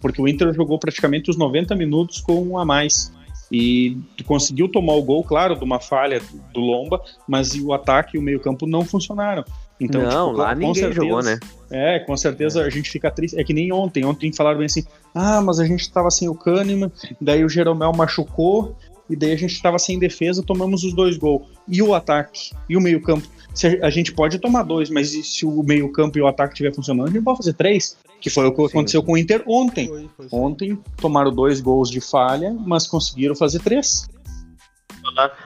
Porque 0.00 0.22
o 0.22 0.28
Inter 0.28 0.52
jogou 0.52 0.78
praticamente 0.78 1.30
os 1.30 1.36
90 1.36 1.74
minutos 1.74 2.20
com 2.20 2.40
um 2.40 2.58
a 2.58 2.64
mais. 2.64 3.12
E 3.50 3.98
conseguiu 4.24 4.68
tomar 4.68 4.94
o 4.94 5.02
gol, 5.02 5.22
claro, 5.22 5.56
de 5.56 5.62
uma 5.64 5.78
falha 5.78 6.22
do 6.54 6.60
Lomba, 6.60 7.02
mas 7.28 7.54
o 7.54 7.72
ataque 7.72 8.16
e 8.16 8.18
o 8.18 8.22
meio-campo 8.22 8.66
não 8.66 8.84
funcionaram. 8.84 9.44
Então, 9.78 10.00
não, 10.00 10.28
tipo, 10.28 10.38
lá 10.38 10.54
ninguém 10.54 10.74
certeza- 10.74 11.02
jogou, 11.02 11.22
né? 11.22 11.38
é, 11.70 11.98
com 11.98 12.16
certeza 12.16 12.62
a 12.62 12.70
gente 12.70 12.88
fica 12.88 13.10
triste. 13.10 13.38
É 13.38 13.42
que 13.44 13.52
nem 13.52 13.72
ontem. 13.72 14.04
Ontem 14.04 14.32
falaram 14.32 14.58
bem 14.58 14.66
assim: 14.66 14.84
ah, 15.14 15.40
mas 15.42 15.58
a 15.58 15.66
gente 15.66 15.90
tava 15.92 16.10
sem 16.10 16.28
o 16.28 16.34
Kahneman, 16.34 16.90
daí 17.20 17.44
o 17.44 17.48
Jeromel 17.48 17.92
machucou, 17.92 18.76
e 19.10 19.16
daí 19.16 19.32
a 19.32 19.36
gente 19.36 19.60
tava 19.60 19.78
sem 19.78 19.98
defesa, 19.98 20.42
tomamos 20.42 20.84
os 20.84 20.94
dois 20.94 21.16
gols. 21.16 21.42
E 21.68 21.82
o 21.82 21.94
ataque? 21.94 22.52
E 22.68 22.76
o 22.76 22.80
meio-campo? 22.80 23.28
Se 23.54 23.66
a- 23.66 23.86
A 23.86 23.90
gente 23.90 24.12
pode 24.12 24.38
tomar 24.38 24.62
dois, 24.62 24.88
mas 24.90 25.12
e 25.14 25.22
se 25.22 25.44
o 25.44 25.62
meio-campo 25.62 26.16
e 26.18 26.22
o 26.22 26.26
ataque 26.26 26.54
estiver 26.54 26.74
funcionando, 26.74 27.08
a 27.08 27.10
gente 27.10 27.22
pode 27.22 27.38
fazer 27.38 27.52
três. 27.54 27.96
Que 28.20 28.30
foi 28.30 28.46
o 28.46 28.52
que 28.52 28.62
Sim. 28.62 28.68
aconteceu 28.68 29.02
com 29.02 29.12
o 29.12 29.18
Inter 29.18 29.42
ontem. 29.46 29.88
Foi, 29.88 30.08
foi 30.16 30.28
sim. 30.28 30.36
Ontem 30.36 30.78
tomaram 30.96 31.30
dois 31.32 31.60
gols 31.60 31.90
de 31.90 32.00
falha, 32.00 32.54
mas 32.66 32.86
conseguiram 32.86 33.34
fazer 33.34 33.58
três. 33.60 34.08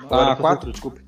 Falar, 0.08 0.32
Ah, 0.32 0.36
quatro, 0.36 0.70
desculpa. 0.70 1.00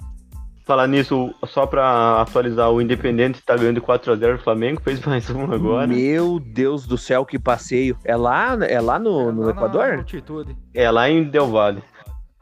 falar 0.64 0.86
nisso, 0.86 1.34
só 1.46 1.66
pra 1.66 2.20
atualizar, 2.22 2.70
o 2.70 2.80
Independente 2.80 3.42
tá 3.42 3.56
ganhando 3.56 3.76
de 3.76 3.80
4x0 3.80 4.36
o 4.36 4.38
Flamengo, 4.38 4.80
fez 4.82 5.00
mais 5.00 5.28
um 5.30 5.44
agora. 5.52 5.86
Meu 5.86 6.38
Deus 6.40 6.86
do 6.86 6.96
céu, 6.98 7.24
que 7.26 7.38
passeio. 7.38 7.96
É 8.04 8.16
lá, 8.16 8.56
é 8.66 8.80
lá 8.80 8.98
no, 8.98 9.28
É, 9.28 9.32
no 9.32 9.40
lá 9.42 9.46
na 9.46 9.50
Equador? 9.52 9.94
altitude. 9.98 10.56
É 10.74 10.90
lá 10.90 11.08
em 11.10 11.24
Del 11.24 11.48
Valle. 11.50 11.82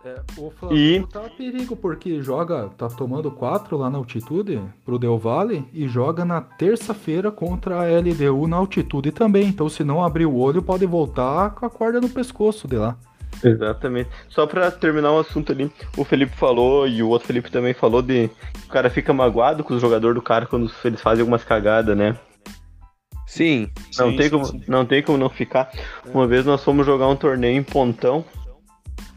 É, 0.06 0.20
o 0.36 0.52
Flamengo 0.52 1.08
tá 1.08 1.26
a 1.26 1.28
perigo, 1.28 1.74
porque 1.74 2.22
joga, 2.22 2.70
tá 2.78 2.86
tomando 2.86 3.28
4 3.28 3.76
lá 3.76 3.90
na 3.90 3.98
altitude 3.98 4.62
pro 4.84 5.00
Del 5.00 5.18
Valle 5.18 5.68
e 5.74 5.88
joga 5.88 6.24
na 6.24 6.40
terça-feira 6.40 7.32
contra 7.32 7.80
a 7.80 7.98
LDU 7.98 8.46
na 8.46 8.56
altitude 8.56 9.10
também. 9.10 9.48
Então, 9.48 9.68
se 9.68 9.82
não 9.82 10.04
abrir 10.04 10.24
o 10.24 10.36
olho, 10.36 10.62
pode 10.62 10.86
voltar 10.86 11.50
com 11.56 11.66
a 11.66 11.70
corda 11.70 12.00
no 12.00 12.08
pescoço 12.08 12.68
de 12.68 12.76
lá. 12.76 12.96
Exatamente. 13.42 14.08
Só 14.28 14.46
pra 14.46 14.70
terminar 14.70 15.10
o 15.10 15.18
assunto 15.18 15.50
ali, 15.50 15.68
o 15.96 16.04
Felipe 16.04 16.36
falou 16.36 16.86
e 16.86 17.02
o 17.02 17.08
outro 17.08 17.26
Felipe 17.26 17.50
também 17.50 17.74
falou 17.74 18.00
de 18.00 18.30
o 18.64 18.68
cara 18.68 18.88
fica 18.88 19.12
magoado 19.12 19.64
com 19.64 19.74
os 19.74 19.80
jogadores 19.80 20.14
do 20.14 20.22
cara 20.22 20.46
quando 20.46 20.70
eles 20.84 21.00
fazem 21.00 21.22
algumas 21.22 21.42
cagadas, 21.42 21.98
né? 21.98 22.16
Sim. 23.26 23.68
Não, 23.98 24.10
Sim, 24.10 24.16
tem 24.16 24.26
sim, 24.26 24.30
como, 24.30 24.46
sim. 24.46 24.62
não 24.68 24.86
tem 24.86 25.02
como 25.02 25.18
não 25.18 25.28
ficar. 25.28 25.68
Uma 26.14 26.28
vez 26.28 26.46
nós 26.46 26.62
fomos 26.62 26.86
jogar 26.86 27.08
um 27.08 27.16
torneio 27.16 27.58
em 27.58 27.62
Pontão. 27.64 28.24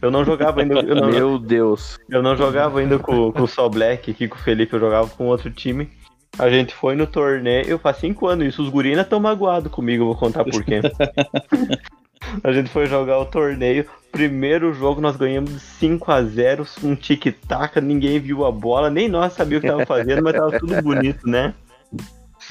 Eu 0.02 0.12
não 0.12 0.24
jogava 0.24 0.62
ainda. 0.62 0.80
Eu 0.80 0.96
não, 0.96 1.10
Meu 1.10 1.38
Deus. 1.38 2.00
eu 2.10 2.22
não 2.22 2.36
jogava 2.36 2.80
ainda 2.80 2.98
com, 2.98 3.32
com 3.32 3.44
o 3.44 3.48
Sol 3.48 3.70
Black 3.70 4.12
aqui, 4.12 4.28
com 4.28 4.36
o 4.36 4.40
Felipe, 4.40 4.74
eu 4.74 4.80
jogava 4.80 5.08
com 5.10 5.28
outro 5.28 5.52
time. 5.52 5.90
A 6.38 6.50
gente 6.50 6.74
foi 6.74 6.96
no 6.96 7.06
torneio, 7.06 7.80
faz 7.80 7.98
cinco 7.98 8.28
anos 8.28 8.48
isso, 8.48 8.64
os 8.64 8.70
guri 8.70 8.92
ainda 8.92 9.04
tão 9.04 9.20
magoados 9.20 9.72
comigo, 9.72 10.04
eu 10.04 10.08
vou 10.08 10.16
contar 10.16 10.46
por 10.46 10.64
quê. 10.64 10.80
a 12.44 12.52
gente 12.52 12.70
foi 12.70 12.86
jogar 12.86 13.20
o 13.20 13.26
torneio, 13.26 13.86
primeiro 14.12 14.74
jogo 14.74 15.02
nós 15.02 15.18
ganhamos 15.18 15.52
de 15.52 15.60
5 15.60 16.12
a 16.12 16.24
0 16.24 16.66
um 16.84 16.96
tic-tac, 16.96 17.82
ninguém 17.82 18.20
viu 18.20 18.46
a 18.46 18.52
bola, 18.52 18.90
nem 18.90 19.10
nós 19.10 19.34
sabíamos 19.34 19.64
o 19.64 19.68
que 19.68 19.74
tava 19.74 19.86
fazendo, 19.86 20.24
mas 20.24 20.34
tava 20.34 20.58
tudo 20.60 20.82
bonito, 20.82 21.28
né? 21.28 21.54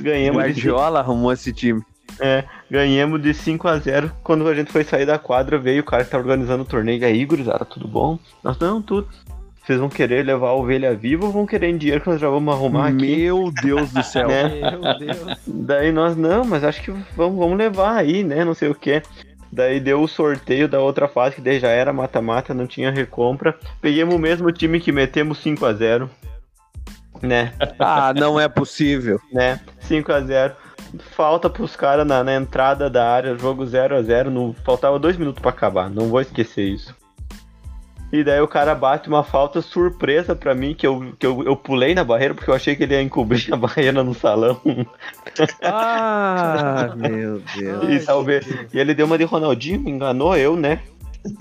Ganhamos 0.01 0.43
de 0.43 0.49
Guardiola 0.49 1.01
arrumou 1.01 1.33
esse 1.33 1.53
time. 1.53 1.83
É, 2.21 2.45
ganhamos 2.71 3.21
de 3.23 3.33
5 3.33 3.69
a 3.69 3.79
0 3.79 4.11
Quando 4.23 4.47
a 4.49 4.55
gente 4.55 4.73
foi 4.73 4.85
sair 4.85 5.07
da 5.07 5.19
quadra, 5.19 5.59
veio 5.59 5.83
o 5.83 5.85
cara 5.85 6.05
que 6.05 6.11
tá 6.11 6.19
organizando 6.19 6.63
o 6.63 6.67
torneio. 6.67 7.01
E 7.01 7.05
aí, 7.05 7.25
gurizada, 7.25 7.65
tudo 7.65 7.87
bom? 7.87 8.19
Nós, 8.43 8.59
não, 8.59 8.83
tudo. 8.83 9.09
Vocês 9.65 9.79
vão 9.79 9.91
querer 9.91 10.25
levar 10.25 10.49
a 10.49 10.55
ovelha 10.55 10.95
viva 10.95 11.27
ou 11.27 11.31
vão 11.33 11.45
querer 11.47 11.69
em 11.69 11.77
dinheiro 11.77 12.01
que 12.01 12.09
nós 12.09 12.19
já 12.19 12.29
vamos 12.31 12.55
arrumar 12.55 12.89
aqui? 12.89 13.17
Meu 13.17 13.53
Deus 13.63 13.93
do 13.93 14.03
céu. 14.03 14.27
Né? 14.33 14.71
Meu 14.71 14.99
Deus. 14.99 15.39
Daí 15.47 15.93
nós, 15.93 16.17
não, 16.17 16.43
mas 16.45 16.65
acho 16.65 16.83
que 16.83 16.91
vamos, 17.15 17.39
vamos 17.39 17.59
levar 17.59 17.97
aí, 17.97 18.25
né? 18.25 18.45
Não 18.47 18.55
sei 18.55 18.71
o 18.71 18.75
que. 18.75 19.03
Daí 19.53 19.79
deu 19.79 20.01
o 20.03 20.09
sorteio 20.09 20.69
da 20.69 20.81
outra 20.81 21.07
fase, 21.07 21.37
que 21.37 21.41
daí 21.43 21.61
já 21.61 21.69
era 21.69 21.93
mata-mata, 21.93 22.55
não 22.55 22.67
tinha 22.67 22.91
recompra. 22.91 23.59
Peguemos 23.81 24.15
o 24.15 24.19
mesmo 24.19 24.51
time 24.53 24.81
que 24.81 24.91
metemos 24.91 25.39
5 25.39 25.65
a 25.67 25.73
0 25.75 26.11
Né? 27.23 27.53
Ah, 27.79 28.15
não 28.15 28.41
é 28.41 28.49
possível. 28.49 29.21
né? 29.33 29.61
5 29.81 30.11
a 30.13 30.21
0 30.21 30.55
Falta 31.11 31.51
pros 31.51 31.77
caras 31.77 32.07
na, 32.07 32.23
na 32.25 32.35
entrada 32.35 32.89
da 32.89 33.11
área, 33.11 33.37
jogo 33.37 33.67
0 33.67 33.97
a 33.97 34.03
0 34.03 34.31
não 34.31 34.55
Faltava 34.65 34.99
dois 34.99 35.17
minutos 35.17 35.41
pra 35.41 35.51
acabar, 35.51 35.91
não 35.91 36.09
vou 36.09 36.21
esquecer 36.21 36.69
isso. 36.69 36.95
E 38.11 38.25
daí 38.25 38.41
o 38.41 38.49
cara 38.49 38.75
bate 38.75 39.07
uma 39.07 39.23
falta 39.23 39.61
surpresa 39.61 40.35
pra 40.35 40.55
mim, 40.55 40.75
que 40.75 40.87
eu, 40.87 41.13
que 41.19 41.27
eu, 41.27 41.43
eu 41.45 41.55
pulei 41.55 41.95
na 41.95 42.03
barreira, 42.03 42.35
porque 42.35 42.51
eu 42.51 42.55
achei 42.55 42.75
que 42.75 42.83
ele 42.83 42.95
ia 42.95 43.03
encobrir 43.03 43.53
a 43.53 43.57
barreira 43.59 44.03
no 44.03 44.15
salão. 44.15 44.59
Ah, 45.63 46.93
meu 46.97 47.43
Deus. 47.55 48.03
e, 48.03 48.07
talvez, 48.07 48.47
e 48.73 48.79
ele 48.79 48.95
deu 48.95 49.05
uma 49.05 49.19
de 49.19 49.25
Ronaldinho, 49.25 49.81
me 49.81 49.91
enganou 49.91 50.35
eu, 50.37 50.57
né? 50.57 50.81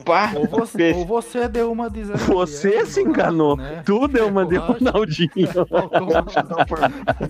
Pá! 0.04 0.34
Ou 0.36 0.48
você, 0.48 0.92
ou 0.96 1.06
você 1.06 1.48
deu 1.48 1.72
uma 1.72 1.90
de 1.90 2.04
Zé 2.06 2.16
Você 2.16 2.70
Gabriel, 2.70 2.86
se 2.88 3.02
enganou. 3.02 3.58
né? 3.58 3.84
Tu 3.86 4.08
deu 4.08 4.28
uma 4.28 4.46
de. 4.46 4.58
Ronaldinho. 4.58 5.30
chutou 5.38 5.66
por, 6.68 6.80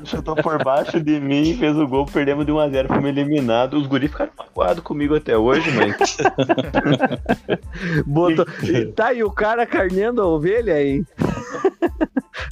chutou 0.05 0.35
por 0.35 0.63
baixo 0.63 0.99
de 0.99 1.19
mim, 1.19 1.55
fez 1.57 1.77
o 1.77 1.87
gol, 1.87 2.05
perdemos 2.05 2.45
de 2.45 2.51
1x0, 2.51 2.87
fomos 2.87 3.05
eliminados. 3.05 3.81
Os 3.81 3.87
guris 3.87 4.09
ficaram 4.11 4.31
magoados 4.37 4.83
comigo 4.83 5.15
até 5.15 5.37
hoje, 5.37 5.69
mas. 5.71 6.17
Botou... 8.05 8.45
Tá, 8.95 9.13
e 9.13 9.23
o 9.23 9.31
cara 9.31 9.65
carneando 9.65 10.21
a 10.21 10.25
ovelha 10.25 10.75
aí. 10.75 11.03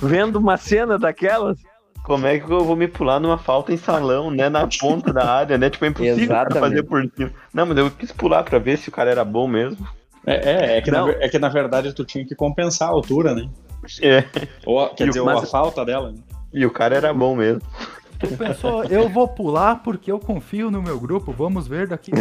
Vendo 0.02 0.38
uma 0.38 0.58
cena 0.58 0.98
daquelas. 0.98 1.58
Como 2.06 2.28
é 2.28 2.38
que 2.40 2.50
eu 2.52 2.64
vou 2.64 2.76
me 2.76 2.88
pular 2.88 3.20
numa 3.20 3.38
falta 3.38 3.74
em 3.74 3.78
salão, 3.78 4.30
né? 4.30 4.48
Na 4.48 4.68
ponta 4.80 5.12
da 5.12 5.28
área, 5.28 5.58
né? 5.58 5.70
Tipo, 5.70 5.86
é 5.86 5.88
impossível 5.88 6.36
fazer 6.54 6.84
por 6.84 7.02
cima. 7.16 7.32
Não, 7.54 7.66
mas 7.66 7.78
eu 7.78 7.90
quis 7.90 8.12
pular 8.12 8.44
pra 8.44 8.60
ver 8.60 8.78
se 8.78 8.90
o 8.90 8.92
cara 8.92 9.10
era 9.10 9.26
bom 9.26 9.48
mesmo. 9.48 9.88
É, 10.26 10.34
é, 10.36 10.78
é 10.78 10.82
que 10.82 10.92
na, 10.92 11.00
Não. 11.02 11.10
é 11.10 11.28
que 11.30 11.40
na 11.40 11.50
verdade 11.50 11.94
tu 11.94 12.06
tinha 12.06 12.26
que 12.26 12.36
compensar 12.36 12.90
a 12.90 12.92
altura, 12.92 13.34
né? 13.34 13.50
É, 14.02 14.24
Ou, 14.66 14.80
a- 14.84 14.90
quer 14.90 15.04
E 15.06 15.08
o- 15.08 15.10
dizer, 15.10 15.20
ou 15.22 15.26
mas- 15.26 15.44
a 15.44 15.48
falta 15.48 15.84
dela. 15.86 16.12
Né? 16.12 16.18
e 16.54 16.66
o 16.66 16.72
cara 16.72 16.96
era 16.96 17.14
bom 17.14 17.36
mesmo. 17.36 17.62
Tu 18.20 18.28
pensou, 18.38 18.84
eu 18.86 19.10
vou 19.10 19.28
pular 19.28 19.84
porque 19.84 20.10
eu 20.12 20.18
confio 20.20 20.72
no 20.72 20.82
meu 20.82 20.98
grupo, 21.00 21.32
vamos 21.34 21.68
ver 21.68 21.86
daqui. 21.88 22.12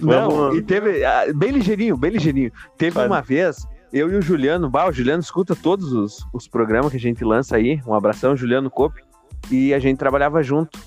Não, 0.00 0.30
Vamos- 0.30 0.56
e 0.58 0.62
teve. 0.62 1.04
ah, 1.04 1.24
Bem 1.34 1.50
ligeirinho, 1.50 1.96
bem 1.96 2.10
ligeirinho. 2.12 2.50
Teve 2.76 2.98
uma 2.98 3.20
vez, 3.20 3.66
eu 3.92 4.10
e 4.12 4.16
o 4.16 4.22
Juliano, 4.22 4.68
bah, 4.68 4.88
o 4.88 4.92
Juliano 4.92 5.22
escuta 5.22 5.56
todos 5.56 5.92
os, 5.92 6.26
os 6.32 6.46
programas 6.46 6.90
que 6.90 6.96
a 6.96 7.00
gente 7.00 7.24
lança 7.24 7.56
aí. 7.56 7.80
Um 7.86 7.94
abração, 7.94 8.36
Juliano 8.36 8.70
Cope. 8.70 9.02
E 9.50 9.72
a 9.72 9.78
gente 9.78 9.98
trabalhava 9.98 10.42
junto. 10.42 10.78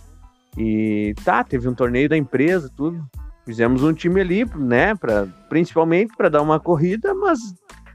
E 0.58 1.14
tá, 1.24 1.44
teve 1.44 1.68
um 1.68 1.74
torneio 1.74 2.10
da 2.10 2.18
empresa, 2.18 2.72
tudo. 2.76 3.04
Fizemos 3.46 3.84
um 3.84 3.94
time 3.94 4.22
ali, 4.22 4.46
né, 4.56 4.94
pra, 4.96 5.26
principalmente 5.50 6.16
para 6.16 6.30
dar 6.30 6.42
uma 6.42 6.60
corrida, 6.60 7.14
mas 7.14 7.40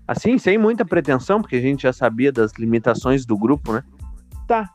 assim, 0.06 0.38
sem 0.38 0.58
muita 0.58 0.84
pretensão, 0.84 1.40
porque 1.40 1.56
a 1.56 1.60
gente 1.60 1.82
já 1.82 1.92
sabia 1.92 2.32
das 2.32 2.52
limitações 2.58 3.24
do 3.24 3.36
grupo, 3.36 3.72
né? 3.72 3.82
Tá. 4.46 4.68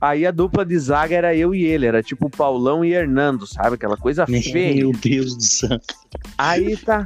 Aí 0.00 0.26
a 0.26 0.30
dupla 0.30 0.64
de 0.64 0.78
zaga 0.78 1.14
era 1.14 1.34
eu 1.34 1.54
e 1.54 1.64
ele, 1.64 1.86
era 1.86 2.02
tipo 2.02 2.28
Paulão 2.28 2.84
e 2.84 2.92
Hernando, 2.92 3.46
sabe? 3.46 3.74
Aquela 3.74 3.96
coisa 3.96 4.26
feia. 4.26 4.74
Meu 4.76 4.92
Deus 4.92 5.34
do 5.34 5.42
céu. 5.42 5.78
Aí 6.36 6.76
tá. 6.76 7.04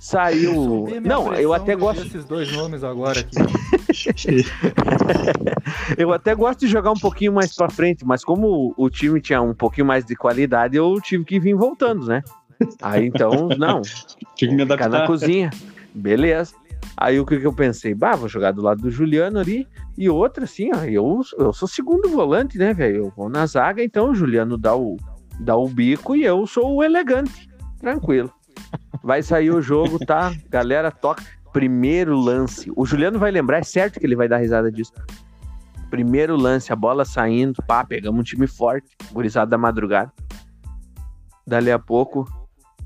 Saiu. 0.00 0.86
Não, 1.02 1.34
eu 1.34 1.52
até 1.52 1.74
gosto. 1.74 2.06
esses 2.06 2.24
dois 2.24 2.50
nomes 2.52 2.84
agora 2.84 3.20
aqui. 3.20 3.36
Eu 5.96 6.12
até 6.12 6.34
gosto 6.34 6.60
de 6.60 6.66
jogar 6.66 6.90
um 6.90 6.98
pouquinho 6.98 7.32
mais 7.32 7.54
pra 7.54 7.68
frente, 7.68 8.04
mas 8.04 8.24
como 8.24 8.74
o, 8.76 8.90
time 8.90 9.20
tinha 9.20 9.40
um 9.40 9.54
pouquinho 9.54 9.86
mais 9.86 10.04
de 10.04 10.16
qualidade, 10.16 10.76
eu 10.76 11.00
tive 11.00 11.24
que 11.24 11.38
vir 11.38 11.54
voltando, 11.54 12.06
né? 12.06 12.22
Aí 12.82 13.06
então, 13.06 13.48
não, 13.58 13.82
Tive 14.34 14.36
que 14.36 14.56
me 14.56 14.62
ficar 14.62 14.88
na 14.88 14.96
adaptar. 14.96 15.06
cozinha. 15.06 15.50
Beleza. 15.94 16.54
Aí 16.96 17.18
o 17.18 17.26
que, 17.26 17.38
que 17.38 17.46
eu 17.46 17.52
pensei? 17.52 17.94
Bah, 17.94 18.14
vou 18.14 18.28
jogar 18.28 18.52
do 18.52 18.62
lado 18.62 18.82
do 18.82 18.90
Juliano 18.90 19.38
ali. 19.38 19.66
E 19.96 20.08
outra, 20.08 20.44
assim, 20.44 20.70
ó, 20.74 20.84
eu, 20.84 21.20
eu 21.38 21.52
sou 21.52 21.66
segundo 21.66 22.08
volante, 22.08 22.58
né, 22.58 22.74
velho? 22.74 22.96
Eu 22.96 23.12
vou 23.16 23.28
na 23.28 23.46
zaga, 23.46 23.82
então 23.82 24.10
o 24.10 24.14
Juliano 24.14 24.58
dá 24.58 24.76
o, 24.76 24.96
dá 25.40 25.56
o 25.56 25.68
bico 25.68 26.14
e 26.14 26.24
eu 26.24 26.46
sou 26.46 26.76
o 26.76 26.82
elegante. 26.82 27.48
Tranquilo. 27.80 28.32
Vai 29.04 29.22
sair 29.22 29.50
o 29.50 29.60
jogo, 29.60 29.98
tá? 29.98 30.34
Galera, 30.48 30.90
toca. 30.90 31.22
Primeiro 31.52 32.16
lance. 32.16 32.72
O 32.74 32.86
Juliano 32.86 33.18
vai 33.18 33.30
lembrar, 33.30 33.58
é 33.58 33.62
certo 33.62 34.00
que 34.00 34.06
ele 34.06 34.16
vai 34.16 34.26
dar 34.26 34.38
risada 34.38 34.72
disso. 34.72 34.94
Primeiro 35.90 36.36
lance, 36.36 36.72
a 36.72 36.76
bola 36.76 37.04
saindo, 37.04 37.62
pá, 37.68 37.84
pegamos 37.84 38.20
um 38.20 38.24
time 38.24 38.46
forte, 38.46 38.88
gurizada 39.12 39.50
da 39.50 39.58
madrugada. 39.58 40.10
Dali 41.46 41.70
a 41.70 41.78
pouco, 41.78 42.26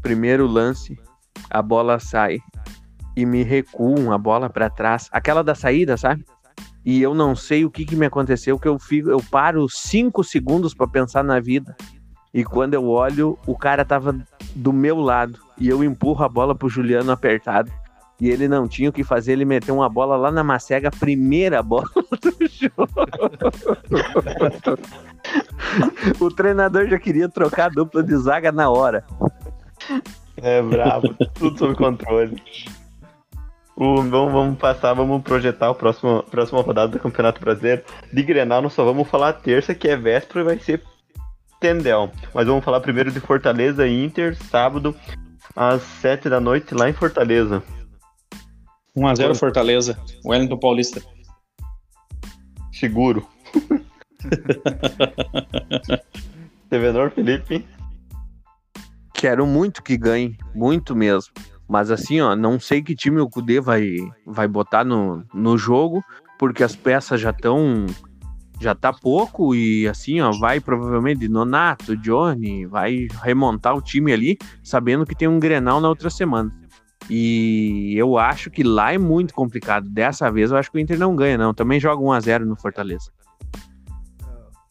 primeiro 0.02 0.44
lance, 0.48 0.98
a 1.48 1.62
bola 1.62 2.00
sai 2.00 2.40
e 3.16 3.24
me 3.24 3.44
recuam 3.44 4.12
a 4.12 4.18
bola 4.18 4.50
pra 4.50 4.68
trás, 4.68 5.08
aquela 5.12 5.44
da 5.44 5.54
saída, 5.54 5.96
sabe? 5.96 6.24
E 6.84 7.00
eu 7.00 7.14
não 7.14 7.36
sei 7.36 7.64
o 7.64 7.70
que, 7.70 7.84
que 7.84 7.94
me 7.94 8.06
aconteceu, 8.06 8.58
que 8.58 8.66
eu 8.66 8.76
fico, 8.76 9.08
eu 9.08 9.22
paro 9.30 9.68
cinco 9.70 10.24
segundos 10.24 10.74
pra 10.74 10.88
pensar 10.88 11.22
na 11.22 11.38
vida. 11.38 11.76
E 12.32 12.44
quando 12.44 12.74
eu 12.74 12.88
olho, 12.88 13.38
o 13.46 13.56
cara 13.56 13.84
tava 13.84 14.14
do 14.54 14.72
meu 14.72 15.00
lado 15.00 15.38
e 15.58 15.68
eu 15.68 15.82
empurro 15.82 16.24
a 16.24 16.28
bola 16.28 16.54
pro 16.54 16.68
Juliano 16.68 17.10
apertado. 17.10 17.70
E 18.20 18.28
ele 18.28 18.48
não 18.48 18.66
tinha 18.66 18.90
o 18.90 18.92
que 18.92 19.04
fazer, 19.04 19.32
ele 19.32 19.44
meteu 19.44 19.76
uma 19.76 19.88
bola 19.88 20.16
lá 20.16 20.30
na 20.30 20.42
macega, 20.42 20.90
primeira 20.90 21.62
bola 21.62 21.88
do 22.20 22.32
jogo. 22.48 22.88
o 26.18 26.28
treinador 26.30 26.88
já 26.88 26.98
queria 26.98 27.28
trocar 27.28 27.66
a 27.66 27.68
dupla 27.68 28.02
de 28.02 28.16
zaga 28.16 28.50
na 28.50 28.68
hora. 28.68 29.04
É 30.36 30.60
bravo, 30.60 31.14
tudo 31.34 31.58
sob 31.58 31.76
controle. 31.76 32.42
Vamos, 33.76 34.10
vamos 34.10 34.58
passar, 34.58 34.92
vamos 34.94 35.22
projetar 35.22 35.68
a 35.70 35.74
próxima, 35.74 36.24
próxima 36.24 36.60
rodada 36.60 36.88
do 36.88 36.98
Campeonato 36.98 37.40
Brasileiro. 37.40 37.84
De 38.12 38.22
Grenal, 38.24 38.60
nós 38.60 38.72
só 38.72 38.84
vamos 38.84 39.08
falar 39.08 39.34
terça, 39.34 39.72
que 39.72 39.86
é 39.86 39.96
véspera 39.96 40.40
e 40.40 40.44
vai 40.44 40.58
ser 40.58 40.82
Tendel. 41.60 42.10
Mas 42.34 42.46
vamos 42.46 42.64
falar 42.64 42.80
primeiro 42.80 43.10
de 43.10 43.20
Fortaleza 43.20 43.86
e 43.86 44.04
Inter, 44.04 44.36
sábado, 44.36 44.94
às 45.54 45.82
7 45.82 46.28
da 46.28 46.40
noite, 46.40 46.74
lá 46.74 46.88
em 46.88 46.92
Fortaleza. 46.92 47.62
1x0 48.96 49.36
Fortaleza. 49.36 49.98
Wellington 50.24 50.58
Paulista. 50.58 51.02
Seguro. 52.72 53.26
Tevenor, 56.70 57.10
Felipe. 57.10 57.66
Quero 59.14 59.46
muito 59.46 59.82
que 59.82 59.96
ganhe, 59.96 60.36
muito 60.54 60.94
mesmo. 60.94 61.32
Mas 61.68 61.90
assim, 61.90 62.20
ó, 62.20 62.34
não 62.34 62.58
sei 62.58 62.82
que 62.82 62.94
time 62.94 63.20
o 63.20 63.28
Kudê 63.28 63.60
vai, 63.60 63.96
vai 64.24 64.48
botar 64.48 64.84
no, 64.84 65.22
no 65.34 65.58
jogo, 65.58 66.02
porque 66.38 66.62
as 66.62 66.74
peças 66.74 67.20
já 67.20 67.30
estão. 67.30 67.84
Já 68.60 68.74
tá 68.74 68.92
pouco 68.92 69.54
e 69.54 69.86
assim, 69.86 70.20
ó, 70.20 70.32
vai 70.32 70.60
provavelmente 70.60 71.20
de 71.20 71.28
Nonato, 71.28 71.96
Johnny, 71.96 72.66
vai 72.66 73.06
remontar 73.22 73.76
o 73.76 73.82
time 73.82 74.12
ali, 74.12 74.36
sabendo 74.62 75.06
que 75.06 75.14
tem 75.14 75.28
um 75.28 75.38
Grenal 75.38 75.80
na 75.80 75.88
outra 75.88 76.10
semana. 76.10 76.52
E 77.10 77.94
eu 77.96 78.18
acho 78.18 78.50
que 78.50 78.62
lá 78.62 78.92
é 78.92 78.98
muito 78.98 79.32
complicado. 79.32 79.88
Dessa 79.88 80.30
vez 80.30 80.50
eu 80.50 80.56
acho 80.56 80.70
que 80.70 80.76
o 80.76 80.80
Inter 80.80 80.98
não 80.98 81.16
ganha, 81.16 81.38
não. 81.38 81.54
Também 81.54 81.80
joga 81.80 82.02
1x0 82.02 82.40
no 82.40 82.56
Fortaleza. 82.56 83.10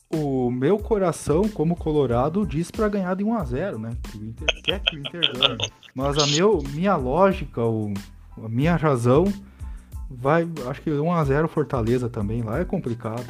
O 0.09 0.49
meu 0.51 0.77
coração, 0.77 1.49
como 1.49 1.75
colorado, 1.75 2.45
diz 2.45 2.71
pra 2.71 2.87
ganhar 2.87 3.15
de 3.15 3.23
1 3.23 3.33
a 3.33 3.43
0 3.43 3.79
né? 3.79 3.89
O 4.15 4.23
Inter 4.23 4.47
quer 4.63 4.79
que 4.81 4.95
o 4.95 4.99
Inter 4.99 5.21
ganhe. 5.37 5.57
Mas 5.93 6.17
a 6.17 6.27
meu, 6.27 6.63
minha 6.73 6.95
lógica, 6.95 7.61
o, 7.61 7.93
a 8.41 8.47
minha 8.47 8.75
razão, 8.75 9.25
vai. 10.09 10.47
Acho 10.69 10.81
que 10.81 10.91
1 10.91 11.11
a 11.11 11.23
0 11.25 11.47
Fortaleza 11.47 12.07
também 12.07 12.41
lá 12.41 12.59
é 12.59 12.65
complicado. 12.65 13.25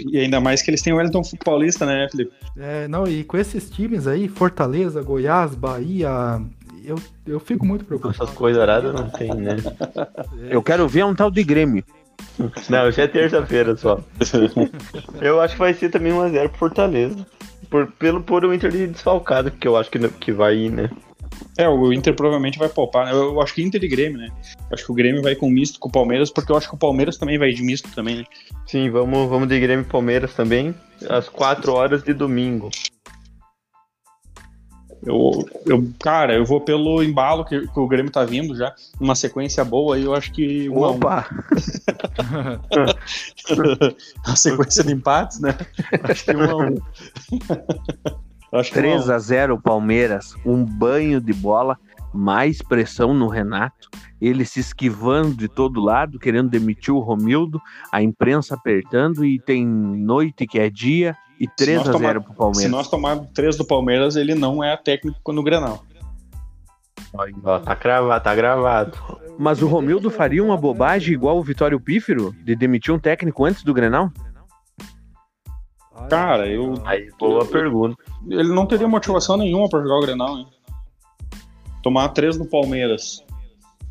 E 0.00 0.18
ainda 0.18 0.40
mais 0.40 0.62
que 0.62 0.70
eles 0.70 0.82
têm 0.82 0.92
o 0.92 0.96
Wellington 0.96 1.22
Paulista, 1.44 1.86
né, 1.86 2.08
Felipe? 2.10 2.32
É, 2.56 2.88
não, 2.88 3.06
e 3.06 3.24
com 3.24 3.36
esses 3.36 3.70
times 3.70 4.06
aí, 4.06 4.28
Fortaleza, 4.28 5.02
Goiás, 5.02 5.54
Bahia, 5.54 6.40
eu, 6.84 6.96
eu 7.26 7.40
fico 7.40 7.64
muito 7.64 7.84
preocupado. 7.84 8.22
Essas 8.22 8.34
coisas 8.34 8.62
aradas 8.62 8.92
não 8.92 9.08
tem, 9.10 9.34
né? 9.34 9.56
Eu 10.50 10.62
quero 10.62 10.86
ver 10.86 11.04
um 11.04 11.14
tal 11.14 11.30
de 11.30 11.42
Grêmio. 11.42 11.84
Não, 12.68 12.90
já 12.90 13.04
é 13.04 13.06
terça-feira 13.06 13.76
só. 13.76 14.00
Eu 15.20 15.40
acho 15.40 15.54
que 15.54 15.60
vai 15.60 15.72
ser 15.72 15.90
também 15.90 16.12
1x0 16.12 16.48
pro 16.48 16.58
Fortaleza. 16.58 17.26
Por, 17.70 17.90
pelo 17.92 18.22
por 18.22 18.44
o 18.44 18.52
Inter 18.52 18.70
de 18.70 18.86
desfalcado, 18.86 19.50
que 19.50 19.66
eu 19.66 19.76
acho 19.76 19.90
que, 19.90 19.98
que 20.08 20.30
vai 20.30 20.54
ir, 20.54 20.70
né? 20.70 20.90
É, 21.56 21.68
o 21.68 21.92
Inter 21.92 22.14
provavelmente 22.14 22.58
vai 22.58 22.68
poupar. 22.68 23.06
né? 23.06 23.12
Eu, 23.12 23.32
eu 23.32 23.40
acho 23.40 23.54
que 23.54 23.62
Inter 23.62 23.82
e 23.82 23.88
Grêmio, 23.88 24.18
né? 24.18 24.28
Eu 24.58 24.74
acho 24.74 24.84
que 24.84 24.92
o 24.92 24.94
Grêmio 24.94 25.22
vai 25.22 25.34
com 25.34 25.48
misto 25.48 25.78
com 25.78 25.88
o 25.88 25.92
Palmeiras, 25.92 26.30
porque 26.30 26.50
eu 26.50 26.56
acho 26.56 26.68
que 26.68 26.74
o 26.74 26.78
Palmeiras 26.78 27.16
também 27.16 27.38
vai 27.38 27.52
de 27.52 27.62
misto 27.62 27.88
também, 27.94 28.16
né? 28.16 28.24
Sim, 28.66 28.90
vamos, 28.90 29.28
vamos 29.28 29.48
de 29.48 29.58
Grêmio 29.60 29.84
e 29.84 29.88
Palmeiras 29.88 30.34
também. 30.34 30.74
Às 31.08 31.28
4 31.28 31.72
horas 31.72 32.02
de 32.02 32.12
domingo. 32.12 32.70
Eu, 35.06 35.46
eu, 35.66 35.86
cara, 36.00 36.34
eu 36.34 36.46
vou 36.46 36.60
pelo 36.62 37.02
embalo 37.02 37.44
que, 37.44 37.68
que 37.68 37.78
o 37.78 37.86
Grêmio 37.86 38.10
tá 38.10 38.24
vindo 38.24 38.56
já, 38.56 38.74
uma 38.98 39.14
sequência 39.14 39.62
boa 39.62 39.96
aí, 39.96 40.02
eu 40.02 40.14
acho 40.14 40.32
que 40.32 40.68
um 40.70 40.82
a 40.82 40.90
um. 40.90 40.96
Opa! 40.96 41.28
a 44.24 44.34
sequência 44.34 44.82
de 44.82 44.92
empates, 44.94 45.40
né? 45.40 45.54
Acho 46.02 46.24
que 46.24 46.34
um 46.34 46.50
a 46.50 46.56
um. 46.56 46.76
Acho 48.54 48.72
que 48.72 48.78
um 48.78 48.82
a 48.82 48.86
um. 48.86 48.90
3 48.92 49.10
a 49.10 49.18
0 49.18 49.60
Palmeiras, 49.60 50.34
um 50.44 50.64
banho 50.64 51.20
de 51.20 51.32
bola, 51.32 51.76
mais 52.12 52.62
pressão 52.62 53.12
no 53.12 53.26
Renato, 53.28 53.90
ele 54.20 54.44
se 54.44 54.60
esquivando 54.60 55.34
de 55.34 55.48
todo 55.48 55.80
lado, 55.80 56.18
querendo 56.18 56.48
demitir 56.48 56.94
o 56.94 57.00
Romildo, 57.00 57.60
a 57.92 58.00
imprensa 58.02 58.54
apertando 58.54 59.24
e 59.24 59.40
tem 59.40 59.66
noite 59.66 60.46
que 60.46 60.58
é 60.60 60.70
dia 60.70 61.16
e 61.40 61.48
3 61.48 61.78
nós 61.78 61.88
a 61.88 61.92
tomar- 61.92 62.08
0 62.08 62.22
pro 62.22 62.32
Se 62.32 62.38
Palmeiras. 62.38 62.70
nós 62.70 62.88
tomarmos 62.88 63.26
três 63.34 63.56
do 63.56 63.64
Palmeiras, 63.66 64.14
ele 64.14 64.34
não 64.34 64.62
é 64.62 64.76
técnico 64.76 65.32
no 65.32 65.42
Grenal. 65.42 65.84
Ó, 67.44 67.58
tá 67.60 67.74
gravado, 67.74 68.24
tá 68.24 68.34
gravado. 68.34 68.98
Mas 69.38 69.62
o 69.62 69.66
Romildo 69.68 70.10
faria 70.10 70.42
uma 70.42 70.56
bobagem 70.56 71.14
igual 71.14 71.38
o 71.38 71.42
Vitório 71.42 71.78
Pífero 71.80 72.32
de 72.44 72.54
demitir 72.56 72.92
um 72.94 72.98
técnico 72.98 73.44
antes 73.44 73.62
do 73.62 73.74
Grenal? 73.74 74.12
Cara, 76.08 76.46
eu- 76.48 76.74
Aí, 76.84 77.10
boa 77.18 77.44
pergunta. 77.46 77.96
Ele 78.28 78.52
não 78.52 78.66
teria 78.66 78.88
motivação 78.88 79.36
nenhuma 79.36 79.68
pra 79.68 79.80
jogar 79.80 79.96
o 79.96 80.00
Grenal, 80.00 80.36
né? 80.36 80.46
Tomar 81.82 82.08
três 82.10 82.36
do 82.38 82.44
Palmeiras. 82.46 83.22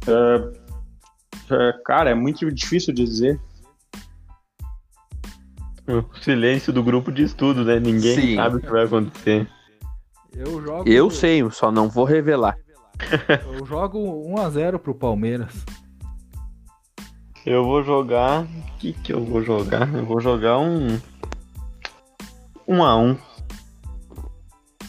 É, 0.08 1.54
é, 1.54 1.74
cara, 1.86 2.10
é 2.10 2.16
muito 2.16 2.50
difícil 2.52 2.94
de 2.94 3.04
dizer. 3.04 3.40
O 5.88 6.04
silêncio 6.22 6.72
do 6.72 6.82
grupo 6.82 7.12
diz 7.12 7.34
tudo, 7.34 7.64
né? 7.66 7.80
Ninguém 7.80 8.16
Sim. 8.20 8.36
sabe 8.36 8.58
o 8.58 8.60
que 8.62 8.70
vai 8.70 8.86
acontecer. 8.86 9.48
Eu 10.34 10.62
jogo. 10.62 10.90
Eu 10.90 11.10
sei, 11.10 11.48
só 11.52 11.72
não 11.72 11.90
vou 11.90 12.06
revelar. 12.06 12.56
Eu 13.52 13.66
jogo 13.66 14.00
1x0 14.30 14.80
pro 14.80 14.96
Palmeiras. 14.96 15.66
Eu 17.46 17.66
vou 17.66 17.84
jogar. 17.84 18.44
O 18.44 18.78
que, 18.80 18.94
que 18.94 19.14
eu 19.14 19.24
vou 19.24 19.44
jogar? 19.44 19.94
Eu 19.94 20.06
vou 20.06 20.22
jogar 20.22 20.58
um. 20.60 21.00
Um 22.68 22.84
a 22.84 22.96
um. 22.98 23.18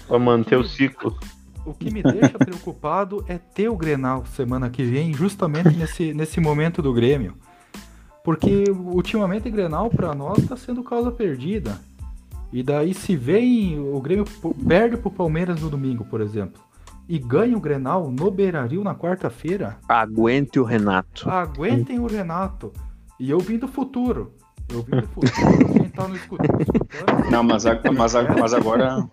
Pra 0.06 0.18
manter 0.18 0.56
o 0.56 0.64
ciclo. 0.64 1.16
O 1.64 1.72
que 1.72 1.90
me 1.90 2.02
deixa 2.02 2.38
preocupado 2.38 3.24
é 3.26 3.38
ter 3.38 3.68
o 3.68 3.76
Grenal 3.76 4.24
semana 4.26 4.68
que 4.68 4.82
vem, 4.84 5.14
justamente 5.14 5.70
nesse, 5.70 6.12
nesse 6.12 6.40
momento 6.40 6.82
do 6.82 6.92
Grêmio. 6.92 7.34
Porque 8.22 8.64
ultimamente 8.70 9.48
o 9.48 9.52
Grenal 9.52 9.88
pra 9.88 10.14
nós 10.14 10.46
tá 10.46 10.56
sendo 10.56 10.82
causa 10.82 11.10
perdida. 11.10 11.80
E 12.52 12.62
daí 12.62 12.94
se 12.94 13.16
vem 13.16 13.80
o 13.80 14.00
Grêmio 14.00 14.24
perde 14.66 14.96
pro 14.96 15.10
Palmeiras 15.10 15.60
no 15.60 15.70
domingo, 15.70 16.04
por 16.04 16.20
exemplo, 16.20 16.62
e 17.08 17.18
ganha 17.18 17.56
o 17.56 17.60
Grenal 17.60 18.10
no 18.10 18.30
Beira-Rio 18.30 18.84
na 18.84 18.94
quarta-feira, 18.94 19.78
Aguente 19.88 20.58
o 20.58 20.64
Renato. 20.64 21.28
aguentem 21.28 21.98
o 21.98 22.06
Renato. 22.06 22.72
E 23.18 23.30
eu 23.30 23.38
vim 23.38 23.58
do 23.58 23.68
futuro. 23.68 24.32
Eu 24.68 24.82
vim 24.82 25.00
do 25.00 25.06
futuro, 25.08 25.72
quem 25.72 25.88
tá 25.90 26.08
no 26.08 26.16
escutando. 26.16 27.30
Não, 27.30 27.42
mas, 27.42 27.66
a- 27.66 27.80
mas, 27.96 28.14
a- 28.16 28.22
mas 28.22 28.54
agora. 28.54 29.08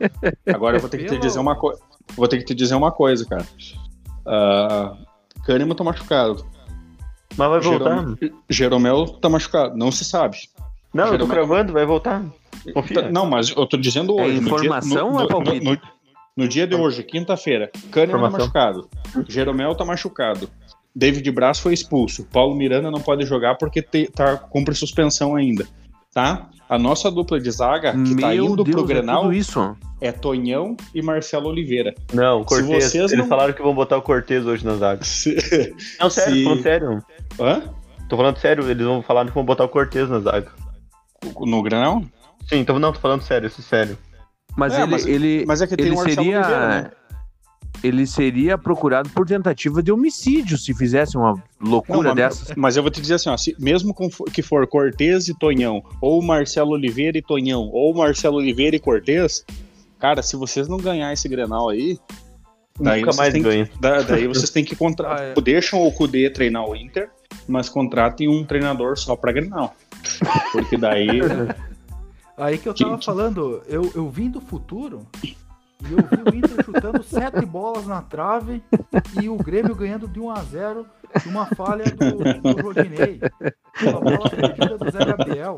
Agora 0.54 0.78
eu 0.78 0.82
vou 0.82 0.90
ter 0.90 0.98
que 1.00 1.06
te 1.06 1.18
dizer 1.18 1.40
uma 1.40 1.56
coisa. 1.56 1.80
Vou 2.16 2.28
ter 2.28 2.38
que 2.38 2.46
te 2.46 2.56
dizer 2.56 2.76
uma 2.76 2.92
coisa, 2.92 3.26
cara. 3.26 3.46
Uh, 4.26 4.98
Kahneman 5.46 5.76
tá 5.76 5.84
machucado. 5.84 6.46
Mas 7.38 7.50
vai 7.50 7.60
voltar? 7.62 7.96
Jerome- 7.98 8.34
Jeromel 8.50 9.08
tá 9.08 9.30
machucado. 9.30 9.78
Não 9.78 9.92
se 9.92 10.04
sabe. 10.06 10.38
Não, 10.94 11.06
eu 11.06 11.12
tô 11.12 11.26
Jeromel- 11.26 11.36
cravando, 11.38 11.74
vai 11.74 11.86
voltar. 11.86 12.24
Confia. 12.74 13.10
Não, 13.12 13.26
mas 13.26 13.50
eu 13.50 13.66
tô 13.66 13.78
dizendo 13.78 14.20
É 14.20 14.24
hoje. 14.26 14.40
no 14.42 14.46
dia- 14.48 14.56
informação 14.56 15.10
no, 15.12 15.16
ou 15.16 15.20
é 15.20 15.24
no- 15.24 15.30
palpite? 15.30 15.66
no- 15.66 15.78
no 16.38 16.48
dia 16.48 16.68
de 16.68 16.76
hoje, 16.76 17.04
quinta-feira, 17.04 17.72
Kahneman 17.92 18.22
tá 18.24 18.30
machucado. 18.38 18.90
Jeromel 19.28 19.76
tá 19.76 19.84
machucado. 19.86 20.50
David 20.96 21.30
Braz 21.32 21.60
foi 21.60 21.74
expulso. 21.74 22.26
Paulo 22.32 22.56
Miranda 22.56 22.92
não 22.92 23.00
pode 23.02 23.26
jogar 23.26 23.56
porque 23.56 23.82
te- 23.82 24.10
tá, 24.14 24.38
cumpre 24.38 24.76
suspensão 24.76 25.36
ainda. 25.36 25.66
Tá? 26.14 26.50
A 26.68 26.78
nossa 26.78 27.10
dupla 27.10 27.40
de 27.40 27.50
zaga 27.52 27.92
que 27.94 28.16
tá 28.16 28.30
Meu 28.30 28.46
indo 28.46 28.64
Deus, 28.64 28.76
pro 28.76 28.84
é 28.84 28.88
Grenal 28.88 29.22
tudo 29.24 29.34
isso. 29.34 29.78
é 30.02 30.12
Tonhão 30.12 30.76
e 30.94 31.02
Marcelo 31.02 31.48
Oliveira. 31.50 31.94
Não, 32.14 32.44
Cortez. 32.44 32.68
vocês 32.86 33.12
Eles 33.12 33.18
não- 33.24 33.28
falaram 33.28 33.54
que 33.54 33.62
vão 33.62 33.74
botar 33.74 33.98
o 33.98 34.02
Cortez 34.02 34.46
hoje 34.46 34.66
na 34.66 34.76
zaga. 34.76 35.04
Se- 35.06 35.74
Não, 36.00 36.10
sério, 36.10 36.34
Se- 36.34 36.44
tô 36.44 36.50
falando 36.50 36.64
sério. 36.64 37.04
Hã? 37.40 37.64
Tô 38.10 38.18
falando 38.18 38.38
sério, 38.38 38.70
eles 38.70 38.86
vão 38.86 39.02
falar 39.02 39.26
que 39.26 39.32
vão 39.34 39.46
botar 39.46 39.64
o 39.64 39.70
Cortez 39.70 40.10
na 40.10 40.20
zaga. 40.20 40.52
No 41.40 41.62
Grenal? 41.62 42.04
Sim, 42.50 42.66
tô, 42.66 42.78
não, 42.80 42.92
tô 42.92 43.00
falando 43.00 43.22
sério, 43.22 43.48
isso 43.48 43.62
é 43.62 43.64
sério. 43.64 43.98
Mas 44.58 44.74
É, 44.74 44.82
ele, 44.82 44.92
mas- 44.92 45.06
ele, 45.06 45.46
Mas 45.48 45.62
é 45.62 45.68
que 45.68 45.78
tem 45.78 45.86
ele 45.86 45.96
Marcelo 45.96 46.16
seria. 46.16 46.38
Oliveira, 46.40 46.68
né? 46.68 46.92
Ele 47.84 48.06
seria 48.06 48.58
procurado 48.58 49.10
por 49.10 49.26
tentativa 49.26 49.82
de 49.82 49.92
homicídio 49.92 50.58
se 50.58 50.74
fizesse 50.74 51.18
uma 51.18 51.34
loucura 51.60 51.98
Não, 51.98 52.04
mas- 52.10 52.16
dessas. 52.16 52.56
Mas 52.56 52.78
eu 52.78 52.84
vou 52.84 52.92
te 52.92 53.02
dizer 53.02 53.16
assim, 53.16 53.30
ó, 53.30 53.38
se- 53.38 53.56
mesmo 53.60 53.94
com 53.94 54.08
que 54.32 54.42
for 54.44 54.68
Cortez 54.68 55.28
e 55.28 55.34
Tonhão, 55.38 55.84
ou 56.00 56.22
Marcelo 56.22 56.72
Oliveira 56.72 57.18
e 57.18 57.22
Tonhão, 57.22 57.70
ou 57.74 57.94
Marcelo 57.94 58.38
Oliveira 58.38 58.76
e 58.76 58.80
Cortez, 58.80 59.44
cara, 60.00 60.22
se 60.22 60.36
vocês 60.36 60.68
não 60.68 60.78
ganhar 60.78 61.12
esse 61.12 61.28
Grenal 61.28 61.70
aí, 61.70 61.98
daí 62.80 63.00
Nunca 63.02 63.12
vocês 63.14 63.18
mais 63.18 63.34
têm 63.34 63.42
que- 63.42 63.50
ganha. 63.50 63.70
da- 63.82 64.02
daí 64.04 64.28
vocês 64.28 64.50
têm 64.52 64.64
que 64.64 64.76
contratar. 64.76 65.20
Ah, 65.20 65.24
é. 65.36 65.42
Deixam 65.42 65.82
o 65.86 65.92
Kudê 65.92 66.30
treinar 66.30 66.64
o 66.70 66.76
Inter, 66.76 67.10
mas 67.48 67.68
contratem 67.68 68.28
um 68.28 68.44
treinador 68.44 68.96
só 68.98 69.16
pra 69.16 69.32
Grenal. 69.32 69.76
Porque 70.52 70.78
daí. 70.78 71.08
Aí 72.38 72.58
que 72.58 72.68
eu 72.68 72.74
tava 72.74 72.98
falando, 73.00 73.62
eu, 73.68 73.92
eu 73.94 74.10
vim 74.10 74.28
do 74.30 74.42
futuro 74.42 75.06
e 75.88 75.94
eu 75.94 75.98
vi 75.98 76.32
o 76.32 76.36
Inter 76.36 76.66
chutando 76.66 77.04
sete 77.04 77.46
bolas 77.46 77.86
na 77.86 78.02
trave 78.02 78.62
e 79.22 79.30
o 79.30 79.36
Grêmio 79.38 79.76
ganhando 79.76 80.08
de 80.08 80.20
1 80.20 80.30
a 80.30 80.42
0 80.44 80.86
de 81.22 81.30
uma 81.30 81.46
falha 81.48 81.84
do, 81.86 82.54
do 82.56 82.62
Rodinei. 82.62 83.20
Uma 83.82 84.00
bola 84.00 84.30
perdida 84.30 84.78
do 84.78 84.92
Zé 84.92 85.06
Gabriel. 85.06 85.56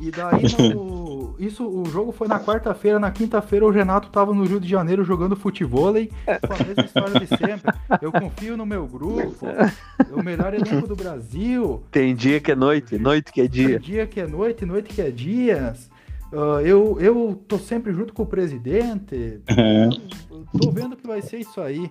E 0.00 0.10
daí 0.10 0.42
no, 0.74 1.34
isso, 1.38 1.66
o 1.66 1.84
jogo 1.86 2.12
foi 2.12 2.28
na 2.28 2.38
quarta-feira, 2.38 2.98
na 2.98 3.10
quinta-feira 3.10 3.66
o 3.66 3.70
Renato 3.70 4.08
tava 4.10 4.32
no 4.32 4.44
Rio 4.44 4.60
de 4.60 4.68
Janeiro 4.68 5.04
jogando 5.04 5.36
futevôlei 5.36 6.10
com 6.46 6.54
a 6.54 6.66
mesma 6.66 6.84
história 6.84 7.20
de 7.20 7.26
sempre. 7.26 7.72
Eu 8.00 8.12
confio 8.12 8.56
no 8.56 8.66
meu 8.66 8.86
grupo, 8.86 9.46
é 9.46 10.14
o 10.14 10.22
melhor 10.22 10.54
elenco 10.54 10.86
do 10.86 10.96
Brasil. 10.96 11.82
Tem 11.90 12.14
dia 12.14 12.40
que 12.40 12.52
é 12.52 12.56
noite, 12.56 12.98
noite 12.98 13.32
que 13.32 13.40
é 13.40 13.48
Dia. 13.48 13.68
dia. 13.68 13.78
dia 13.78 14.06
que 14.06 14.20
é 14.20 14.26
noite, 14.26 14.64
noite 14.64 14.94
que 14.94 15.00
é 15.00 15.10
dias. 15.10 15.90
Ah, 16.32 16.60
eu, 16.62 16.98
eu 17.00 17.34
tô 17.48 17.58
sempre 17.58 17.92
junto 17.92 18.12
com 18.12 18.22
o 18.22 18.26
presidente. 18.26 19.40
Eu 19.46 20.60
Tô 20.60 20.70
vendo 20.70 20.96
que 20.96 21.06
vai 21.06 21.22
ser 21.22 21.38
isso 21.38 21.60
aí. 21.60 21.90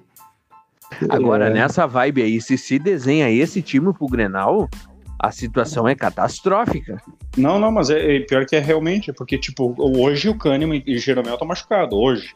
Agora, 1.10 1.48
É. 1.48 1.54
nessa 1.54 1.86
vibe 1.86 2.22
aí, 2.22 2.40
se 2.42 2.58
se 2.58 2.80
desenha 2.80 3.30
esse 3.30 3.62
time 3.62 3.92
pro 3.94 4.08
Grenal, 4.08 4.70
a 5.20 5.32
situação 5.32 5.88
é 5.88 5.94
catastrófica. 5.96 7.02
Não, 7.36 7.60
não, 7.60 7.72
mas 7.72 7.90
é, 7.90 8.16
é 8.18 8.20
pior 8.22 8.46
que 8.46 8.56
é 8.56 8.60
realmente, 8.60 9.12
porque, 9.12 9.38
tipo, 9.38 9.76
hoje 9.78 10.30
o 10.30 10.38
Kahneman 10.38 10.82
e 10.86 10.96
o 10.96 11.00
Jeromel 11.00 11.38
tá 11.38 11.44
machucado, 11.46 11.98
hoje. 11.98 12.34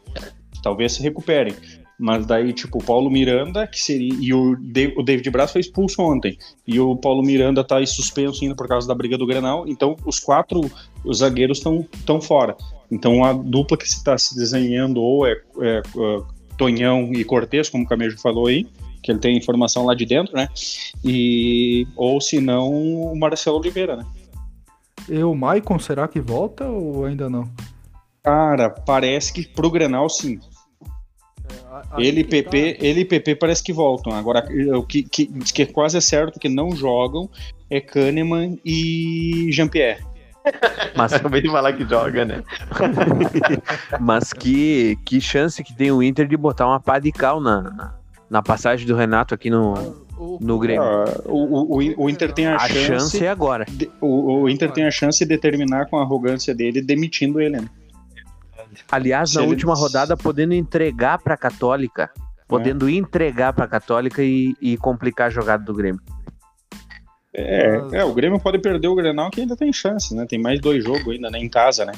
Talvez 0.62 0.94
se 0.94 1.02
recuperem. 1.02 1.56
Mas 2.02 2.26
daí, 2.26 2.52
tipo, 2.52 2.80
o 2.80 2.84
Paulo 2.84 3.12
Miranda, 3.12 3.68
que 3.68 3.80
seria. 3.80 4.12
E 4.20 4.34
o, 4.34 4.56
Da- 4.60 4.92
o 4.98 5.04
David 5.04 5.30
Braz 5.30 5.52
foi 5.52 5.62
expulso 5.62 6.02
ontem. 6.02 6.36
E 6.68 6.80
o 6.80 6.96
Paulo 6.96 7.22
Miranda 7.22 7.64
tá 7.64 7.78
aí 7.78 7.86
suspenso 7.86 8.44
ainda 8.44 8.56
por 8.56 8.68
causa 8.68 8.88
da 8.88 8.96
briga 8.96 9.20
do 9.20 9.28
Grenal. 9.28 9.68
Então, 9.68 9.96
os 10.04 10.20
quatro 10.20 10.62
os 11.06 11.20
zagueiros 11.20 11.60
estão 11.60 11.88
tão 12.04 12.20
fora. 12.20 12.58
Então, 12.92 13.24
a 13.24 13.34
dupla 13.34 13.78
que 13.78 13.88
se 13.88 13.98
está 13.98 14.18
se 14.18 14.36
desenhando 14.36 15.00
ou 15.00 15.28
é, 15.28 15.34
é, 15.60 15.78
é, 15.78 15.82
Tonhão 16.58 17.12
e 17.14 17.24
Cortez, 17.24 17.70
como 17.70 17.84
o 17.84 17.88
Camejo 17.88 18.18
falou 18.20 18.48
aí, 18.48 18.68
que 19.04 19.12
ele 19.12 19.20
tem 19.20 19.38
informação 19.38 19.86
lá 19.86 19.94
de 19.94 20.06
dentro, 20.08 20.36
né? 20.36 20.48
E, 21.06 21.88
ou 21.96 22.20
se 22.20 22.42
não, 22.42 22.70
o 22.72 23.16
Marcelo 23.16 23.58
Oliveira, 23.60 23.96
né? 23.96 24.06
E 25.08 25.24
o 25.24 25.36
Maicon, 25.36 25.78
será 25.78 26.08
que 26.08 26.20
volta 26.20 26.68
ou 26.68 27.06
ainda 27.06 27.30
não? 27.30 27.48
Cara, 28.24 28.70
parece 28.72 29.34
que 29.34 29.48
pro 29.48 29.70
Grenal 29.72 30.10
sim. 30.10 30.40
Ele 31.98 32.22
e 32.22 32.24
PP, 32.24 32.74
tá. 32.74 32.86
ele 32.86 33.02
e 33.02 33.06
PP 33.06 33.36
parece 33.36 33.64
que 33.64 33.72
voltam. 33.74 34.14
Agora, 34.14 34.46
o 34.78 34.84
que, 34.84 35.04
que, 35.04 35.26
que 35.28 35.62
é 35.64 35.66
quase 35.66 36.02
certo 36.02 36.40
que 36.40 36.50
não 36.50 36.76
jogam 36.76 37.30
é 37.70 37.80
Kahneman 37.80 38.60
e 38.66 39.48
Jean-Pierre. 39.52 40.04
Mas, 40.96 41.14
Acabei 41.14 41.42
de 41.42 41.50
falar 41.50 41.74
que 41.74 41.86
joga, 41.86 42.26
né? 42.26 42.44
mas 44.00 44.34
que, 44.34 44.98
que 45.06 45.22
chance 45.22 45.64
que 45.64 45.74
tem 45.74 45.92
o 45.92 46.02
Inter 46.02 46.28
de 46.28 46.36
botar 46.36 46.68
uma 46.68 46.80
pá 46.80 47.00
de 47.00 47.12
cal 47.12 47.40
na, 47.40 47.94
na 48.30 48.42
passagem 48.42 48.86
do 48.88 48.96
Renato 48.96 49.34
aqui 49.34 49.50
no, 49.50 49.74
O- 50.18 50.38
no 50.42 50.58
Grêmio. 50.60 50.82
Ah, 50.84 51.06
o, 51.26 51.76
o, 51.76 51.78
o- 51.80 52.04
o 52.06 52.10
Inter 52.10 52.34
tem 52.34 52.48
a, 52.48 52.56
A 52.56 52.68
chance. 52.68 52.86
chance 52.86 53.24
é 53.26 53.30
agora. 53.30 53.66
de- 53.70 53.90
o, 54.02 54.42
o 54.42 54.50
Inter 54.50 54.72
tem 54.72 54.86
a 54.86 54.92
chance 54.92 55.24
de 55.26 55.38
terminar 55.38 55.88
com 55.88 55.98
a 55.98 56.02
arrogância 56.02 56.54
dele 56.56 56.82
demitindo 56.82 57.40
ele. 57.40 57.60
Né? 57.60 57.70
Aliás, 58.92 59.32
Se 59.32 59.36
na 59.38 59.44
ele- 59.44 59.52
última 59.52 59.74
rodada, 59.76 60.16
podendo 60.18 60.54
entregar 60.54 61.18
pra 61.20 61.38
Católica. 61.38 62.10
Podendo 62.48 62.90
entregar 62.90 63.54
pra 63.54 63.66
Católica 63.68 64.22
e, 64.22 64.54
e 64.62 64.76
complicar 64.78 65.28
a 65.28 65.30
jogada 65.30 65.64
do 65.64 65.74
Grêmio. 65.74 66.02
É, 67.34 67.80
é, 67.94 68.04
o 68.04 68.14
Grêmio 68.14 68.38
pode 68.42 68.60
perder 68.60 68.90
o 68.90 68.96
Grenal 68.96 69.32
que 69.32 69.40
ainda 69.40 69.56
tem 69.56 69.72
chance, 69.72 70.14
né? 70.14 70.26
Tem 70.28 70.38
mais 70.38 70.60
dois 70.60 70.84
jogos 70.84 71.08
ainda, 71.08 71.30
né? 71.30 71.40
Em 71.40 71.48
casa, 71.48 71.86
né? 71.86 71.94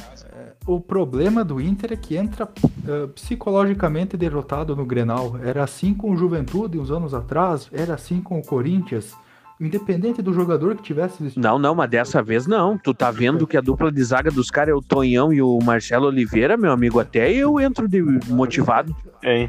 O 0.68 0.80
problema 0.80 1.44
do 1.44 1.60
Inter 1.60 1.94
é 1.94 1.96
que 1.96 2.16
entra 2.16 2.48
eh, 2.88 3.08
psicologicamente 3.16 4.16
derrotado 4.16 4.76
no 4.76 4.86
Grenal. 4.86 5.38
Era 5.44 5.64
assim 5.64 5.94
com 5.94 6.12
o 6.12 6.16
Juventude 6.16 6.78
uns 6.78 6.92
anos 6.92 7.16
atrás, 7.16 7.68
era 7.74 7.96
assim 7.96 8.22
com 8.22 8.38
o 8.38 8.46
Corinthians. 8.46 9.14
Independente 9.60 10.22
do 10.22 10.34
jogador 10.34 10.76
que 10.76 10.82
tivesse 10.82 11.22
vestido. 11.22 11.42
Não, 11.42 11.60
não, 11.60 11.76
mas 11.76 11.90
dessa 11.90 12.22
vez 12.22 12.48
não. 12.48 12.78
Tu 12.78 12.94
tá 12.94 13.12
vendo 13.12 13.46
que 13.46 13.56
a 13.56 13.62
dupla 13.62 13.92
de 13.92 14.04
zaga 14.04 14.32
dos 14.32 14.50
caras 14.50 14.72
é 14.72 14.76
o 14.76 14.82
Tonhão 14.82 15.32
e 15.32 15.42
o 15.42 15.60
Marcelo 15.64 16.08
Oliveira, 16.08 16.58
meu 16.58 16.72
amigo. 16.72 17.00
Até 17.00 17.32
eu 17.32 17.60
entro 17.60 17.88
de 17.88 18.02
motivado. 18.28 18.96
É, 19.24 19.48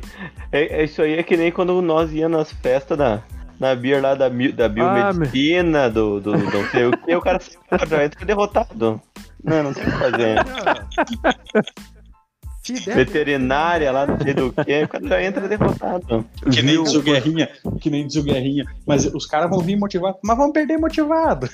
é, 0.53 0.81
é 0.81 0.85
isso 0.85 1.03
aí 1.03 1.15
é 1.15 1.23
que 1.23 1.37
nem 1.37 1.51
quando 1.51 1.81
nós 1.81 2.13
ia 2.13 2.29
nas 2.29 2.53
festas 2.53 2.97
da, 2.97 3.23
da 3.59 3.75
Beer 3.75 4.03
lá 4.03 4.15
da, 4.15 4.29
da 4.29 4.69
biomedicina, 4.69 5.91
do, 5.91 6.21
do 6.21 6.33
não 6.33 6.71
sei 6.71 6.87
o 6.87 6.97
que, 6.97 7.15
o 7.17 7.21
cara 7.21 7.41
já 7.89 8.05
entra 8.05 8.25
derrotado. 8.25 9.01
Não, 9.43 9.63
não 9.63 9.73
tem 9.75 9.83
o 9.83 9.87
que 9.87 9.99
fazer. 9.99 10.37
Veterinária 12.73 13.93
lá, 13.93 14.07
não 14.07 14.19
sei 14.19 14.33
do 14.33 14.53
que, 14.53 14.83
o 14.83 14.89
cara 14.89 15.09
já 15.09 15.23
entra 15.23 15.49
derrotado. 15.49 16.25
Que 16.51 16.63
nem 16.63 16.83
diz 16.83 16.95
o 16.95 17.03
Guerrinha, 17.03 17.49
que 17.81 17.91
nem 17.91 18.07
diz 18.07 18.17
o 18.17 18.23
Guerrinha. 18.23 18.65
Mas 18.87 19.05
os 19.07 19.27
caras 19.27 19.51
vão 19.51 19.61
vir 19.61 19.77
motivados, 19.77 20.19
mas 20.25 20.37
vão 20.37 20.51
perder 20.51 20.79
motivado. 20.79 21.49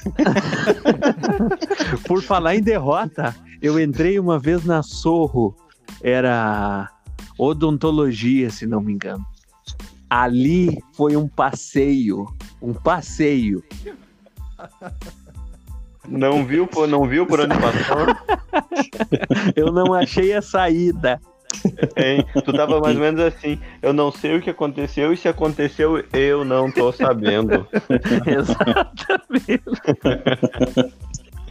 Por 2.06 2.22
falar 2.22 2.54
em 2.54 2.62
derrota, 2.62 3.34
eu 3.60 3.80
entrei 3.80 4.18
uma 4.20 4.38
vez 4.38 4.64
na 4.64 4.82
Sorro. 4.82 5.56
Era 6.02 6.88
odontologia, 7.36 8.48
se 8.50 8.66
não 8.66 8.80
me 8.80 8.92
engano. 8.92 9.24
Ali 10.08 10.78
foi 10.92 11.16
um 11.16 11.26
passeio. 11.26 12.26
Um 12.62 12.72
passeio. 12.72 13.64
Não 16.10 16.44
viu, 16.44 16.66
pô, 16.66 16.86
não 16.86 17.06
viu 17.06 17.24
por 17.24 17.40
onde 17.40 17.56
passou? 17.56 18.06
Eu 19.54 19.72
não 19.72 19.94
achei 19.94 20.32
a 20.32 20.42
saída. 20.42 21.20
Hein? 21.96 22.24
Tu 22.44 22.52
tava 22.52 22.80
mais 22.80 22.96
ou 22.96 23.02
menos 23.02 23.20
assim. 23.20 23.58
Eu 23.80 23.92
não 23.92 24.10
sei 24.10 24.36
o 24.36 24.42
que 24.42 24.50
aconteceu 24.50 25.12
e 25.12 25.16
se 25.16 25.28
aconteceu, 25.28 26.04
eu 26.12 26.44
não 26.44 26.70
tô 26.70 26.92
sabendo. 26.92 27.66
Exatamente. 28.26 29.62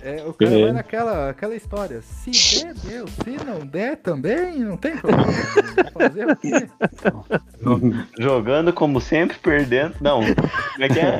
É, 0.02 0.24
o 0.26 0.34
cara 0.34 0.52
É. 0.52 0.64
vai 0.64 0.72
naquela 0.72 1.30
aquela 1.30 1.56
história. 1.56 2.02
Se 2.02 2.64
der, 2.64 2.74
deu. 2.76 3.08
Se 3.08 3.46
não 3.46 3.60
der, 3.66 3.98
também 3.98 4.60
não 4.60 4.78
tem 4.78 4.98
problema. 4.98 5.32
Fazer 5.94 6.28
o 6.28 6.36
quê? 6.36 6.70
Jogando 8.20 8.72
como 8.74 9.00
sempre, 9.02 9.38
perdendo. 9.38 9.96
Não. 10.02 10.22
Como 10.22 10.84
é 10.84 10.90
que 10.90 11.00
é? 11.00 11.20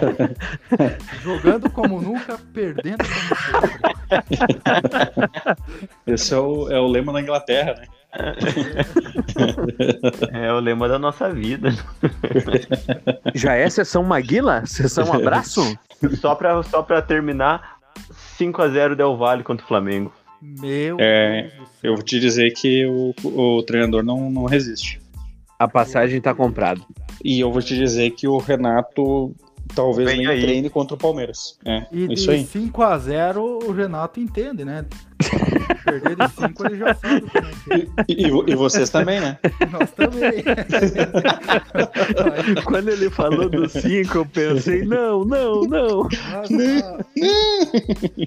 Jogando 1.22 1.70
como 1.70 2.02
nunca, 2.02 2.38
perdendo 2.54 2.98
como 3.04 3.36
sempre. 3.42 3.80
Esse 6.08 6.34
é 6.34 6.38
o, 6.38 6.72
é 6.72 6.80
o 6.80 6.88
lema 6.88 7.14
da 7.14 7.22
Inglaterra, 7.22 7.76
né? 7.76 7.88
É 10.34 10.52
o 10.52 10.60
lema 10.60 10.88
da 10.88 10.98
nossa 10.98 11.30
vida. 11.32 11.70
Já 13.36 13.54
é 13.56 13.70
sessão 13.70 14.04
Maguila? 14.04 14.66
Sessão 14.66 15.14
abraço? 15.14 15.78
Só 16.20 16.34
pra, 16.34 16.64
só 16.64 16.82
pra 16.82 17.02
terminar, 17.02 17.79
5x0 18.40 18.96
Del 18.96 19.16
Valle 19.18 19.44
contra 19.44 19.64
o 19.66 19.68
Flamengo. 19.68 20.12
Meu 20.42 20.98
É, 21.00 21.44
Deus. 21.56 21.70
Eu 21.84 21.96
vou 21.96 22.04
te 22.04 22.20
dizer 22.20 22.52
que 22.52 22.86
o, 22.86 23.14
o 23.24 23.64
treinador 23.64 24.04
não, 24.04 24.30
não 24.32 24.46
resiste. 24.46 25.02
A 25.58 25.68
passagem 25.68 26.22
tá 26.22 26.34
comprada. 26.34 26.80
E 27.24 27.40
eu 27.40 27.52
vou 27.52 27.62
te 27.62 27.76
dizer 27.76 28.12
que 28.12 28.28
o 28.28 28.38
Renato 28.38 29.36
talvez 29.76 30.08
Vem 30.08 30.20
nem 30.20 30.28
aí. 30.28 30.42
treine 30.42 30.70
contra 30.70 30.96
o 30.96 30.98
Palmeiras. 30.98 31.60
É, 31.66 31.86
E 31.92 32.14
isso 32.14 32.26
de 32.26 32.32
aí. 32.32 32.44
5x0 32.46 33.38
o 33.68 33.72
Renato 33.74 34.20
entende, 34.22 34.64
né? 34.64 34.86
Perder 35.84 36.16
de 36.16 36.28
5 36.32 36.66
ele 36.68 36.78
já 36.78 36.94
sabe 36.96 37.22
como 37.22 37.48
é 37.48 37.52
que 37.52 37.74
é. 37.74 37.88
E, 38.08 38.28
e 38.28 38.52
e 38.52 38.56
vocês 38.56 38.90
também, 38.90 39.20
né? 39.20 39.38
Nós 39.72 39.92
também. 39.92 40.44
Quando 42.66 42.90
ele 42.90 43.10
falou 43.10 43.50
do 43.50 43.68
5, 43.68 44.18
eu 44.18 44.26
pensei, 44.26 44.84
não, 44.84 45.24
não, 45.26 45.62
não. 45.62 46.08
Mas, 46.32 46.50
ah, 46.84 46.98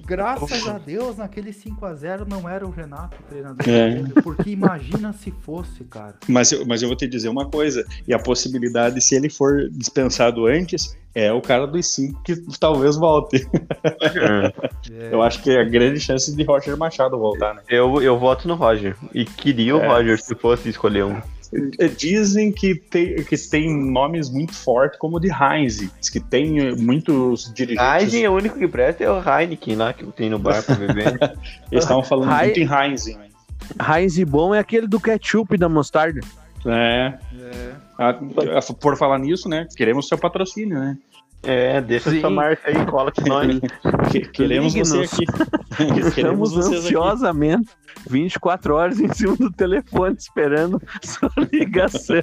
graças 0.05 0.67
a 0.67 0.77
Deus, 0.77 1.17
naquele 1.17 1.51
5x0 1.51 2.27
não 2.27 2.47
era 2.49 2.65
o 2.65 2.71
Renato 2.71 3.17
o 3.19 3.23
treinador. 3.29 3.67
É. 3.67 4.01
Porque 4.21 4.49
imagina 4.51 5.13
se 5.13 5.31
fosse, 5.31 5.83
cara. 5.85 6.15
Mas, 6.27 6.51
eu- 6.51 6.65
mas 6.65 6.81
eu 6.81 6.87
vou 6.87 6.97
te 6.97 7.07
dizer 7.07 7.29
uma 7.29 7.45
coisa. 7.49 7.85
E 8.07 8.13
a 8.13 8.19
possibilidade, 8.19 8.99
se 9.01 9.15
ele 9.15 9.29
for 9.29 9.69
dispensado 9.71 10.45
antes, 10.45 10.95
é 11.15 11.31
o 11.31 11.41
cara 11.41 11.67
dos 11.67 11.85
cinco 11.87 12.21
que 12.23 12.35
talvez 12.59 12.95
volte. 12.97 13.47
É, 13.83 15.09
Eu 15.11 15.21
acho 15.21 15.41
que 15.41 15.51
é 15.51 15.61
a 15.61 15.63
grande 15.63 15.99
chance 15.99 16.35
de 16.35 16.43
Roger 16.43 16.77
Machado 16.77 17.17
voltar, 17.17 17.53
né? 17.55 17.61
Eu, 17.69 18.01
eu 18.01 18.17
voto 18.17 18.47
no 18.47 18.55
Roger. 18.55 18.95
E 19.13 19.25
queria 19.25 19.75
o 19.75 19.81
É. 19.81 19.87
Roger 19.87 20.19
se 20.21 20.35
fosse 20.35 20.69
escolher 20.69 21.05
um. 21.05 21.21
Dizem 21.97 22.51
que 22.51 22.73
tem, 22.73 23.15
que 23.23 23.37
tem 23.37 23.71
nomes 23.91 24.27
muito 24.29 24.53
fortes, 24.53 24.97
como 24.97 25.17
o 25.17 25.19
de 25.19 25.29
Heinz. 25.29 25.87
Que 26.11 26.19
tem 26.19 26.75
muitos 26.75 27.53
dirigentes. 27.53 28.11
Heineken, 28.13 28.27
o 28.27 28.33
único 28.35 28.57
que 28.57 28.67
presta 28.67 29.03
é 29.03 29.09
o 29.11 29.21
Heineken 29.21 29.75
lá 29.75 29.93
que 29.93 30.03
tem 30.13 30.29
no 30.31 30.39
bar 30.39 30.63
pra 30.63 30.73
beber. 30.75 31.13
Eles 31.71 31.83
estavam 31.83 32.03
falando 32.03 32.31
Hei- 32.31 32.45
muito 32.45 32.59
em 32.59 32.67
Heinz. 32.67 33.05
Heinz 33.79 34.17
bom 34.23 34.53
é 34.53 34.59
aquele 34.59 34.87
do 34.87 34.99
ketchup 34.99 35.55
da 35.57 35.69
mostarda. 35.69 36.19
É. 36.65 37.13
é. 37.39 37.71
Ah, 38.09 38.73
por 38.79 38.97
falar 38.97 39.19
nisso, 39.19 39.47
né? 39.47 39.67
Queremos 39.75 40.07
seu 40.07 40.17
patrocínio, 40.17 40.79
né? 40.79 40.97
É, 41.45 41.81
deixa 41.81 42.09
Sim. 42.09 42.21
sua 42.21 42.29
marca 42.29 42.61
aí, 42.69 42.85
cola 42.85 43.11
com 43.11 43.21
nós. 43.27 43.59
Que- 44.11 44.21
Queremos 44.21 44.73
você 44.73 44.99
aqui. 45.01 45.25
Estamos 45.99 46.53
vocês 46.53 46.67
aqui. 46.85 46.85
ansiosamente 46.85 47.69
24 48.09 48.75
horas 48.75 48.99
em 48.99 49.11
cima 49.13 49.35
do 49.35 49.51
telefone 49.51 50.15
esperando 50.17 50.81
sua 51.01 51.29
ligação. 51.51 52.15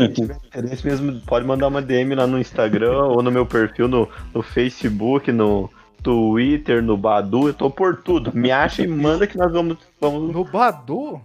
Interesse 0.00 0.86
mesmo, 0.86 1.20
pode 1.26 1.46
mandar 1.46 1.68
uma 1.68 1.82
DM 1.82 2.14
lá 2.14 2.26
no 2.26 2.38
Instagram 2.38 3.04
ou 3.04 3.22
no 3.22 3.30
meu 3.30 3.44
perfil 3.44 3.88
no, 3.88 4.08
no 4.32 4.42
Facebook, 4.42 5.30
no 5.30 5.70
Twitter, 6.02 6.82
no 6.82 6.96
Badu, 6.96 7.48
eu 7.48 7.54
tô 7.54 7.70
por 7.70 7.96
tudo. 7.96 8.30
Me 8.34 8.50
acha 8.50 8.82
e 8.82 8.86
manda 8.86 9.26
que 9.26 9.36
nós 9.36 9.52
vamos. 9.52 9.78
vamos... 10.00 10.32
No 10.32 10.44
Badu, 10.44 11.20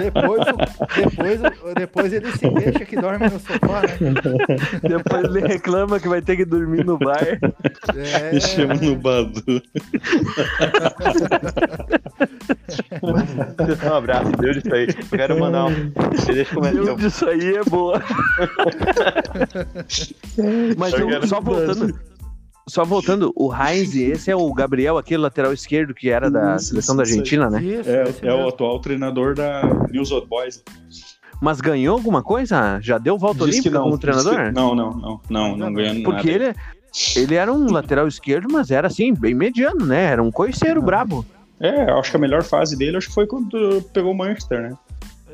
depois, 0.00 0.40
depois, 0.96 1.40
depois 1.74 2.12
ele 2.12 2.30
se 2.32 2.48
deixa 2.50 2.84
que 2.84 2.96
dorme 2.96 3.28
no 3.28 3.40
sofá, 3.40 3.82
né? 3.82 3.96
Depois 4.82 5.24
ele 5.24 5.40
reclama 5.46 5.98
que 5.98 6.08
vai 6.08 6.22
ter 6.22 6.36
que 6.36 6.44
dormir 6.44 6.84
no 6.84 6.96
bar. 6.98 7.20
É, 7.96 8.32
Me 8.32 8.40
chama 8.40 8.74
no 8.74 8.94
Badu. 8.96 9.62
Um 13.84 13.94
abraço, 13.94 14.30
Deus 14.32 14.58
isso 14.58 14.72
aí. 14.74 14.86
Eu 14.86 15.18
quero 15.18 15.40
mandar 15.40 15.66
um. 15.66 15.92
Deixa 16.10 16.32
eu 16.32 16.46
começar. 16.54 16.84
Deus 16.84 16.96
disso 16.96 17.28
aí 17.28 17.56
é 17.56 17.64
boa. 17.64 18.00
Mas 20.76 20.92
Eu 20.92 21.26
só 21.26 21.40
voltando. 21.40 21.98
Só 22.68 22.84
voltando, 22.84 23.32
o 23.36 23.52
Heinz, 23.54 23.94
esse 23.96 24.30
é 24.30 24.36
o 24.36 24.52
Gabriel, 24.52 24.98
aquele 24.98 25.22
lateral 25.22 25.52
esquerdo 25.52 25.94
que 25.94 26.10
era 26.10 26.30
da 26.30 26.56
Isso, 26.56 26.66
seleção 26.66 26.96
da 26.96 27.02
isso 27.04 27.12
aí. 27.12 27.18
Argentina, 27.20 27.48
né? 27.50 27.62
Isso, 27.62 27.88
É, 27.90 28.28
é 28.28 28.34
o 28.34 28.48
atual 28.48 28.80
treinador 28.80 29.34
da 29.34 29.62
News 29.90 30.10
Old 30.10 30.26
Boys. 30.26 30.62
Mas 31.40 31.60
ganhou 31.60 31.96
alguma 31.96 32.22
coisa? 32.22 32.80
Já 32.80 32.98
deu 32.98 33.18
volta 33.18 33.44
Diz 33.44 33.54
olímpica 33.56 33.78
como 33.78 33.90
diz 33.90 34.00
que- 34.00 34.06
treinador? 34.22 34.52
Não, 34.52 34.74
não, 34.74 34.90
não, 34.90 35.20
não, 35.28 35.56
não 35.56 35.72
ganhou 35.72 36.02
Porque 36.02 36.32
nada. 36.38 36.44
ele, 36.44 36.54
ele 37.14 37.34
era 37.34 37.52
um 37.52 37.70
lateral 37.70 38.08
esquerdo, 38.08 38.48
mas 38.50 38.70
era 38.70 38.86
assim, 38.88 39.12
bem 39.14 39.34
mediano, 39.34 39.84
né? 39.86 40.04
Era 40.06 40.22
um 40.22 40.30
coiceiro 40.32 40.80
brabo. 40.82 41.24
É, 41.60 41.90
acho 41.92 42.10
que 42.10 42.16
a 42.16 42.20
melhor 42.20 42.42
fase 42.42 42.76
dele 42.76 42.96
acho 42.96 43.08
que 43.08 43.14
foi 43.14 43.26
quando 43.26 43.80
pegou 43.92 44.12
o 44.12 44.16
Manchester, 44.16 44.60
né? 44.62 44.76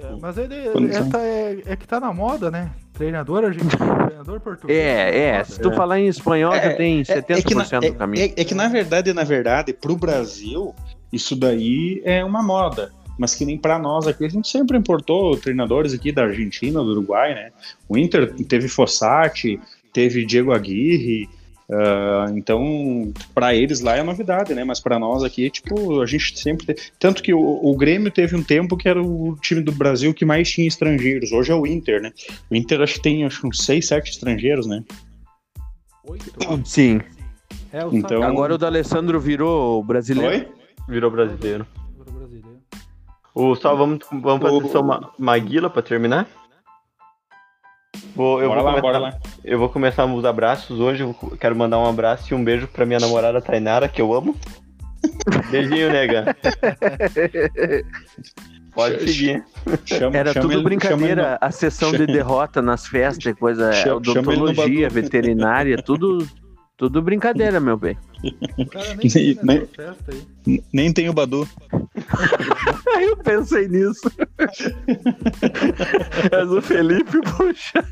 É, 0.03 0.17
Mas 0.21 0.37
ele 0.39 0.55
é, 0.55 0.93
são- 0.93 1.11
tá- 1.11 1.21
é- 1.23 1.63
é 1.67 1.77
que 1.77 1.87
tá 1.87 2.01
na 2.01 2.13
moda, 2.13 2.51
né? 2.51 2.71
Treinador 2.93 3.45
argentino, 3.45 3.71
treinador 4.07 4.41
português. 4.41 4.79
É, 4.79 5.19
é. 5.39 5.45
Se 5.45 5.61
tu 5.61 5.71
É. 5.71 5.77
falar 5.77 6.01
em 6.01 6.09
espanhol, 6.09 6.55
já 6.55 6.75
tem 6.75 7.03
70% 7.05 7.45
que 7.45 7.55
na, 7.55 7.65
do 7.81 7.95
caminho. 7.95 8.25
é- 8.37 8.41
é 8.41 8.45
que 8.45 8.55
na 8.55 8.69
verdade, 8.69 9.13
na 9.13 9.25
verdade, 9.25 9.73
pro 9.73 9.97
Brasil, 9.97 10.75
isso 11.13 11.37
daí 11.37 12.03
é 12.05 12.25
uma 12.25 12.43
moda. 12.43 12.91
Mas 13.19 13.35
que 13.35 13.45
nem 13.45 13.59
pra 13.59 13.79
nós 13.79 14.07
aqui, 14.07 14.25
a 14.25 14.29
gente 14.29 14.49
sempre 14.49 14.77
importou 14.77 15.37
treinadores 15.37 15.93
aqui 15.93 16.11
da 16.11 16.23
Argentina, 16.25 16.81
do 16.81 16.91
Uruguai, 16.93 17.35
né? 17.35 17.51
O 17.89 17.97
Inter 17.97 18.33
teve 18.49 18.69
Fossati, 18.69 19.61
teve 19.93 20.25
Diego 20.25 20.51
Aguirre, 20.53 21.29
Ah, 21.75 22.27
então, 22.35 23.13
para 23.35 23.55
eles 23.55 23.81
lá 23.81 23.97
é 23.97 24.03
novidade, 24.03 24.53
né? 24.55 24.63
Mas 24.63 24.79
para 24.79 24.99
nós 24.99 25.23
aqui, 25.25 25.49
tipo, 25.49 26.03
a 26.03 26.07
gente 26.07 26.39
sempre. 26.39 26.67
Te... 26.75 26.93
Tanto 26.99 27.23
que 27.23 27.33
o, 27.33 27.41
o, 27.41 27.75
Grêmio 27.77 28.11
teve 28.11 28.37
um 28.37 28.43
tempo 28.43 28.77
que 28.77 28.89
era 28.89 29.03
o 29.03 29.37
time 29.41 29.63
do 29.63 29.73
Brasil 29.73 30.13
que 30.13 30.25
mais 30.25 30.51
tinha 30.51 30.69
estrangeiros. 30.69 31.33
Hoje 31.33 31.51
é 31.51 31.55
o 31.55 31.67
Inter, 31.67 32.03
né? 32.03 32.13
O 32.51 32.55
Inter 32.55 32.83
acho 32.83 32.95
que 32.95 33.03
tem 33.03 33.25
acho, 33.25 33.47
uns 33.47 33.65
6, 33.65 33.87
7 33.87 34.11
estrangeiros, 34.11 34.67
né? 34.67 34.85
Oito. 36.05 36.33
Sim. 36.67 37.01
É, 37.73 37.85
o 37.87 37.95
Então- 37.95 38.23
Agora 38.23 38.55
o 38.55 38.59
D'Alessandro 38.59 39.19
virou 39.19 39.83
brasileiro. 39.83 40.31
Oi? 40.31 40.49
Virou 40.89 41.11
brasileiro. 41.11 41.67
Sagrado 41.97 42.19
brasileiro. 42.19 42.59
O, 43.35 43.55
só 43.55 43.75
vamos, 43.75 44.01
vamos 44.11 44.43
fazer 44.43 44.67
O- 44.67 44.69
só 44.69 44.81
uma 44.83 45.11
Maguila 45.19 45.71
pra 45.71 45.81
terminar? 45.81 46.29
Vou, 48.15 48.43
eu, 48.43 48.49
bora 48.49 48.61
vou 48.61 48.71
lá, 48.71 48.81
começar, 48.81 48.81
bora 48.81 48.99
lá. 48.99 49.19
eu 49.45 49.59
vou 49.59 49.69
começar 49.69 50.07
os 50.07 50.25
abraços 50.25 50.81
hoje. 50.81 51.03
Eu 51.03 51.15
quero 51.39 51.57
mandar 51.57 51.79
um 51.79 51.87
abraço 51.87 52.33
e 52.33 52.37
um 52.37 52.43
beijo 52.45 52.67
pra 52.69 52.85
minha 52.87 52.99
namorada 52.99 53.41
Tainara, 53.41 53.89
que 53.89 54.01
eu 54.01 54.13
amo. 54.13 54.37
Beijinho, 55.51 55.91
nega. 55.91 56.37
Pode 58.75 59.01
seguir. 59.01 59.45
Chama- 59.85 60.17
Era 60.17 60.33
chama 60.33 60.43
tudo 60.43 60.53
ele- 60.53 60.81
chama 60.81 60.97
brincadeira, 60.97 61.39
a 61.41 61.51
sessão 61.51 61.93
de 61.93 62.07
derrota 62.07 62.63
nas 62.63 62.87
festas, 62.87 63.35
coisa, 63.39 63.73
Chama- 63.73 64.03
chama 64.05 64.35
no 64.35 64.43
odontologia, 64.45 64.89
veterinária, 64.89 65.77
tudo, 65.83 66.27
tudo 66.83 67.01
brincadeira, 67.01 67.61
meu 67.61 67.77
bem. 67.77 67.97
O 68.59 68.67
cara 68.67 68.95
nem 68.97 69.09
tem 69.09 69.39
Nem- 69.45 69.61
nessa 69.61 69.67
festa 69.73 70.05
aí. 70.11 70.23
ele- 70.49 70.65
Nem 70.73 70.93
tem 70.93 71.09
o 71.09 71.13
Badu. 71.13 71.49
Eu 73.01 73.17
pensei 73.19 73.69
nisso. 73.69 74.11
Mas 76.33 76.51
o 76.51 76.61
Felipe, 76.61 77.21
puxa. 77.21 77.85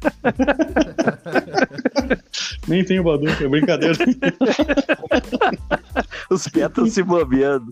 Nem 2.66 2.84
tem 2.84 2.98
o 2.98 3.04
Badu, 3.04 3.28
é 3.28 3.46
brincadeira. 3.48 3.94
Os 6.28 6.48
pés 6.48 6.66
estão 6.66 6.86
se 6.86 7.02
bobeando. 7.04 7.70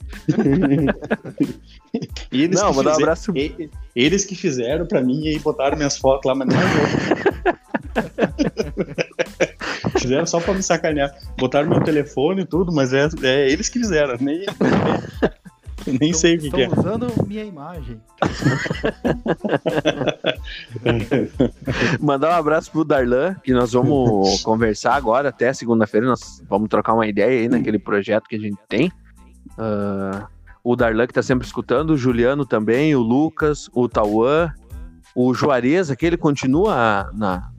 E 2.31 2.43
eles 2.45 2.61
Não, 2.61 2.71
que 2.71 2.77
mandar 2.77 2.93
um 2.93 2.97
abraço. 2.97 3.33
e- 3.37 3.69
Eles 3.97 4.25
que 4.25 4.37
fizeram 4.37 4.87
pra 4.87 5.01
mim 5.03 5.27
e 5.27 5.37
botaram 5.41 5.77
minhas 5.77 5.97
fotos 5.99 6.27
lá, 6.29 6.35
mas 6.37 6.47
não. 6.49 6.57
Fizeram 10.01 10.27
só 10.27 10.41
pra 10.41 10.55
me 10.55 10.63
sacanear. 10.63 11.15
Botaram 11.39 11.69
meu 11.69 11.83
telefone 11.83 12.43
e 12.43 12.47
tudo, 12.47 12.73
mas 12.73 12.93
é, 12.93 13.09
é 13.23 13.51
eles 13.51 13.69
que 13.69 13.79
fizeram. 13.79 14.17
Nem, 14.21 14.47
nem 16.01 16.13
sei 16.13 16.37
o 16.37 16.41
que, 16.41 16.51
que 16.51 16.63
é. 16.63 16.67
Estão 16.67 16.79
usando 16.79 17.27
minha 17.27 17.45
imagem. 17.45 18.01
Mandar 22.01 22.31
um 22.31 22.39
abraço 22.39 22.71
pro 22.71 22.85
Darlan, 22.85 23.35
que 23.43 23.53
nós 23.53 23.73
vamos 23.73 24.43
conversar 24.43 24.95
agora, 24.95 25.29
até 25.31 25.53
segunda-feira, 25.53 26.07
nós 26.07 26.43
vamos 26.49 26.69
trocar 26.69 26.95
uma 26.95 27.07
ideia 27.07 27.41
aí 27.41 27.49
naquele 27.49 27.79
projeto 27.79 28.29
que 28.29 28.37
a 28.37 28.41
gente 28.41 28.59
tem. 28.69 28.93
Ah, 29.57 30.27
o 30.63 30.77
Darlan 30.77 31.07
que 31.07 31.15
tá 31.15 31.23
sempre 31.23 31.47
escutando, 31.47 31.91
o 31.91 31.97
Juliano 31.97 32.45
também, 32.45 32.95
o 32.95 33.01
Lucas, 33.01 33.71
o 33.73 33.89
Tauan, 33.89 34.53
o 35.15 35.33
Juarez, 35.33 35.91
aquele 35.91 36.17
continua 36.17 37.11
na 37.15 37.51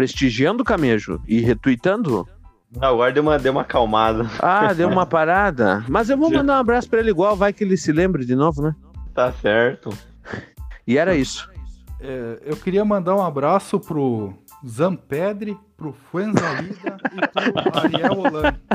prestigiando 0.00 0.62
o 0.62 0.64
Camejo 0.64 1.20
e 1.28 1.40
retweetando. 1.40 2.26
Agora 2.80 3.12
deu 3.12 3.22
uma, 3.22 3.38
deu 3.38 3.52
uma 3.52 3.60
acalmada. 3.62 4.30
Ah, 4.38 4.72
deu 4.72 4.88
uma 4.88 5.04
parada. 5.04 5.84
Mas 5.88 6.08
eu 6.08 6.16
vou 6.16 6.30
mandar 6.30 6.56
um 6.56 6.60
abraço 6.60 6.88
pra 6.88 7.00
ele 7.00 7.10
igual, 7.10 7.36
vai 7.36 7.52
que 7.52 7.62
ele 7.62 7.76
se 7.76 7.92
lembre 7.92 8.24
de 8.24 8.34
novo, 8.34 8.62
né? 8.62 8.74
Tá 9.14 9.30
certo. 9.32 9.90
E 10.86 10.96
era 10.96 11.14
isso. 11.14 11.50
É, 12.00 12.38
eu 12.46 12.56
queria 12.56 12.82
mandar 12.84 13.14
um 13.14 13.22
abraço 13.22 13.78
pro 13.78 14.32
Zampedre, 14.66 15.54
pro 15.76 15.92
Fuenzalida 16.10 16.96
e 17.12 17.28
pro 17.28 17.78
Ariel 17.78 18.18
Holanda. 18.18 18.58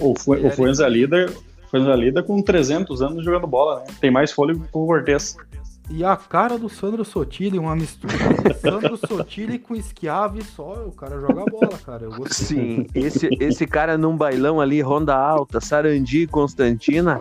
O, 0.00 0.14
Fu- 0.18 0.34
o 0.34 0.50
Fuenza 0.50 0.88
Lida, 0.88 1.26
Fuenza 1.70 1.94
Lida 1.94 2.22
com 2.22 2.42
300 2.42 3.00
anos 3.00 3.24
jogando 3.24 3.46
bola, 3.46 3.80
né? 3.80 3.86
Tem 4.00 4.10
mais 4.10 4.32
fôlego 4.32 4.60
que 4.60 4.68
o 4.72 4.86
Cortez. 4.86 5.36
E 5.94 6.02
a 6.02 6.16
cara 6.16 6.58
do 6.58 6.70
Sandro 6.70 7.04
Sotile, 7.04 7.58
uma 7.58 7.76
mistura 7.76 8.14
Sandro 8.58 8.96
Sotile 8.96 9.58
com 9.58 9.74
Schiavi 9.74 10.42
só, 10.42 10.86
o 10.86 10.92
cara 10.92 11.20
joga 11.20 11.44
bola, 11.44 11.78
cara. 11.84 12.08
Sim, 12.30 12.86
esse, 12.94 13.28
esse 13.38 13.66
cara 13.66 13.98
num 13.98 14.16
bailão 14.16 14.58
ali, 14.58 14.80
Ronda 14.80 15.14
Alta, 15.14 15.60
Sarandi, 15.60 16.26
Constantina, 16.26 17.20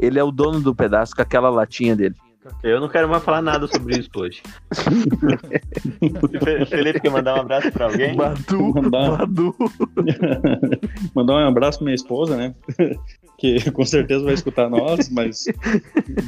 ele 0.00 0.20
é 0.20 0.24
o 0.24 0.30
dono 0.30 0.60
do 0.60 0.72
pedaço 0.72 1.16
com 1.16 1.22
aquela 1.22 1.50
latinha 1.50 1.96
dele. 1.96 2.14
Eu 2.62 2.80
não 2.80 2.88
quero 2.88 3.08
mais 3.08 3.22
falar 3.22 3.40
nada 3.42 3.66
sobre 3.68 3.98
isso 3.98 4.10
hoje. 4.16 4.42
Fe- 6.44 6.66
Felipe 6.66 7.00
quer 7.00 7.10
mandar 7.10 7.36
um 7.36 7.40
abraço 7.42 7.70
pra 7.70 7.86
alguém? 7.86 8.16
Badu, 8.16 8.74
Mandar. 8.74 9.18
Badu. 9.18 9.54
Mandar 11.14 11.34
um 11.34 11.48
abraço 11.48 11.78
pra 11.78 11.84
minha 11.84 11.94
esposa, 11.94 12.36
né? 12.36 12.54
Que 13.38 13.70
com 13.72 13.84
certeza 13.84 14.24
vai 14.24 14.34
escutar 14.34 14.68
nós, 14.70 15.08
mas 15.08 15.44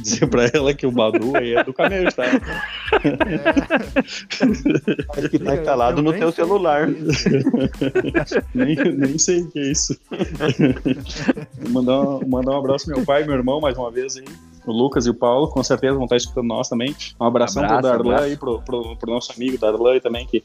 dizer 0.01 0.27
pra 0.27 0.45
ela 0.53 0.73
que 0.73 0.85
o 0.85 0.91
Badu 0.91 1.35
aí 1.37 1.53
é 1.55 1.63
do 1.63 1.73
Camejo, 1.73 2.15
tá? 2.15 2.23
Acho 5.17 5.29
que 5.29 5.39
tá 5.39 5.55
instalado 5.55 6.01
no 6.01 6.13
teu 6.13 6.31
celular. 6.31 6.87
Nem, 8.53 8.75
nem 8.75 9.17
sei 9.17 9.41
o 9.41 9.49
que 9.51 9.59
é 9.59 9.71
isso. 9.71 9.97
mandar, 11.69 11.99
um- 12.01 12.27
mandar 12.27 12.51
um 12.51 12.57
abraço 12.59 12.85
pro 12.85 12.95
meu 12.97 13.05
pai 13.05 13.23
e 13.23 13.25
meu 13.25 13.35
irmão 13.35 13.59
mais 13.61 13.77
uma 13.77 13.91
vez 13.91 14.17
aí. 14.17 14.25
O 14.65 14.71
Lucas 14.71 15.05
e 15.05 15.09
o 15.09 15.13
Paulo, 15.13 15.47
com 15.47 15.63
certeza 15.63 15.93
vão 15.93 16.05
estar 16.05 16.15
escutando 16.15 16.47
nós 16.47 16.67
também. 16.67 16.95
Um 17.19 17.25
abração 17.25 17.63
Abraço, 17.63 17.81
pro 17.81 17.89
Darlan 17.89 18.13
abraço. 18.13 18.23
aí, 18.23 18.37
pro, 18.37 18.61
pro, 18.61 18.95
pro 18.95 19.11
nosso 19.11 19.31
amigo 19.33 19.57
Darlan 19.57 19.91
aí 19.91 20.01
também, 20.01 20.25
que 20.25 20.43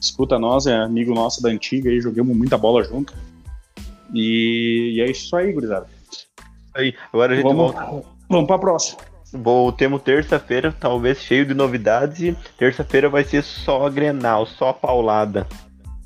escuta 0.00 0.38
nós, 0.38 0.66
é 0.66 0.76
amigo 0.76 1.14
nosso 1.14 1.42
da 1.42 1.48
antiga 1.48 1.90
aí, 1.90 2.00
jogamos 2.00 2.36
muita 2.36 2.58
bola 2.58 2.84
junto. 2.84 3.14
E, 4.12 4.94
e 4.96 5.00
é 5.00 5.10
isso 5.10 5.34
aí, 5.34 5.52
gurizada. 5.52 5.86
Aí, 6.74 6.94
agora 7.12 7.32
a 7.32 7.36
gente 7.36 7.44
Vamos, 7.44 7.72
volta. 7.72 8.06
vamos 8.28 8.46
pra 8.46 8.58
próxima. 8.58 8.98
Voltemos 9.32 10.02
terça-feira, 10.02 10.74
talvez 10.78 11.18
cheio 11.18 11.46
de 11.46 11.54
novidades. 11.54 12.20
E 12.20 12.36
terça-feira 12.58 13.08
vai 13.08 13.24
ser 13.24 13.42
só 13.42 13.88
Grenal, 13.88 14.44
só 14.44 14.72
paulada. 14.72 15.46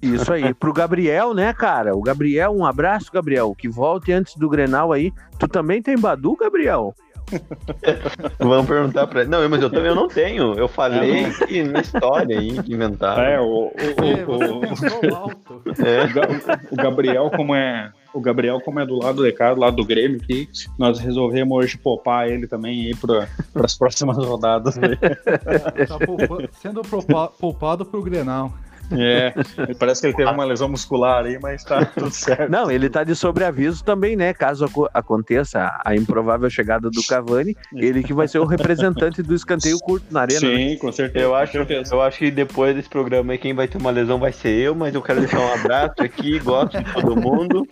Isso 0.01 0.33
aí. 0.33 0.55
Pro 0.55 0.73
Gabriel, 0.73 1.35
né, 1.35 1.53
cara? 1.53 1.97
O 1.97 2.03
Gabriel, 2.03 2.55
um 2.55 2.65
abraço, 2.65 3.11
Gabriel. 3.13 3.55
Que 3.57 3.69
volte 3.69 4.13
antes 4.13 4.37
do 4.37 4.49
Grenal 4.49 4.93
aí. 4.93 5.13
Tu 5.39 5.49
também 5.49 5.83
tem 5.83 5.99
Badu, 5.99 6.37
Gabriel? 6.37 6.95
Vamos 8.39 8.67
perguntar 8.67 9.07
pra 9.07 9.23
ele. 9.23 9.31
Não, 9.31 9.49
mas 9.49 9.63
eu 9.63 9.71
também 9.71 9.95
não 9.95 10.09
tenho. 10.09 10.55
Eu 10.55 10.69
falei 10.69 11.31
que 11.47 11.63
na 11.63 11.81
história 11.81 12.39
aí 12.39 12.63
que 12.63 12.73
inventaram. 12.73 13.23
É, 13.23 13.41
o, 13.41 13.45
o, 13.45 13.73
É, 13.77 14.25
o, 14.27 15.11
o, 15.11 15.15
alto. 15.15 15.63
É. 15.85 16.05
o 16.05 16.13
Ga- 16.15 16.61
o 16.71 16.77
Gabriel, 16.77 17.31
como 17.35 17.55
é. 17.55 17.91
O 18.15 18.21
Gabriel, 18.21 18.61
como 18.63 18.81
é 18.81 18.87
do 18.87 18.97
lado 18.99 19.17
do 19.17 19.25
Ricardo, 19.27 19.57
do 19.57 19.61
lado 19.61 19.77
do 19.77 19.85
Grêmio, 19.85 20.19
que 20.21 20.49
nós 20.79 20.99
resolvemos 20.99 21.57
hoje 21.59 21.77
poupar 21.77 22.29
ele 22.29 22.47
também 22.47 22.87
aí 22.87 22.95
para 22.95 23.29
as 23.63 23.77
próximas 23.77 24.17
rodadas. 24.17 24.77
né? 24.77 24.97
Tá 25.87 25.99
poupa- 25.99 26.49
sendo 26.53 26.83
poupa- 26.83 27.29
poupado 27.29 27.85
pro 27.85 28.03
Grenal. 28.03 28.53
É, 28.93 29.33
parece 29.79 30.01
que 30.01 30.07
ele 30.09 30.15
teve 30.17 30.31
uma 30.31 30.45
lesão 30.45 30.69
muscular 30.69 31.25
aí, 31.25 31.39
mas 31.41 31.65
tá 31.65 31.85
tudo 31.85 32.11
certo. 32.11 32.51
Não, 32.51 32.71
ele 32.71 32.89
tá 32.89 33.03
de 33.05 33.15
sobreaviso 33.15 33.83
também, 33.85 34.17
né? 34.17 34.33
Caso 34.35 34.65
aco- 34.65 34.89
aconteça 34.95 35.79
a 35.85 35.95
improvável 35.97 36.49
chegada 36.51 36.91
do 36.91 37.03
Cavani, 37.07 37.57
ele 37.75 38.03
que 38.03 38.13
vai 38.13 38.29
ser 38.29 38.39
o 38.39 38.45
representante 38.45 39.23
do 39.23 39.35
escanteio 39.35 39.79
curto 39.79 40.07
na 40.11 40.23
arena. 40.23 40.41
né? 40.41 40.57
Sim, 40.57 40.79
com 40.79 40.93
certeza. 40.93 41.25
Eu 41.25 41.35
acho, 41.35 41.53
certeza. 41.53 41.95
eu 41.95 42.03
acho 42.03 42.19
que 42.19 42.31
depois 42.31 42.75
desse 42.75 42.89
programa 42.89 43.33
aí, 43.33 43.39
quem 43.39 43.55
vai 43.55 43.67
ter 43.69 43.79
uma 43.79 43.91
lesão 43.91 44.19
vai 44.19 44.33
ser 44.33 44.51
eu, 44.51 44.75
mas 44.75 44.95
eu 44.95 45.03
quero 45.03 45.21
deixar 45.21 45.41
um 45.41 45.53
abraço 45.55 45.95
aqui, 46.03 46.39
gosto 46.39 46.79
de 46.83 46.93
todo 46.93 47.17
mundo. 47.17 47.67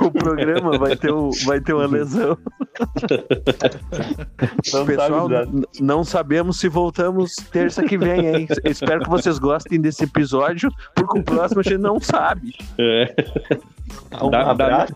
O 0.00 0.10
programa 0.10 0.78
vai 0.78 0.96
ter, 0.96 1.10
o- 1.12 1.30
vai 1.44 1.60
ter 1.60 1.72
uma 1.74 1.86
lesão. 1.86 2.36
Não 4.72 4.86
Pessoal, 4.86 5.28
nada. 5.28 5.46
n- 5.50 5.64
não 5.80 6.04
sabemos 6.04 6.58
se 6.58 6.68
voltamos 6.68 7.34
terça 7.50 7.82
que 7.82 7.96
vem, 7.96 8.26
hein? 8.26 8.48
Espero 8.64 9.02
que 9.02 9.08
vocês 9.10 9.38
gostem 9.38 9.80
desse 9.80 10.04
episódio, 10.04 10.59
porque 10.94 11.18
o 11.18 11.22
próximo 11.22 11.60
a 11.60 11.62
gente 11.62 11.78
não 11.78 12.00
sabe. 12.00 12.54
É, 12.78 13.14
um 14.22 14.30
dá- 14.30 14.50
abraço, 14.50 14.94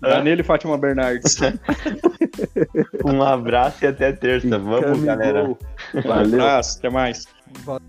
dá 0.00 0.22
nele, 0.22 0.42
Fátima 0.42 0.76
Bernardes. 0.78 1.36
um 3.04 3.22
abraço 3.22 3.84
e 3.84 3.88
até 3.88 4.12
terça. 4.12 4.58
Vamos, 4.58 5.00
galera. 5.02 5.42
Valeu. 6.04 6.38
Um 6.38 6.42
abraço, 6.42 6.78
até 6.78 6.90
mais. 6.90 7.26
Va- 7.64 7.80